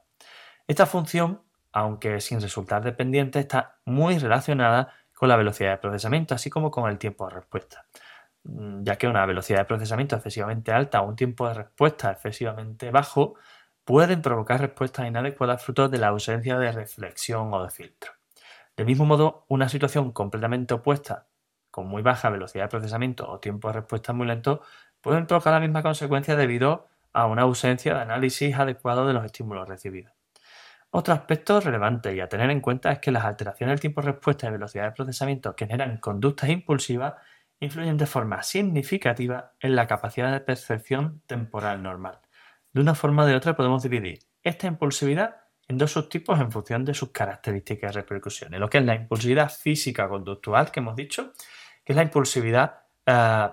Esta 0.67 0.87
función, 0.87 1.43
aunque 1.73 2.21
sin 2.21 2.41
resultar 2.41 2.83
dependiente, 2.83 3.41
está 3.41 3.79
muy 3.85 4.19
relacionada 4.19 4.95
con 5.15 5.29
la 5.29 5.37
velocidad 5.37 5.73
de 5.73 5.79
procesamiento, 5.79 6.35
así 6.35 6.49
como 6.49 6.71
con 6.71 6.89
el 6.89 6.97
tiempo 6.97 7.27
de 7.29 7.35
respuesta, 7.35 7.85
mm, 8.45 8.85
ya 8.85 8.97
que 8.97 9.09
una 9.09 9.27
velocidad 9.27 9.59
de 9.61 9.65
procesamiento 9.67 10.17
excesivamente 10.17 10.73
alta 10.73 11.03
o 11.03 11.09
un 11.09 11.17
tiempo 11.17 11.47
de 11.49 11.55
respuesta 11.55 12.13
excesivamente 12.13 12.91
bajo 12.91 13.35
pueden 13.85 14.23
provocar 14.23 14.61
respuestas 14.61 15.07
inadecuadas 15.09 15.63
fruto 15.63 15.89
de 15.89 15.99
la 15.99 16.09
ausencia 16.09 16.59
de 16.59 16.73
reflexión 16.73 17.53
o 17.53 17.65
de 17.65 17.71
filtro. 17.71 18.18
Del 18.79 18.87
mismo 18.87 19.07
modo, 19.07 19.45
una 19.49 19.69
situación 19.69 20.13
completamente 20.13 20.73
opuesta, 20.73 21.27
con 21.69 21.89
muy 21.89 22.01
baja 22.01 22.31
velocidad 22.31 22.67
de 22.67 22.69
procesamiento 22.69 23.29
o 23.29 23.41
tiempo 23.41 23.67
de 23.67 23.75
respuesta 23.75 24.13
muy 24.13 24.25
lento, 24.25 24.63
pueden 25.01 25.27
provocar 25.27 25.53
la 25.53 25.59
misma 25.59 25.83
consecuencia 25.83 26.37
debido 26.37 26.87
a 27.13 27.27
una 27.27 27.43
ausencia 27.43 27.93
de 27.93 28.03
análisis 28.03 28.55
adecuado 28.55 29.05
de 29.05 29.15
los 29.15 29.25
estímulos 29.25 29.69
recibidos. 29.69 30.13
Otro 30.91 31.13
aspecto 31.13 31.61
relevante 31.61 32.15
y 32.15 32.21
a 32.21 32.29
tener 32.29 32.51
en 32.51 32.61
cuenta 32.61 32.93
es 32.93 33.01
que 33.01 33.11
las 33.11 33.25
alteraciones 33.25 33.73
del 33.73 33.81
tiempo 33.81 34.01
de 34.01 34.13
respuesta 34.13 34.47
y 34.47 34.53
velocidad 34.53 34.85
de 34.85 34.93
procesamiento 34.93 35.57
que 35.57 35.67
generan 35.67 35.97
conductas 35.97 36.49
impulsivas 36.49 37.15
influyen 37.59 37.97
de 37.97 38.07
forma 38.07 38.45
significativa 38.45 39.55
en 39.59 39.75
la 39.75 39.89
capacidad 39.89 40.31
de 40.31 40.39
percepción 40.39 41.21
temporal 41.27 41.83
normal. 41.83 42.21
De 42.73 42.81
una 42.81 42.95
forma 42.95 43.25
o 43.25 43.27
de 43.27 43.35
otra 43.35 43.57
podemos 43.57 43.83
dividir 43.83 44.21
esta 44.45 44.69
impulsividad 44.69 45.48
en 45.69 45.77
dos 45.77 45.93
subtipos 45.93 46.41
en 46.41 46.51
función 46.51 46.85
de 46.85 46.95
sus 46.95 47.11
características 47.11 47.93
y 47.93 47.95
repercusiones. 47.99 48.59
Lo 48.59 48.69
que 48.71 48.79
es 48.79 48.85
la 48.85 48.95
impulsividad 48.95 49.51
física 49.51 50.09
conductual 50.09 50.71
que 50.71 50.81
hemos 50.81 50.97
dicho, 50.97 51.33
que 51.85 51.93
es 51.93 51.97
la 51.97 52.03
impulsividad 52.03 52.81
eh, 53.05 53.49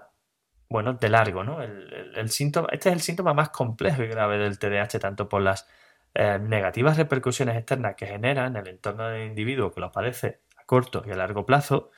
bueno, 0.70 0.94
de 0.94 1.10
largo, 1.10 1.44
¿no? 1.44 1.62
El, 1.62 2.30
síntoma, 2.30 2.70
este 2.72 2.90
es 2.90 2.96
el 2.96 3.02
síntoma 3.02 3.34
más 3.34 3.50
complejo 3.50 4.02
y 4.02 4.08
grave 4.08 4.38
del 4.38 4.58
TDAH, 4.58 5.00
tanto 5.00 5.30
por 5.30 5.42
las 5.42 5.68
eh, 6.14 6.40
negativas 6.40 6.98
repercusiones 6.98 7.58
externas 7.58 7.96
que 7.96 8.08
genera 8.08 8.48
en 8.48 8.56
el 8.56 8.68
entorno 8.68 9.08
del 9.08 9.28
individuo 9.28 9.72
que 9.72 9.82
lo 9.82 9.92
padece 9.92 10.42
a 10.58 10.64
corto 10.66 11.04
y 11.06 11.12
a 11.12 11.16
largo 11.16 11.46
plazo, 11.46 11.92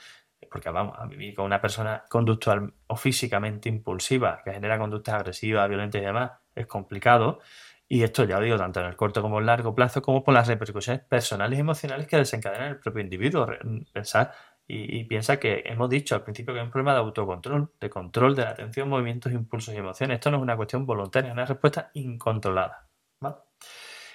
porque 0.52 0.70
vamos 0.70 0.98
a 1.00 1.06
vivir 1.06 1.36
con 1.36 1.46
una 1.46 1.62
persona 1.62 2.04
conductual 2.10 2.74
o 2.88 2.96
físicamente 2.96 3.70
impulsiva 3.70 4.42
que 4.44 4.52
genera 4.52 4.78
conductas 4.78 5.16
agresivas, 5.16 5.70
violentas 5.70 6.02
y 6.02 6.06
demás, 6.06 6.32
es 6.56 6.68
complicado. 6.68 7.40
Y 7.89 8.04
esto 8.04 8.26
ya 8.26 8.38
lo 8.38 8.43
digo 8.43 8.58
tanto 8.58 8.82
en 8.82 8.88
el 8.88 8.95
corto 8.95 9.21
como 9.21 9.38
en 9.38 9.43
el 9.43 9.45
largo 9.47 9.73
plazo, 9.73 10.02
como 10.02 10.23
por 10.23 10.34
las 10.34 10.47
repercusiones 10.47 11.04
personales 11.04 11.58
y 11.58 11.62
emocionales 11.62 12.08
que 12.08 12.17
desencadenan 12.17 12.69
el 12.69 12.80
propio 12.80 13.02
individuo. 13.02 13.47
Pensar 13.93 14.34
y, 14.69 15.06
piensa 15.06 15.39
que 15.39 15.63
hemos 15.65 15.89
dicho 15.89 16.13
al 16.15 16.23
principio 16.23 16.54
que 16.54 16.60
hay 16.60 16.65
un 16.65 16.71
problema 16.71 16.93
de 16.93 17.00
autocontrol, 17.00 17.71
de 17.80 17.89
control 17.89 18.36
de 18.36 18.43
la 18.43 18.50
atención, 18.50 18.89
movimientos, 18.89 19.32
impulsos 19.32 19.73
y 19.73 19.78
emociones. 19.78 20.15
Esto 20.15 20.30
no 20.30 20.38
es 20.38 20.43
una 20.43 20.58
cuestión 20.58 20.86
voluntaria, 20.86 21.30
es 21.30 21.34
una 21.34 21.45
respuesta 21.45 21.89
incontrolada. 21.93 22.88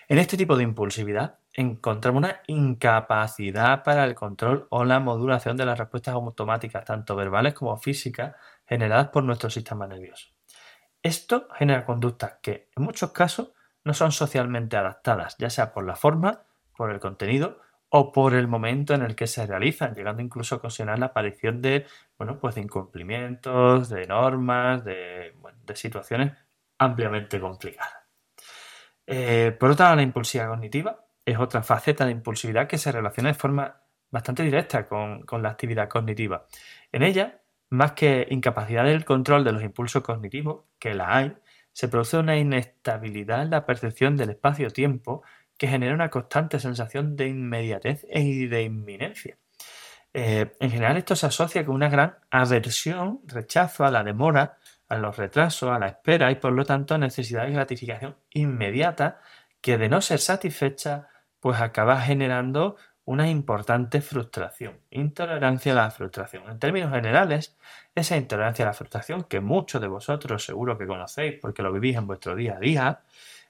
En 0.08 0.18
este 0.18 0.36
tipo 0.36 0.56
de 0.56 0.64
impulsividad 0.64 1.38
encontramos 1.54 2.18
una 2.18 2.42
incapacidad 2.46 3.82
para 3.82 4.04
el 4.04 4.14
control 4.14 4.66
o 4.68 4.84
la 4.84 5.00
modulación 5.00 5.56
de 5.56 5.64
las 5.64 5.78
respuestas 5.78 6.12
automáticas, 6.12 6.84
tanto 6.84 7.16
verbales 7.16 7.54
como 7.54 7.78
físicas, 7.78 8.36
generadas 8.66 9.08
por 9.08 9.24
nuestro 9.24 9.48
sistema 9.48 9.86
nervioso. 9.86 10.28
Esto 11.02 11.48
genera 11.54 11.86
conductas 11.86 12.34
que, 12.42 12.68
en 12.76 12.82
muchos 12.82 13.12
casos, 13.12 13.52
no 13.84 13.94
son 13.94 14.12
socialmente 14.12 14.76
adaptadas, 14.76 15.36
ya 15.38 15.50
sea 15.50 15.72
por 15.72 15.84
la 15.84 15.96
forma, 15.96 16.42
por 16.76 16.90
el 16.90 17.00
contenido 17.00 17.60
o 17.88 18.10
por 18.10 18.34
el 18.34 18.48
momento 18.48 18.94
en 18.94 19.02
el 19.02 19.14
que 19.14 19.26
se 19.26 19.46
realizan, 19.46 19.94
llegando 19.94 20.22
incluso 20.22 20.54
a 20.54 20.58
ocasionar 20.58 20.98
la 20.98 21.06
aparición 21.06 21.60
de, 21.60 21.86
bueno, 22.16 22.38
pues 22.38 22.54
de 22.54 22.62
incumplimientos, 22.62 23.90
de 23.90 24.06
normas, 24.06 24.84
de, 24.84 25.34
situaciones 25.74 26.32
ampliamente 26.78 27.40
complicadas. 27.40 27.94
Eh, 29.06 29.56
por 29.58 29.70
otra 29.70 29.86
lado, 29.86 29.96
la 29.96 30.02
impulsividad 30.02 30.48
cognitiva 30.48 31.04
es 31.24 31.38
otra 31.38 31.62
faceta 31.62 32.04
de 32.04 32.12
impulsividad 32.12 32.66
que 32.66 32.78
se 32.78 32.92
relaciona 32.92 33.30
de 33.30 33.34
forma 33.34 33.82
bastante 34.10 34.42
directa 34.42 34.86
con 34.86 35.42
la 35.42 35.48
actividad 35.50 35.88
cognitiva. 35.88 36.46
En 36.92 37.02
ella, 37.02 37.42
más 37.70 37.92
que 37.92 38.26
incapacidad 38.30 38.84
del 38.84 39.04
control 39.04 39.44
de 39.44 39.52
los 39.52 39.62
impulsos 39.62 40.02
cognitivos, 40.02 40.64
que 40.78 40.94
la 40.94 41.16
hay, 41.16 41.34
se 41.72 41.88
produce 41.88 42.18
una 42.18 42.36
inestabilidad 42.36 43.42
en 43.42 43.50
la 43.50 43.66
percepción 43.66 44.16
del 44.16 44.30
espacio-tiempo 44.30 45.22
que 45.56 45.68
genera 45.68 45.94
una 45.94 46.10
constante 46.10 46.58
sensación 46.58 47.16
de 47.16 47.28
inmediatez 47.28 48.06
y 48.12 48.46
de 48.46 48.62
inminencia. 48.62 49.38
Eh, 50.14 50.52
en 50.60 50.70
general 50.70 50.96
esto 50.98 51.16
se 51.16 51.26
asocia 51.26 51.64
con 51.64 51.74
una 51.74 51.88
gran 51.88 52.16
aversión, 52.30 53.20
rechazo 53.26 53.84
a 53.84 53.90
la 53.90 54.04
demora, 54.04 54.58
a 54.88 54.96
los 54.96 55.16
retrasos, 55.16 55.70
a 55.70 55.78
la 55.78 55.88
espera 55.88 56.30
y 56.30 56.34
por 56.34 56.52
lo 56.52 56.64
tanto 56.64 56.98
necesidad 56.98 57.46
de 57.46 57.52
gratificación 57.52 58.16
inmediata 58.30 59.20
que 59.60 59.78
de 59.78 59.88
no 59.88 60.02
ser 60.02 60.18
satisfecha 60.18 61.08
pues 61.40 61.60
acaba 61.60 62.00
generando 62.00 62.76
una 63.12 63.28
importante 63.28 64.00
frustración, 64.00 64.80
intolerancia 64.90 65.72
a 65.72 65.76
la 65.76 65.90
frustración. 65.90 66.48
En 66.48 66.58
términos 66.58 66.90
generales, 66.90 67.56
esa 67.94 68.16
intolerancia 68.16 68.64
a 68.64 68.68
la 68.68 68.74
frustración 68.74 69.24
que 69.24 69.40
muchos 69.40 69.82
de 69.82 69.88
vosotros 69.88 70.42
seguro 70.42 70.78
que 70.78 70.86
conocéis 70.86 71.38
porque 71.40 71.62
lo 71.62 71.72
vivís 71.72 71.96
en 71.96 72.06
vuestro 72.06 72.34
día 72.34 72.56
a 72.56 72.58
día, 72.58 73.00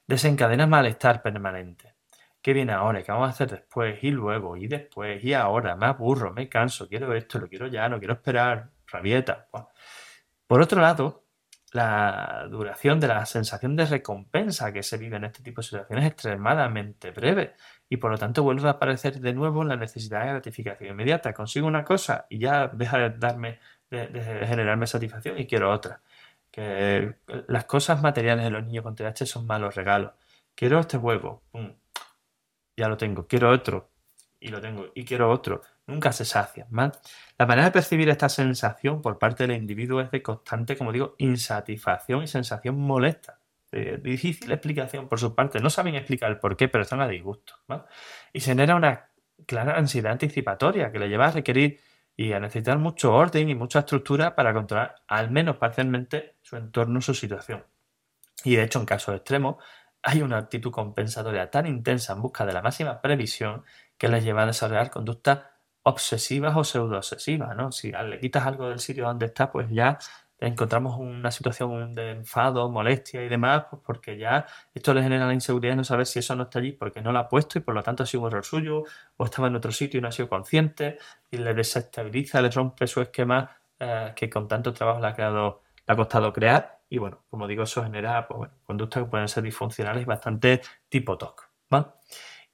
desencadena 0.07 0.67
malestar 0.67 1.23
permanente. 1.23 1.95
¿Qué 2.43 2.53
viene 2.53 2.73
ahora? 2.73 3.05
¿Qué 3.05 3.13
vamos 3.13 3.29
a 3.29 3.31
hacer 3.31 3.51
después? 3.51 4.03
Y 4.03 4.11
luego, 4.11 4.57
y 4.57 4.67
después, 4.67 5.23
y 5.23 5.33
ahora, 5.33 5.77
me 5.77 5.87
aburro, 5.87 6.33
me 6.33 6.49
canso, 6.49 6.89
quiero 6.89 7.15
esto, 7.15 7.39
lo 7.39 7.49
quiero 7.49 7.69
ya, 7.69 7.89
no 7.89 8.01
quiero 8.01 8.15
esperar, 8.15 8.69
rabieta. 8.89 9.47
Por 10.49 10.61
otro 10.61 10.81
lado, 10.81 11.23
la 11.71 12.49
duración 12.51 12.99
de 12.99 13.09
la 13.09 13.25
sensación 13.27 13.77
de 13.77 13.87
recompensa 13.87 14.73
que 14.73 14.83
se 14.83 14.99
vive 14.99 15.19
en 15.19 15.25
este 15.25 15.43
tipo 15.43 15.61
de 15.61 15.69
situaciones 15.69 16.05
es 16.05 16.11
extremadamente 16.11 17.13
breve 17.13 17.55
y 17.93 17.99
por 17.99 18.11
lo 18.11 18.17
tanto 18.17 18.43
vuelve 18.43 18.69
a 18.69 18.71
aparecer 18.71 19.21
de 19.21 19.35
nuevo 19.35 19.65
la 19.65 19.77
necesidad 19.77 20.21
de 20.23 20.29
gratificación 20.29 20.93
inmediata. 20.93 21.35
Consigo 21.35 21.67
una 21.67 21.85
cosa 21.85 22.25
y 22.31 22.39
ya 22.39 22.69
deja 22.69 22.97
de 22.97 23.11
darme, 23.19 23.59
de, 23.91 24.09
generarme 24.47 24.87
satisfacción 24.87 25.39
y 25.39 25.47
quiero 25.47 25.71
otra. 25.71 26.01
Que 26.51 27.17
las 27.49 27.67
cosas 27.67 28.01
materiales 28.01 28.47
de 28.47 28.51
los 28.51 28.65
niños 28.65 28.83
con 28.83 28.95
TH 28.95 29.27
son 29.27 29.47
malos 29.47 29.75
regalos. 29.75 30.13
Quiero 30.55 30.81
este 30.81 30.97
huevo, 30.97 31.43
ya 32.79 32.89
lo 32.89 32.97
tengo. 32.97 33.27
Quiero 33.27 33.51
otro 33.51 33.91
y 34.41 34.49
lo 34.49 34.59
tengo. 34.59 34.87
Y 34.95 35.05
quiero 35.05 35.31
otro. 35.31 35.61
Nunca 35.87 36.13
se 36.13 36.25
sacia. 36.25 36.67
La 36.71 37.45
manera 37.45 37.67
de 37.67 37.73
percibir 37.73 38.09
esta 38.09 38.31
sensación 38.31 39.03
por 39.03 39.19
parte 39.19 39.47
del 39.47 39.55
individuo 39.55 40.01
es 40.01 40.11
de 40.11 40.23
constante, 40.23 40.79
como 40.79 40.93
digo, 40.93 41.15
insatisfacción 41.19 42.23
y 42.23 42.27
sensación 42.27 42.81
molesta. 42.81 43.42
De 43.73 43.97
difícil 43.97 44.53
explicación 44.53 45.09
por 45.09 45.19
su 45.19 45.35
parte. 45.35 45.59
No 45.59 45.71
saben 45.71 45.95
explicar 45.95 46.31
el 46.31 46.39
por 46.39 46.57
qué, 46.57 46.69
pero 46.69 46.83
están 46.83 47.01
a 47.01 47.09
disgusto. 47.09 47.55
Y 48.33 48.41
se 48.41 48.51
genera 48.51 48.77
una 48.77 49.09
clara 49.47 49.79
ansiedad 49.79 50.13
anticipatoria 50.13 50.93
que 50.93 50.99
le 50.99 51.09
lleva 51.09 51.29
a 51.29 51.31
requerir 51.31 51.81
y 52.15 52.35
a 52.35 52.41
necesitar 52.41 52.77
mucho 52.79 53.15
orden 53.15 53.49
y 53.49 53.55
mucha 53.55 53.81
estructura 53.81 54.35
para 54.35 54.53
controlar 54.53 54.97
al 55.09 55.31
menos 55.31 55.57
parcialmente 55.57 56.37
su 56.43 56.57
entorno, 56.57 57.01
su 57.01 57.15
situación. 57.15 57.65
Y 58.45 58.57
de 58.57 58.65
hecho, 58.65 58.79
en 58.79 58.87
casos 58.87 59.17
extremos, 59.17 59.57
hay 60.03 60.21
una 60.21 60.37
actitud 60.37 60.71
compensatoria 60.71 61.51
tan 61.51 61.67
intensa 61.67 62.13
en 62.13 62.21
busca 62.21 62.45
de 62.45 62.53
la 62.53 62.61
máxima 62.61 63.01
previsión 63.01 63.65
que 63.97 64.09
les 64.09 64.23
lleva 64.23 64.43
a 64.43 64.47
desarrollar 64.47 64.91
conductas 64.91 65.41
obsesivas 65.83 66.55
o 66.57 66.65
pseudo-obsesivas, 66.65 67.57
¿no? 67.57 67.73
Si 67.73 67.93
le 67.93 68.21
quitas 68.21 68.47
algo 68.47 68.69
del 68.69 68.81
sitio 68.81 69.07
donde 69.07 69.27
está, 69.27 69.51
pues 69.51 69.69
ya 69.71 69.99
encontramos 70.47 70.99
una 70.99 71.31
situación 71.31 71.95
de 71.95 72.11
enfado, 72.11 72.69
molestia 72.69 73.25
y 73.25 73.29
demás, 73.29 73.67
pues 73.71 73.81
porque 73.85 74.19
ya 74.19 74.47
esto 74.75 74.93
le 74.93 75.03
genera 75.03 75.27
la 75.27 75.35
inseguridad 75.35 75.73
de 75.73 75.77
no 75.77 75.85
saber 75.85 76.07
si 76.07 76.19
eso 76.19 76.35
no 76.35 76.45
está 76.45 76.59
allí 76.59 76.73
porque 76.73 77.01
no 77.01 77.13
lo 77.13 77.21
ha 77.21 77.29
puesto 77.29 77.59
y 77.59 77.63
por 77.63 77.75
lo 77.75 77.83
tanto 77.83 78.03
ha 78.03 78.07
sido 78.07 78.23
un 78.23 78.29
error 78.29 78.45
suyo 78.45 78.85
o 79.17 79.25
estaba 79.25 79.49
en 79.49 79.57
otro 79.57 79.71
sitio 79.71 79.99
y 79.99 80.01
no 80.01 80.09
ha 80.09 80.13
sido 80.13 80.29
consciente 80.29 80.99
y 81.31 81.37
le 81.37 81.55
desestabiliza, 81.55 82.43
le 82.43 82.51
rompe 82.51 82.87
su 82.87 83.01
esquema 83.01 83.51
eh, 83.79 84.13
que 84.17 84.29
con 84.29 84.49
tanto 84.49 84.73
trabajo 84.73 85.01
le 85.01 85.07
ha, 85.07 85.97
costado 85.97 86.33
crear 86.33 86.81
y 86.89 86.99
bueno, 86.99 87.23
como 87.31 87.47
digo, 87.47 87.63
eso 87.63 87.83
genera 87.85 88.27
pues, 88.27 88.51
conductas 88.65 89.05
que 89.05 89.09
pueden 89.09 89.29
ser 89.29 89.45
disfuncionales 89.45 90.03
y 90.03 90.07
bastante 90.07 90.61
tipo 90.89 91.17
TOC. 91.17 91.49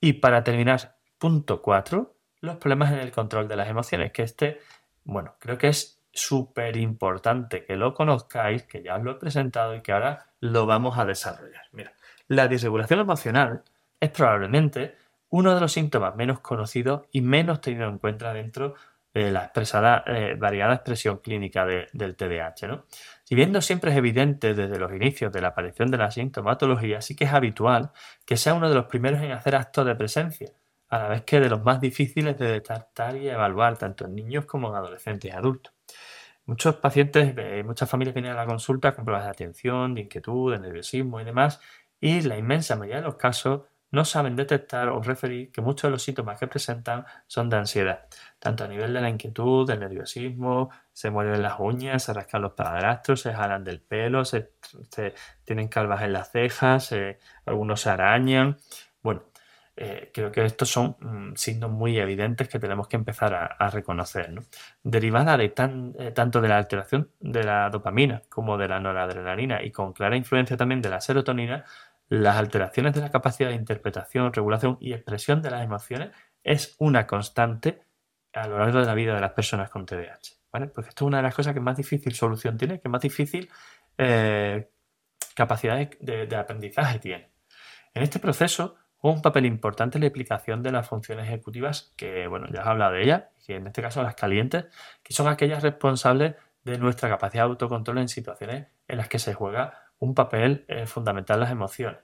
Y 0.01 0.13
para 0.15 0.45
terminar, 0.45 0.97
punto 1.19 1.61
4, 1.61 2.15
los 2.41 2.57
problemas 2.57 2.93
en 2.93 3.01
el 3.01 3.11
control 3.11 3.49
de 3.49 3.57
las 3.57 3.69
emociones, 3.69 4.13
que 4.13 4.23
este, 4.23 4.61
bueno, 5.03 5.35
creo 5.41 5.59
que 5.59 5.69
es 5.69 5.98
súper 6.19 6.77
importante 6.77 7.65
que 7.65 7.77
lo 7.77 7.95
conozcáis, 7.95 8.65
que 8.65 8.83
ya 8.83 8.97
os 8.97 9.03
lo 9.03 9.13
he 9.13 9.15
presentado 9.17 9.75
y 9.75 9.83
que 9.83 9.93
ahora 9.93 10.33
lo 10.41 10.67
vamos 10.67 10.99
a 10.99 11.05
desarrollar. 11.05 11.65
Mira, 11.73 11.93
la 12.29 12.49
disregulación 12.49 13.01
emocional 13.01 13.63
es 14.01 14.11
probablemente 14.11 14.97
uno 15.31 15.55
de 15.55 15.61
los 15.61 15.73
síntomas 15.73 16.17
menos 16.17 16.41
conocidos 16.41 17.03
y 17.13 17.21
menos 17.21 17.61
tenido 17.61 17.89
en 17.89 17.99
cuenta 17.99 18.33
dentro 18.33 18.75
de 19.15 19.33
la 19.33 19.53
eh, 20.07 20.37
variada 20.39 20.75
expresión 20.75 21.19
clínica 21.19 21.67
del 21.67 22.17
TDAH. 22.17 22.69
¿no? 22.69 22.85
Si 23.25 23.35
bien 23.35 23.61
siempre 23.63 23.91
es 23.91 23.97
evidente 23.97 24.55
desde 24.55 24.79
los 24.79 24.93
inicios 24.93 25.33
de 25.33 25.41
la 25.41 25.49
aparición 25.49 25.91
de 25.91 25.99
la 25.99 26.11
sintomatología, 26.11 27.01
sí 27.01 27.17
que 27.17 27.25
es 27.25 27.33
habitual 27.33 27.91
que 28.25 28.37
sea 28.37 28.55
uno 28.55 28.69
de 28.69 28.75
los 28.75 28.87
primeros 28.87 29.21
en 29.23 29.33
hacer 29.33 29.57
actos 29.57 29.87
de 29.87 29.95
presencia, 29.95 30.53
a 30.91 30.99
la 30.99 31.09
vez 31.09 31.23
que 31.23 31.41
de 31.41 31.51
los 31.51 31.63
más 31.63 31.81
difíciles 31.81 32.39
de 32.39 32.53
detectar 32.53 33.17
y 33.17 33.29
evaluar, 33.29 33.77
tanto 33.77 34.07
en 34.07 34.15
niños 34.15 34.47
como 34.47 34.69
en 34.69 34.77
adolescentes 34.77 35.31
y 35.31 35.35
adultos. 35.35 35.75
Muchos 36.49 36.77
pacientes, 36.77 37.35
eh, 37.37 37.63
muchas 37.63 37.91
familias 37.91 38.15
vienen 38.15 38.33
a 38.33 38.37
la 38.37 38.47
consulta 38.47 38.95
con 38.95 39.05
problemas 39.05 39.27
de 39.27 39.33
atención, 39.33 39.95
de 39.95 40.01
inquietud, 40.01 40.51
de 40.51 40.59
nerviosismo 40.59 41.21
y 41.21 41.25
demás, 41.25 41.61
y 42.01 42.23
la 42.23 42.39
inmensa 42.39 42.75
mayoría 42.75 43.03
de 43.03 43.03
los 43.03 43.17
casos 43.17 43.65
no 43.91 44.07
saben 44.07 44.35
detectar 44.35 44.89
o 44.89 45.03
referir 45.03 45.53
que 45.53 45.61
muchos 45.61 45.83
de 45.83 45.91
los 45.91 46.03
síntomas 46.03 46.41
que 46.41 46.47
presentan 46.47 47.05
son 47.27 47.51
de 47.51 47.59
ansiedad, 47.59 48.07
tanto 48.39 48.65
a 48.65 48.69
nivel 48.69 48.95
de 48.95 49.03
la 49.03 49.11
inquietud, 49.11 49.67
del 49.67 49.81
nerviosismo, 49.81 50.71
se 50.91 51.11
mueven 51.11 51.43
las 51.43 51.61
uñas, 51.61 52.05
se 52.05 52.15
rascan 52.15 52.41
los 52.41 52.53
padrastros, 52.55 53.21
se 53.21 53.35
jalan 53.35 53.63
del 53.63 53.83
pelo, 53.83 54.25
se, 54.25 54.53
tienen 55.45 55.69
calvas 55.69 56.01
en 56.01 56.15
las 56.15 56.33
cejas, 56.33 56.95
algunos 57.45 57.83
se 57.83 57.91
arañan. 57.91 58.57
Bueno, 59.03 59.25
eh, 59.81 60.11
creo 60.13 60.33
que 60.33 60.45
estos 60.45 60.69
son 60.69 60.97
mm, 60.99 61.37
signos 61.37 61.71
muy 61.71 61.99
evidentes 61.99 62.49
que 62.49 62.59
tenemos 62.59 62.89
que 62.89 62.97
empezar 62.97 63.33
a, 63.33 63.71
reconocer. 63.71 64.35
Derivada 64.83 65.37
de 65.37 65.45
eh, 65.45 66.11
tanto 66.13 66.41
de 66.41 66.49
la 66.49 66.57
alteración 66.59 67.13
de 67.21 67.45
la 67.45 67.71
dopamina 67.71 68.23
como 68.29 68.59
de 68.59 68.67
la 68.67 68.81
noradrenalina 68.81 69.63
y 69.63 69.71
con 69.71 69.93
clara 69.93 70.17
influencia 70.17 70.57
también 70.57 70.83
de 70.83 70.89
la 70.89 71.01
serotonina, 71.01 71.65
las 72.09 72.37
alteraciones 72.39 72.93
de 72.93 73.03
la 73.03 73.13
capacidad 73.13 73.51
de 73.51 73.55
interpretación, 73.55 74.33
regulación 74.33 74.79
y 74.81 74.95
expresión 74.95 75.43
de 75.43 75.51
las 75.51 75.63
emociones 75.63 76.11
es 76.43 76.75
una 76.81 77.07
constante 77.07 77.83
a 78.33 78.49
lo 78.49 78.59
largo 78.59 78.81
de 78.81 78.87
la 78.87 78.95
vida 78.95 79.15
de 79.15 79.21
las 79.21 79.33
personas 79.33 79.71
con 79.71 79.87
TDAH. 79.87 80.39
Porque 80.51 80.89
esto 80.89 81.05
es 81.05 81.07
una 81.07 81.19
de 81.19 81.23
las 81.23 81.35
cosas 81.37 81.55
que 81.55 81.61
más 81.61 81.77
difícil 81.77 82.15
solución 82.15 82.59
tiene, 82.59 82.81
que 82.81 82.89
más 82.89 83.03
difícil 83.03 83.49
eh, 83.97 84.71
capacidad 85.37 85.89
de, 86.01 86.37
aprendizaje 86.37 86.99
tiene. 86.99 87.31
En 87.95 88.03
este 88.03 88.19
proceso 88.19 88.75
un 89.01 89.23
papel 89.23 89.47
importante 89.47 89.99
la 89.99 90.07
aplicación 90.07 90.63
de 90.63 90.73
las 90.73 90.89
funciones 90.89 91.27
ejecutivas, 91.27 91.93
que 91.97 92.27
bueno, 92.27 92.47
ya 92.53 92.61
os 92.61 92.67
he 92.67 92.71
hablado 92.71 92.93
de 92.93 93.03
ellas, 93.03 93.25
que 93.47 93.57
en 93.57 93.67
este 93.67 93.83
caso 93.83 94.03
las 94.03 94.15
calientes, 94.15 94.67
que 95.03 95.13
son 95.13 95.29
aquellas 95.29 95.63
responsables 95.63 96.35
de 96.65 96.79
nuestra 96.79 97.09
capacidad 97.09 97.45
de 97.45 97.51
autocontrol 97.51 97.99
en 97.99 98.09
situaciones 98.09 98.67
en 98.87 98.99
las 98.99 99.09
que 99.09 99.19
se 99.19 99.35
juega 99.35 99.75
un 100.01 100.15
papel 100.15 100.65
eh, 100.69 100.87
fundamental 100.87 101.41
las 101.41 101.51
emociones. 101.51 102.01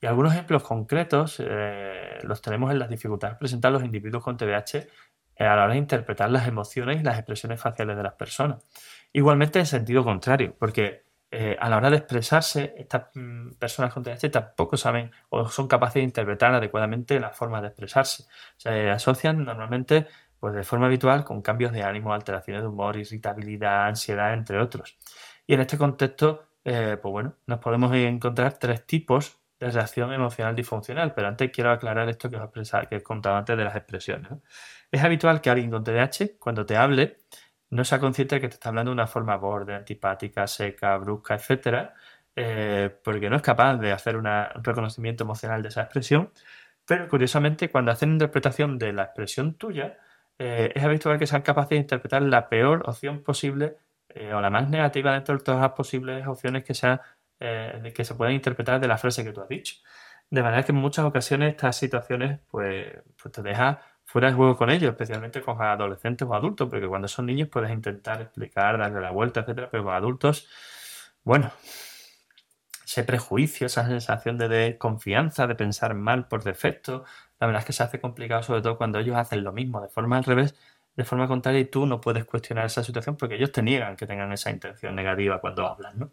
Y 0.00 0.06
algunos 0.06 0.32
ejemplos 0.32 0.62
concretos 0.62 1.42
eh, 1.44 2.18
los 2.22 2.40
tenemos 2.40 2.70
en 2.70 2.78
las 2.78 2.88
dificultades 2.88 3.36
presentadas 3.36 3.74
los 3.80 3.84
individuos 3.84 4.22
con 4.22 4.36
TDAH 4.36 4.76
eh, 5.36 5.44
a 5.44 5.56
la 5.56 5.64
hora 5.64 5.72
de 5.72 5.78
interpretar 5.78 6.30
las 6.30 6.46
emociones 6.46 7.00
y 7.00 7.04
las 7.04 7.18
expresiones 7.18 7.60
faciales 7.60 7.96
de 7.96 8.02
las 8.02 8.12
personas. 8.12 8.62
Igualmente 9.12 9.58
en 9.58 9.66
sentido 9.66 10.04
contrario, 10.04 10.54
porque 10.58 11.03
a 11.58 11.68
la 11.68 11.76
hora 11.76 11.90
de 11.90 11.96
expresarse, 11.96 12.74
estas 12.78 13.06
mm, 13.14 13.54
personas 13.58 13.92
con 13.92 14.02
TDAH 14.02 14.30
tampoco 14.30 14.76
saben 14.76 15.10
o 15.30 15.48
son 15.48 15.66
capaces 15.68 15.94
de 15.94 16.02
interpretar 16.02 16.54
adecuadamente 16.54 17.18
las 17.20 17.36
formas 17.36 17.62
de 17.62 17.68
expresarse. 17.68 18.24
Se 18.56 18.90
asocian 18.90 19.44
normalmente 19.44 20.06
pues, 20.38 20.54
de 20.54 20.62
forma 20.62 20.86
habitual 20.86 21.24
con 21.24 21.42
cambios 21.42 21.72
de 21.72 21.82
ánimo, 21.82 22.12
alteraciones 22.12 22.62
de 22.62 22.68
humor, 22.68 22.96
irritabilidad, 22.96 23.86
ansiedad, 23.86 24.34
entre 24.34 24.60
otros. 24.60 24.98
Y 25.46 25.54
en 25.54 25.60
este 25.60 25.76
contexto 25.76 26.48
eh, 26.64 26.96
pues 27.00 27.12
bueno, 27.12 27.36
nos 27.46 27.58
podemos 27.58 27.94
encontrar 27.94 28.58
tres 28.58 28.86
tipos 28.86 29.38
de 29.60 29.70
reacción 29.70 30.12
emocional 30.12 30.56
disfuncional, 30.56 31.12
pero 31.14 31.28
antes 31.28 31.50
quiero 31.50 31.70
aclarar 31.70 32.08
esto 32.08 32.30
que 32.30 32.36
os, 32.36 32.74
he 32.90 33.02
contado 33.02 33.36
antes 33.36 33.56
de 33.56 33.64
las 33.64 33.76
expresiones. 33.76 34.32
Es 34.90 35.02
habitual 35.02 35.40
que 35.40 35.50
alguien 35.50 35.70
con 35.70 35.84
TDAH, 35.84 36.38
cuando 36.38 36.64
te 36.64 36.76
hable, 36.76 37.18
no 37.74 37.84
sea 37.84 37.98
consciente 37.98 38.36
de 38.36 38.40
que 38.40 38.48
te 38.48 38.54
está 38.54 38.68
hablando 38.68 38.90
de 38.90 38.94
una 38.94 39.06
forma 39.08 39.36
borde, 39.36 39.74
antipática, 39.74 40.46
seca, 40.46 40.96
brusca, 40.96 41.34
etcétera, 41.34 41.94
eh, 42.36 42.90
porque 43.02 43.28
no 43.28 43.36
es 43.36 43.42
capaz 43.42 43.76
de 43.78 43.92
hacer 43.92 44.16
un 44.16 44.28
reconocimiento 44.62 45.24
emocional 45.24 45.62
de 45.62 45.68
esa 45.68 45.82
expresión, 45.82 46.30
pero 46.86 47.08
curiosamente 47.08 47.70
cuando 47.70 47.90
hacen 47.90 48.12
interpretación 48.12 48.78
de 48.78 48.92
la 48.92 49.04
expresión 49.04 49.54
tuya, 49.54 49.98
eh, 50.38 50.72
es 50.74 50.84
habitual 50.84 51.18
que 51.18 51.26
sean 51.26 51.42
capaces 51.42 51.70
de 51.70 51.76
interpretar 51.76 52.22
la 52.22 52.48
peor 52.48 52.88
opción 52.88 53.22
posible 53.24 53.76
eh, 54.08 54.32
o 54.32 54.40
la 54.40 54.50
más 54.50 54.68
negativa 54.70 55.12
dentro 55.12 55.36
de 55.36 55.42
todas 55.42 55.60
las 55.60 55.72
posibles 55.72 56.26
opciones 56.26 56.64
que, 56.64 56.74
que 57.92 58.04
se 58.04 58.14
puedan 58.14 58.34
interpretar 58.34 58.80
de 58.80 58.88
la 58.88 58.98
frase 58.98 59.24
que 59.24 59.32
tú 59.32 59.40
has 59.40 59.48
dicho. 59.48 59.76
De 60.30 60.42
manera 60.42 60.62
que 60.64 60.72
en 60.72 60.78
muchas 60.78 61.04
ocasiones 61.04 61.50
estas 61.50 61.76
situaciones 61.76 62.40
pues, 62.50 62.86
pues 63.20 63.32
te 63.32 63.42
deja 63.42 63.80
fuera 64.04 64.28
de 64.28 64.34
juego 64.34 64.56
con 64.56 64.70
ellos, 64.70 64.90
especialmente 64.90 65.40
con 65.40 65.60
adolescentes 65.60 66.26
o 66.28 66.34
adultos, 66.34 66.68
porque 66.68 66.86
cuando 66.86 67.08
son 67.08 67.26
niños 67.26 67.48
puedes 67.48 67.70
intentar 67.70 68.20
explicar, 68.20 68.78
darle 68.78 69.00
la 69.00 69.10
vuelta, 69.10 69.40
etcétera, 69.40 69.68
pero 69.70 69.84
con 69.84 69.94
adultos, 69.94 70.48
bueno, 71.24 71.50
ese 72.84 73.02
prejuicio, 73.04 73.66
esa 73.66 73.86
sensación 73.86 74.38
de 74.38 74.48
desconfianza, 74.48 75.46
de 75.46 75.54
pensar 75.54 75.94
mal 75.94 76.28
por 76.28 76.44
defecto, 76.44 77.04
la 77.40 77.46
verdad 77.46 77.60
es 77.60 77.66
que 77.66 77.72
se 77.72 77.82
hace 77.82 78.00
complicado, 78.00 78.42
sobre 78.42 78.62
todo 78.62 78.76
cuando 78.76 78.98
ellos 78.98 79.16
hacen 79.16 79.42
lo 79.42 79.52
mismo 79.52 79.80
de 79.80 79.88
forma 79.88 80.16
al 80.18 80.24
revés 80.24 80.54
de 80.96 81.04
forma 81.04 81.26
contraria 81.26 81.60
y 81.60 81.64
tú 81.64 81.86
no 81.86 82.00
puedes 82.00 82.24
cuestionar 82.24 82.66
esa 82.66 82.84
situación 82.84 83.16
porque 83.16 83.34
ellos 83.34 83.52
te 83.52 83.62
niegan 83.62 83.96
que 83.96 84.06
tengan 84.06 84.32
esa 84.32 84.50
intención 84.50 84.94
negativa 84.94 85.40
cuando 85.40 85.66
hablan, 85.66 85.98
¿no? 85.98 86.10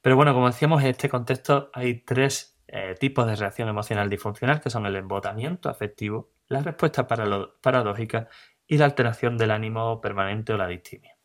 Pero 0.00 0.14
bueno, 0.14 0.32
como 0.34 0.46
decíamos, 0.46 0.82
en 0.82 0.90
este 0.90 1.08
contexto 1.08 1.70
hay 1.72 2.02
tres 2.02 2.55
eh, 2.68 2.94
tipos 2.98 3.26
de 3.26 3.36
reacción 3.36 3.68
emocional 3.68 4.10
disfuncional 4.10 4.60
que 4.60 4.70
son 4.70 4.86
el 4.86 4.96
embotamiento 4.96 5.68
afectivo, 5.68 6.30
la 6.48 6.62
respuesta 6.62 7.06
paradójica 7.06 8.28
y 8.66 8.78
la 8.78 8.86
alteración 8.86 9.38
del 9.38 9.52
ánimo 9.52 10.00
permanente 10.00 10.52
o 10.52 10.56
la 10.56 10.66
distimia. 10.66 11.16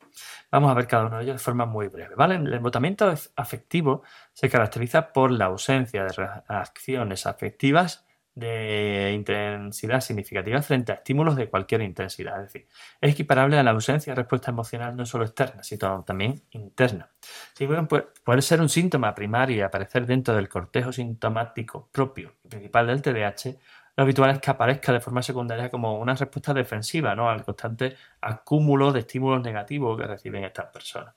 Vamos 0.52 0.70
a 0.70 0.74
ver 0.74 0.88
cada 0.88 1.06
uno 1.06 1.18
de 1.18 1.24
ellos 1.24 1.36
de 1.36 1.44
forma 1.44 1.66
muy 1.66 1.88
breve. 1.88 2.16
¿vale? 2.16 2.36
El 2.36 2.54
embotamiento 2.54 3.14
afectivo 3.36 4.04
se 4.34 4.50
caracteriza 4.50 5.14
por 5.14 5.32
la 5.32 5.46
ausencia 5.46 6.04
de 6.04 6.14
reacciones 6.48 7.26
afectivas 7.26 8.06
de 8.34 9.12
intensidad 9.14 10.02
significativa 10.02 10.62
frente 10.62 10.92
a 10.92 10.96
estímulos 10.96 11.36
de 11.36 11.50
cualquier 11.50 11.82
intensidad. 11.82 12.38
Es 12.44 12.54
decir, 12.54 12.68
es 13.02 13.12
equiparable 13.12 13.58
a 13.58 13.64
la 13.64 13.72
ausencia 13.72 14.12
de 14.12 14.22
respuesta 14.22 14.52
emocional 14.52 14.96
no 14.96 15.06
solo 15.06 15.26
externa, 15.26 15.64
sino 15.64 16.04
también 16.04 16.44
interna. 16.52 17.10
Si 17.54 17.68
bien 17.68 17.88
puede 17.88 18.42
ser 18.42 18.62
un 18.62 18.70
síntoma 18.70 19.14
primario 19.14 19.58
y 19.58 19.62
aparecer 19.62 20.06
dentro 20.06 20.34
del 20.34 20.50
cortejo 20.50 20.92
sintomático 20.92 21.90
propio 21.92 22.36
y 22.44 22.48
principal 22.48 22.88
del 22.88 23.02
TDAH, 23.02 23.58
lo 23.98 24.04
habitual 24.04 24.32
es 24.32 24.40
que 24.40 24.52
aparezca 24.52 24.94
de 24.94 25.02
forma 25.02 25.22
secundaria 25.22 25.70
como 25.70 26.00
una 26.00 26.16
respuesta 26.16 26.54
defensiva 26.54 27.14
¿no? 27.14 27.30
al 27.30 27.44
constante 27.44 27.98
acúmulo 28.22 28.94
de 28.94 29.02
estímulos 29.02 29.42
negativos 29.42 30.00
que 30.00 30.08
reciben 30.08 30.46
estas 30.46 30.68
personas. 30.68 31.14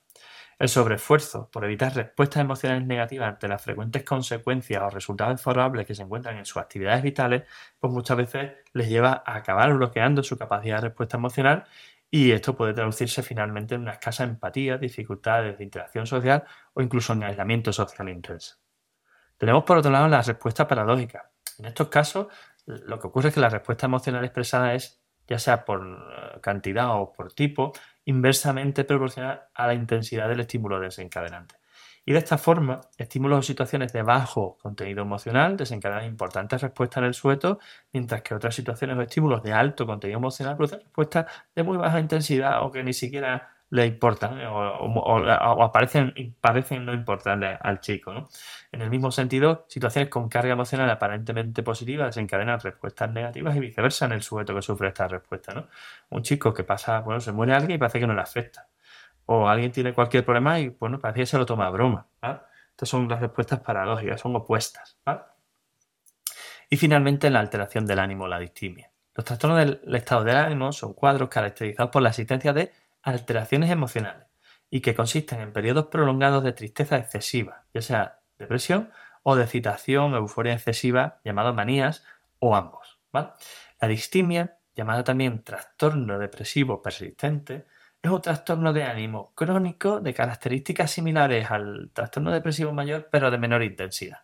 El 0.57 0.69
sobreesfuerzo 0.69 1.49
por 1.51 1.65
evitar 1.65 1.93
respuestas 1.93 2.41
emocionales 2.41 2.87
negativas 2.87 3.27
ante 3.27 3.47
las 3.47 3.61
frecuentes 3.61 4.03
consecuencias 4.03 4.81
o 4.81 4.89
resultados 4.89 5.41
favorables 5.41 5.85
que 5.85 5.95
se 5.95 6.03
encuentran 6.03 6.37
en 6.37 6.45
sus 6.45 6.57
actividades 6.57 7.03
vitales, 7.03 7.43
pues 7.79 7.91
muchas 7.91 8.15
veces 8.15 8.53
les 8.71 8.87
lleva 8.87 9.21
a 9.25 9.35
acabar 9.35 9.73
bloqueando 9.73 10.23
su 10.23 10.37
capacidad 10.37 10.77
de 10.77 10.89
respuesta 10.89 11.17
emocional 11.17 11.65
y 12.09 12.31
esto 12.31 12.55
puede 12.55 12.73
traducirse 12.73 13.21
finalmente 13.23 13.75
en 13.75 13.81
una 13.81 13.93
escasa 13.93 14.23
empatía, 14.23 14.77
dificultades 14.77 15.57
de 15.57 15.63
interacción 15.65 16.07
social 16.07 16.45
o 16.73 16.81
incluso 16.81 17.11
en 17.11 17.23
aislamiento 17.23 17.73
social 17.73 18.07
intenso. 18.07 18.55
Tenemos 19.37 19.65
por 19.65 19.77
otro 19.77 19.91
lado 19.91 20.07
la 20.07 20.21
respuesta 20.21 20.65
paradójica. 20.65 21.31
En 21.59 21.65
estos 21.65 21.89
casos, 21.89 22.27
lo 22.65 22.99
que 22.99 23.07
ocurre 23.07 23.29
es 23.29 23.33
que 23.33 23.41
la 23.41 23.49
respuesta 23.49 23.87
emocional 23.87 24.23
expresada 24.23 24.73
es, 24.73 25.04
ya 25.27 25.39
sea 25.39 25.65
por 25.65 25.85
eh, 25.85 26.39
cantidad 26.41 26.99
o 26.99 27.11
por 27.13 27.33
tipo, 27.33 27.73
inversamente 28.05 28.83
proporcional 28.83 29.43
a 29.53 29.67
la 29.67 29.73
intensidad 29.73 30.29
del 30.29 30.41
estímulo 30.41 30.79
desencadenante. 30.79 31.55
Y 32.07 32.11
de 32.11 32.19
esta 32.19 32.37
forma, 32.37 32.81
estímulos 32.97 33.39
o 33.39 33.41
situaciones 33.41 33.91
de 33.91 34.03
bajo 34.03 34.57
contenido 34.61 35.01
emocional 35.01 35.57
desencadenan 35.57 36.05
importantes 36.05 36.61
respuestas 36.61 36.99
en 36.99 37.05
el 37.05 37.13
sujeto, 37.15 37.59
mientras 37.93 38.21
que 38.21 38.35
otras 38.35 38.53
situaciones 38.53 38.95
o 38.95 39.01
estímulos 39.01 39.41
de 39.41 39.53
alto 39.53 39.87
contenido 39.87 40.19
emocional 40.19 40.55
producen 40.55 40.81
respuestas 40.81 41.25
de 41.55 41.63
muy 41.63 41.77
baja 41.77 41.99
intensidad 41.99 42.63
o 42.63 42.71
que 42.71 42.83
ni 42.83 42.93
siquiera 42.93 43.54
le 43.69 43.85
importan 43.85 44.39
eh, 44.39 44.47
o, 44.47 45.63
aparecen, 45.63 46.13
parecen 46.39 46.85
no 46.85 46.93
importarle 46.93 47.57
al 47.59 47.79
chico. 47.79 48.13
¿no? 48.13 48.29
En 48.71 48.81
el 48.81 48.89
mismo 48.89 49.11
sentido, 49.11 49.65
situaciones 49.67 50.09
con 50.09 50.29
carga 50.29 50.53
emocional 50.53 50.89
aparentemente 50.89 51.63
positiva 51.63 52.05
desencadenan 52.05 52.59
respuestas 52.59 53.11
negativas 53.11 53.55
y 53.55 53.59
viceversa 53.59 54.05
en 54.05 54.13
el 54.13 54.21
sujeto 54.21 54.55
que 54.55 54.61
sufre 54.61 54.89
esta 54.89 55.07
respuesta. 55.07 55.53
¿no? 55.53 55.67
Un 56.09 56.21
chico 56.23 56.53
que 56.53 56.63
pasa, 56.63 56.99
bueno, 57.01 57.19
se 57.19 57.31
muere 57.31 57.53
alguien 57.53 57.75
y 57.75 57.77
parece 57.77 57.99
que 57.99 58.07
no 58.07 58.13
le 58.13 58.21
afecta. 58.21 58.67
O 59.27 59.47
alguien 59.47 59.71
tiene 59.71 59.93
cualquier 59.93 60.23
problema 60.23 60.59
y 60.59 60.69
bueno, 60.69 60.99
parece 60.99 61.21
que 61.21 61.25
se 61.25 61.37
lo 61.37 61.45
toma 61.45 61.67
a 61.67 61.71
broma. 61.71 62.07
Estas 62.71 62.89
son 62.89 63.07
las 63.07 63.19
respuestas 63.19 63.59
paradójicas, 63.61 64.21
son 64.21 64.35
opuestas. 64.35 64.97
Y 66.69 66.77
finalmente 66.77 67.29
la 67.29 67.39
alteración 67.39 67.85
del 67.85 67.99
ánimo, 67.99 68.27
la 68.27 68.37
distimia. 68.37 68.91
Los 69.15 69.25
trastornos 69.25 69.57
del 69.59 69.95
estado 69.95 70.23
del 70.23 70.35
ánimo 70.35 70.71
son 70.73 70.93
cuadros 70.93 71.29
caracterizados 71.29 71.89
por 71.89 72.01
la 72.01 72.09
existencia 72.09 72.51
de 72.53 72.71
alteraciones 73.05 73.69
emocionales 73.69 74.27
y 74.69 74.81
que 74.81 74.95
consisten 74.95 75.39
en 75.39 75.53
periodos 75.53 75.85
prolongados 75.85 76.43
de 76.43 76.51
tristeza 76.51 76.97
excesiva, 76.97 77.65
ya 77.73 77.81
sea 77.81 78.19
depresión 78.37 78.91
o 79.23 79.35
de 79.35 79.43
excitación 79.43 80.15
euforia 80.15 80.53
excesiva, 80.53 81.21
llamados 81.23 81.55
manías, 81.55 82.03
o 82.39 82.55
ambos. 82.55 82.99
La 83.11 83.87
distimia, 83.87 84.57
llamada 84.75 85.03
también 85.03 85.43
trastorno 85.43 86.19
depresivo 86.19 86.81
persistente, 86.81 87.65
es 88.01 88.11
un 88.11 88.21
trastorno 88.21 88.73
de 88.73 88.83
ánimo 88.83 89.33
crónico 89.33 89.99
de 89.99 90.13
características 90.13 90.91
similares 90.91 91.49
al 91.49 91.91
trastorno 91.93 92.31
depresivo 92.31 92.73
mayor, 92.73 93.07
pero 93.11 93.31
de 93.31 93.37
menor 93.37 93.63
intensidad. 93.63 94.23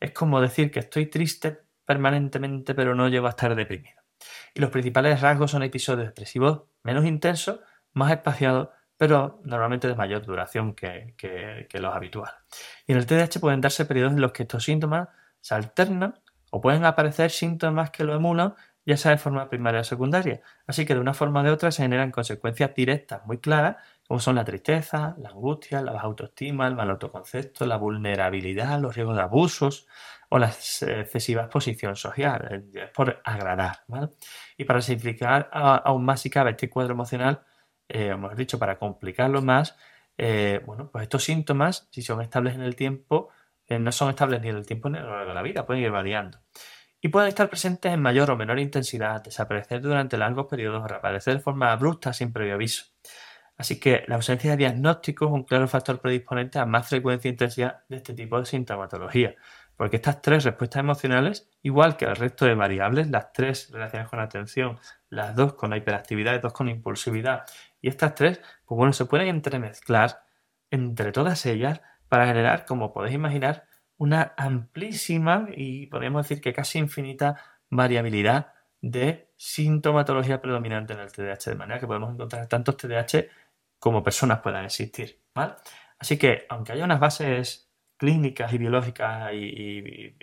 Es 0.00 0.12
como 0.12 0.40
decir 0.40 0.70
que 0.70 0.80
estoy 0.80 1.06
triste 1.06 1.60
permanentemente, 1.84 2.74
pero 2.74 2.94
no 2.94 3.08
llego 3.08 3.26
a 3.26 3.30
estar 3.30 3.54
deprimido. 3.54 4.00
Y 4.54 4.60
los 4.60 4.70
principales 4.70 5.20
rasgos 5.20 5.50
son 5.50 5.62
episodios 5.62 6.08
depresivos 6.08 6.64
menos 6.82 7.04
intensos, 7.04 7.60
más 7.92 8.12
espaciados, 8.12 8.68
pero 8.96 9.40
normalmente 9.44 9.88
de 9.88 9.94
mayor 9.94 10.24
duración 10.24 10.74
que, 10.74 11.14
los 11.72 11.94
habituales. 11.94 12.34
Y 12.86 12.92
en 12.92 12.98
el 12.98 13.06
TDAH 13.06 13.40
pueden 13.40 13.60
darse 13.60 13.84
periodos 13.84 14.12
en 14.12 14.20
los 14.20 14.32
que 14.32 14.42
estos 14.42 14.64
síntomas 14.64 15.08
se 15.40 15.54
alternan 15.54 16.20
o 16.50 16.60
pueden 16.60 16.84
aparecer 16.84 17.30
síntomas 17.30 17.90
que 17.90 18.04
lo 18.04 18.14
emulan 18.14 18.54
ya 18.90 18.96
sea 18.96 19.12
de 19.12 19.18
forma 19.18 19.48
primaria 19.48 19.80
o 19.80 19.84
secundaria. 19.84 20.40
Así 20.66 20.84
que 20.84 20.94
de 20.94 21.00
una 21.00 21.14
forma 21.14 21.42
o 21.42 21.52
otra 21.52 21.70
se 21.70 21.82
generan 21.82 22.10
consecuencias 22.10 22.74
directas 22.74 23.24
muy 23.26 23.38
claras, 23.38 23.76
como 24.06 24.20
son 24.20 24.34
la 24.34 24.44
tristeza, 24.44 25.14
la 25.18 25.30
angustia, 25.30 25.82
la 25.82 25.92
baja 25.92 26.06
autoestima, 26.06 26.66
el 26.66 26.74
mal 26.74 26.90
autoconcepto, 26.90 27.66
la 27.66 27.76
vulnerabilidad, 27.76 28.80
los 28.80 28.94
riesgos 28.94 29.16
de 29.16 29.22
abusos 29.22 29.86
o 30.28 30.38
la 30.38 30.48
excesiva 30.48 31.42
exposición 31.42 31.96
social, 31.96 32.64
por 32.94 33.20
agradar. 33.24 33.84
Y 34.56 34.64
para 34.64 34.80
simplificar 34.80 35.48
aún 35.52 36.04
más 36.04 36.20
si 36.20 36.30
cabe 36.30 36.50
este 36.50 36.70
cuadro 36.70 36.94
emocional, 36.94 37.42
eh, 37.92 38.16
dicho, 38.36 38.58
para 38.58 38.78
complicarlo 38.78 39.42
más, 39.42 39.76
eh, 40.18 40.60
bueno, 40.66 40.90
pues 40.90 41.02
estos 41.04 41.24
síntomas, 41.24 41.88
si 41.90 42.02
son 42.02 42.20
estables 42.20 42.54
en 42.54 42.62
el 42.62 42.76
tiempo, 42.76 43.30
eh, 43.66 43.78
no 43.78 43.92
son 43.92 44.10
estables 44.10 44.40
ni 44.42 44.48
en 44.48 44.56
el 44.56 44.66
tiempo 44.66 44.90
ni 44.90 44.98
a 44.98 45.02
lo 45.02 45.10
largo 45.10 45.28
de 45.28 45.34
la 45.34 45.42
vida, 45.42 45.66
pueden 45.66 45.82
ir 45.82 45.90
variando 45.90 46.40
y 47.00 47.08
pueden 47.08 47.28
estar 47.28 47.48
presentes 47.48 47.92
en 47.92 48.02
mayor 48.02 48.30
o 48.30 48.36
menor 48.36 48.58
intensidad, 48.58 49.22
desaparecer 49.22 49.80
durante 49.80 50.18
largos 50.18 50.46
periodos 50.46 50.84
o 50.84 50.88
reaparecer 50.88 51.34
de 51.34 51.40
forma 51.40 51.72
abrupta 51.72 52.12
sin 52.12 52.32
previo 52.32 52.54
aviso. 52.54 52.84
Así 53.56 53.78
que 53.78 54.04
la 54.06 54.16
ausencia 54.16 54.52
de 54.52 54.56
diagnóstico 54.56 55.26
es 55.26 55.32
un 55.32 55.44
claro 55.44 55.68
factor 55.68 56.00
predisponente 56.00 56.58
a 56.58 56.66
más 56.66 56.88
frecuencia 56.88 57.28
e 57.28 57.32
intensidad 57.32 57.84
de 57.88 57.96
este 57.96 58.14
tipo 58.14 58.38
de 58.38 58.46
sintomatología, 58.46 59.34
porque 59.76 59.96
estas 59.96 60.22
tres 60.22 60.44
respuestas 60.44 60.80
emocionales, 60.80 61.48
igual 61.62 61.96
que 61.96 62.06
el 62.06 62.16
resto 62.16 62.44
de 62.44 62.54
variables, 62.54 63.10
las 63.10 63.32
tres 63.32 63.70
relacionadas 63.70 64.10
con 64.10 64.18
la 64.18 64.24
atención, 64.26 64.78
las 65.10 65.36
dos 65.36 65.54
con 65.54 65.70
la 65.70 65.76
hiperactividad 65.76 66.34
y 66.34 66.38
dos 66.38 66.52
con 66.52 66.68
impulsividad, 66.68 67.44
y 67.80 67.88
estas 67.88 68.14
tres, 68.14 68.40
pues 68.64 68.76
bueno, 68.76 68.92
se 68.92 69.04
pueden 69.04 69.28
entremezclar 69.28 70.22
entre 70.70 71.12
todas 71.12 71.44
ellas 71.46 71.80
para 72.08 72.26
generar, 72.26 72.64
como 72.64 72.92
podéis 72.92 73.14
imaginar, 73.14 73.66
una 73.96 74.34
amplísima 74.36 75.48
y 75.54 75.86
podríamos 75.86 76.26
decir 76.26 76.40
que 76.40 76.54
casi 76.54 76.78
infinita 76.78 77.36
variabilidad 77.68 78.54
de 78.80 79.30
sintomatología 79.36 80.40
predominante 80.40 80.94
en 80.94 81.00
el 81.00 81.12
TDAH, 81.12 81.50
de 81.50 81.54
manera 81.54 81.80
que 81.80 81.86
podemos 81.86 82.12
encontrar 82.12 82.46
tantos 82.46 82.76
TDAH 82.76 83.26
como 83.78 84.02
personas 84.02 84.40
puedan 84.40 84.64
existir. 84.64 85.20
Así 85.98 86.18
que, 86.18 86.46
aunque 86.48 86.72
haya 86.72 86.84
unas 86.84 87.00
bases 87.00 87.70
clínicas 87.96 88.52
y 88.52 88.58
biológicas 88.58 89.32
y, 89.34 90.16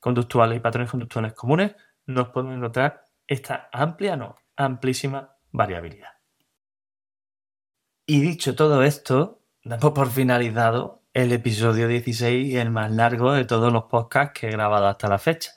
conductuales 0.00 0.56
y 0.56 0.60
patrones 0.60 0.90
conductuales 0.90 1.32
comunes, 1.32 1.76
nos 2.06 2.28
podemos 2.30 2.56
encontrar 2.56 3.04
esta 3.30 3.68
amplia, 3.72 4.16
no, 4.16 4.34
amplísima 4.56 5.36
variabilidad. 5.52 6.10
Y 8.04 8.20
dicho 8.20 8.56
todo 8.56 8.82
esto, 8.82 9.44
damos 9.62 9.92
por 9.92 10.10
finalizado 10.10 11.04
el 11.14 11.30
episodio 11.32 11.86
16 11.86 12.48
y 12.48 12.56
el 12.56 12.70
más 12.70 12.90
largo 12.90 13.32
de 13.32 13.44
todos 13.44 13.72
los 13.72 13.84
podcasts 13.84 14.38
que 14.38 14.48
he 14.48 14.50
grabado 14.50 14.88
hasta 14.88 15.08
la 15.08 15.18
fecha. 15.18 15.52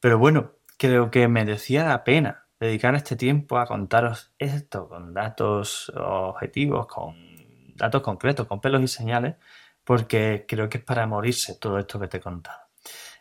Pero 0.00 0.18
bueno, 0.18 0.54
creo 0.76 1.12
que 1.12 1.28
merecía 1.28 1.84
la 1.86 2.02
pena 2.02 2.48
dedicar 2.58 2.96
este 2.96 3.14
tiempo 3.14 3.58
a 3.58 3.66
contaros 3.66 4.34
esto 4.36 4.88
con 4.88 5.14
datos 5.14 5.92
objetivos, 5.94 6.88
con 6.88 7.14
datos 7.76 8.02
concretos, 8.02 8.48
con 8.48 8.60
pelos 8.60 8.82
y 8.82 8.88
señales, 8.88 9.36
porque 9.84 10.46
creo 10.48 10.68
que 10.68 10.78
es 10.78 10.84
para 10.84 11.06
morirse 11.06 11.54
todo 11.60 11.78
esto 11.78 12.00
que 12.00 12.08
te 12.08 12.16
he 12.16 12.20
contado. 12.20 12.63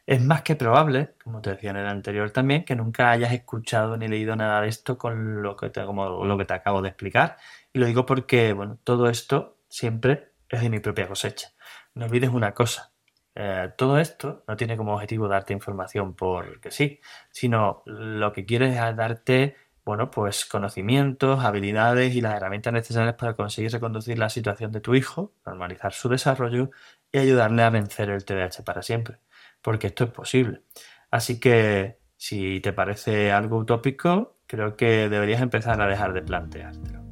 Es 0.05 0.21
más 0.21 0.41
que 0.41 0.55
probable, 0.55 1.15
como 1.23 1.41
te 1.41 1.51
decía 1.51 1.71
en 1.71 1.77
el 1.77 1.87
anterior 1.87 2.31
también, 2.31 2.65
que 2.65 2.75
nunca 2.75 3.11
hayas 3.11 3.31
escuchado 3.31 3.97
ni 3.97 4.07
leído 4.07 4.35
nada 4.35 4.61
de 4.61 4.67
esto 4.67 4.97
con 4.97 5.41
lo 5.41 5.55
que 5.55 5.69
te, 5.69 5.85
como 5.85 6.25
lo 6.25 6.37
que 6.37 6.45
te 6.45 6.53
acabo 6.53 6.81
de 6.81 6.89
explicar. 6.89 7.37
Y 7.71 7.79
lo 7.79 7.85
digo 7.85 8.05
porque, 8.05 8.53
bueno, 8.53 8.77
todo 8.83 9.09
esto 9.09 9.57
siempre 9.69 10.33
es 10.49 10.61
de 10.61 10.69
mi 10.69 10.79
propia 10.79 11.07
cosecha 11.07 11.53
no 11.95 12.05
olvides 12.05 12.29
una 12.29 12.53
cosa. 12.53 12.91
Eh, 13.35 13.71
todo 13.77 13.97
esto 13.97 14.43
no 14.47 14.55
tiene 14.55 14.77
como 14.77 14.93
objetivo 14.93 15.27
darte 15.27 15.53
información 15.53 16.15
porque 16.15 16.71
sí, 16.71 16.99
sino 17.31 17.81
lo 17.85 18.31
que 18.31 18.45
quiere 18.45 18.69
es 18.69 18.75
darte, 18.95 19.55
bueno, 19.85 20.11
pues 20.11 20.45
conocimientos, 20.45 21.43
habilidades 21.43 22.15
y 22.15 22.21
las 22.21 22.35
herramientas 22.35 22.73
necesarias 22.73 23.15
para 23.15 23.33
conseguir 23.33 23.71
reconducir 23.71 24.19
la 24.19 24.29
situación 24.29 24.71
de 24.71 24.81
tu 24.81 24.95
hijo, 24.95 25.33
normalizar 25.45 25.93
su 25.93 26.09
desarrollo 26.09 26.69
y 27.11 27.17
ayudarle 27.19 27.63
a 27.63 27.69
vencer 27.69 28.09
el 28.09 28.23
TDAH 28.23 28.63
para 28.63 28.81
siempre. 28.83 29.17
Porque 29.63 29.87
esto 29.87 30.03
es 30.03 30.11
posible. 30.11 30.61
Así 31.09 31.39
que 31.39 31.97
si 32.17 32.59
te 32.59 32.73
parece 32.73 33.31
algo 33.31 33.57
utópico, 33.57 34.37
creo 34.45 34.75
que 34.75 35.09
deberías 35.09 35.41
empezar 35.41 35.81
a 35.81 35.87
dejar 35.87 36.13
de 36.13 36.21
planteártelo. 36.21 37.03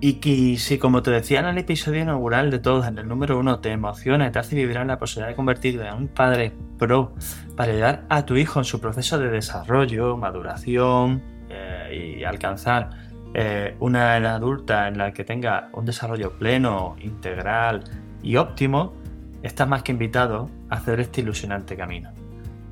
Y 0.00 0.14
que 0.14 0.56
si, 0.58 0.78
como 0.78 1.02
te 1.02 1.10
decía 1.10 1.40
en 1.40 1.46
el 1.46 1.58
episodio 1.58 2.02
inaugural 2.02 2.50
de 2.50 2.58
todos, 2.58 2.86
en 2.86 2.98
el 2.98 3.08
número 3.08 3.38
uno, 3.38 3.60
te 3.60 3.70
emociona 3.70 4.28
y 4.28 4.32
te 4.32 4.38
hace 4.38 4.54
vibrar 4.54 4.86
la 4.86 4.98
posibilidad 4.98 5.28
de 5.28 5.34
convertirte 5.34 5.86
en 5.86 5.94
un 5.94 6.08
padre 6.08 6.52
pro 6.78 7.14
para 7.56 7.72
ayudar 7.72 8.04
a 8.10 8.26
tu 8.26 8.36
hijo 8.36 8.58
en 8.58 8.64
su 8.64 8.80
proceso 8.80 9.18
de 9.18 9.30
desarrollo, 9.30 10.16
maduración 10.16 11.22
eh, 11.48 12.18
y 12.18 12.24
alcanzar 12.24 12.90
eh, 13.34 13.76
una 13.80 14.16
edad 14.16 14.36
adulta 14.36 14.88
en 14.88 14.98
la 14.98 15.12
que 15.12 15.24
tenga 15.24 15.70
un 15.72 15.84
desarrollo 15.84 16.38
pleno, 16.38 16.96
integral 17.00 17.84
y 18.22 18.36
óptimo, 18.36 18.94
estás 19.44 19.68
más 19.68 19.82
que 19.82 19.92
invitado 19.92 20.50
a 20.70 20.76
hacer 20.76 21.00
este 21.00 21.20
ilusionante 21.20 21.76
camino. 21.76 22.10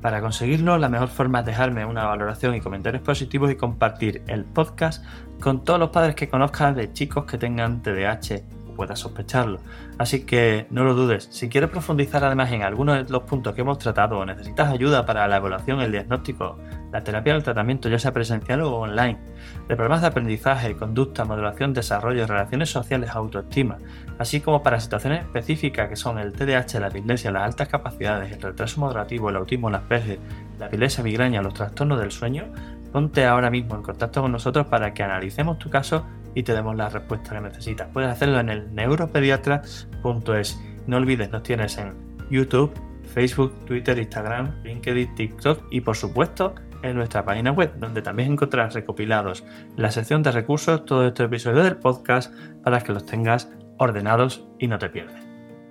Para 0.01 0.19
conseguirlo, 0.19 0.77
la 0.77 0.89
mejor 0.89 1.07
forma 1.07 1.39
es 1.39 1.45
dejarme 1.45 1.85
una 1.85 2.05
valoración 2.05 2.55
y 2.55 2.61
comentarios 2.61 3.03
positivos 3.03 3.49
y 3.51 3.55
compartir 3.55 4.21
el 4.27 4.43
podcast 4.43 5.05
con 5.39 5.63
todos 5.63 5.79
los 5.79 5.91
padres 5.91 6.15
que 6.15 6.27
conozcas 6.27 6.75
de 6.75 6.91
chicos 6.91 7.25
que 7.25 7.37
tengan 7.37 7.81
TDAH 7.81 8.43
o 8.69 8.73
puedas 8.73 8.99
sospecharlo. 8.99 9.59
Así 9.97 10.25
que 10.25 10.67
no 10.71 10.83
lo 10.83 10.93
dudes, 10.93 11.29
si 11.31 11.47
quieres 11.47 11.69
profundizar 11.69 12.23
además 12.23 12.51
en 12.51 12.63
algunos 12.63 13.05
de 13.05 13.13
los 13.13 13.23
puntos 13.23 13.53
que 13.53 13.61
hemos 13.61 13.77
tratado 13.77 14.17
o 14.17 14.25
necesitas 14.25 14.69
ayuda 14.69 15.05
para 15.05 15.27
la 15.27 15.37
evaluación, 15.37 15.79
el 15.79 15.91
diagnóstico, 15.91 16.57
la 16.91 17.03
terapia 17.03 17.35
el 17.35 17.43
tratamiento, 17.43 17.87
ya 17.87 17.97
sea 17.97 18.11
presencial 18.11 18.61
o 18.61 18.75
online, 18.75 19.19
de 19.67 19.75
problemas 19.75 20.01
de 20.01 20.07
aprendizaje, 20.07 20.75
conducta, 20.75 21.23
modulación, 21.23 21.73
desarrollo, 21.73 22.27
relaciones 22.27 22.69
sociales, 22.69 23.09
autoestima, 23.11 23.77
así 24.23 24.41
como 24.41 24.63
para 24.63 24.79
situaciones 24.79 25.21
específicas 25.21 25.89
que 25.89 25.95
son 25.95 26.17
el 26.17 26.31
TDAH, 26.31 26.79
la 26.79 26.89
dislexia, 26.89 27.29
las 27.31 27.43
altas 27.43 27.67
capacidades, 27.67 28.31
el 28.31 28.41
retraso 28.41 28.79
moderativo, 28.79 29.29
el 29.29 29.35
autismo, 29.35 29.69
las 29.69 29.83
PG, 29.83 30.17
la 30.59 30.67
epilepsia, 30.67 31.03
migraña, 31.03 31.41
los 31.41 31.53
trastornos 31.53 31.99
del 31.99 32.11
sueño, 32.11 32.45
ponte 32.91 33.25
ahora 33.25 33.49
mismo 33.49 33.75
en 33.75 33.81
contacto 33.81 34.21
con 34.21 34.31
nosotros 34.31 34.67
para 34.67 34.93
que 34.93 35.03
analicemos 35.03 35.59
tu 35.59 35.69
caso 35.69 36.05
y 36.35 36.43
te 36.43 36.53
demos 36.53 36.75
la 36.75 36.89
respuesta 36.89 37.35
que 37.35 37.41
necesitas. 37.41 37.89
Puedes 37.91 38.09
hacerlo 38.09 38.39
en 38.39 38.49
el 38.49 38.73
neuropediatra.es. 38.73 40.61
No 40.87 40.97
olvides, 40.97 41.29
nos 41.29 41.43
tienes 41.43 41.77
en 41.77 41.93
YouTube, 42.29 42.73
Facebook, 43.13 43.53
Twitter, 43.65 43.99
Instagram, 43.99 44.63
LinkedIn, 44.63 45.15
TikTok 45.15 45.65
y 45.69 45.81
por 45.81 45.97
supuesto 45.97 46.55
en 46.81 46.95
nuestra 46.95 47.25
página 47.25 47.51
web, 47.51 47.73
donde 47.77 48.01
también 48.01 48.33
encontrarás 48.33 48.73
recopilados 48.73 49.43
la 49.75 49.91
sección 49.91 50.23
de 50.23 50.31
recursos, 50.31 50.85
todo 50.85 51.07
este 51.07 51.23
episodio 51.23 51.63
del 51.63 51.77
podcast, 51.77 52.33
para 52.63 52.81
que 52.81 52.91
los 52.91 53.05
tengas 53.05 53.49
ordenados 53.77 54.47
y 54.59 54.67
no 54.67 54.77
te 54.79 54.89
pierdas. 54.89 55.23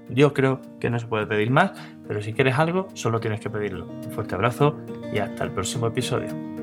Yo 0.08 0.34
creo 0.34 0.60
que 0.80 0.90
no 0.90 0.98
se 0.98 1.06
puede 1.06 1.26
pedir 1.26 1.50
más, 1.50 1.72
pero 2.06 2.20
si 2.20 2.32
quieres 2.32 2.58
algo, 2.58 2.88
solo 2.94 3.20
tienes 3.20 3.40
que 3.40 3.50
pedirlo. 3.50 3.86
Un 3.86 4.10
fuerte 4.10 4.34
abrazo 4.34 4.78
y 5.12 5.18
hasta 5.18 5.44
el 5.44 5.52
próximo 5.52 5.86
episodio. 5.86 6.61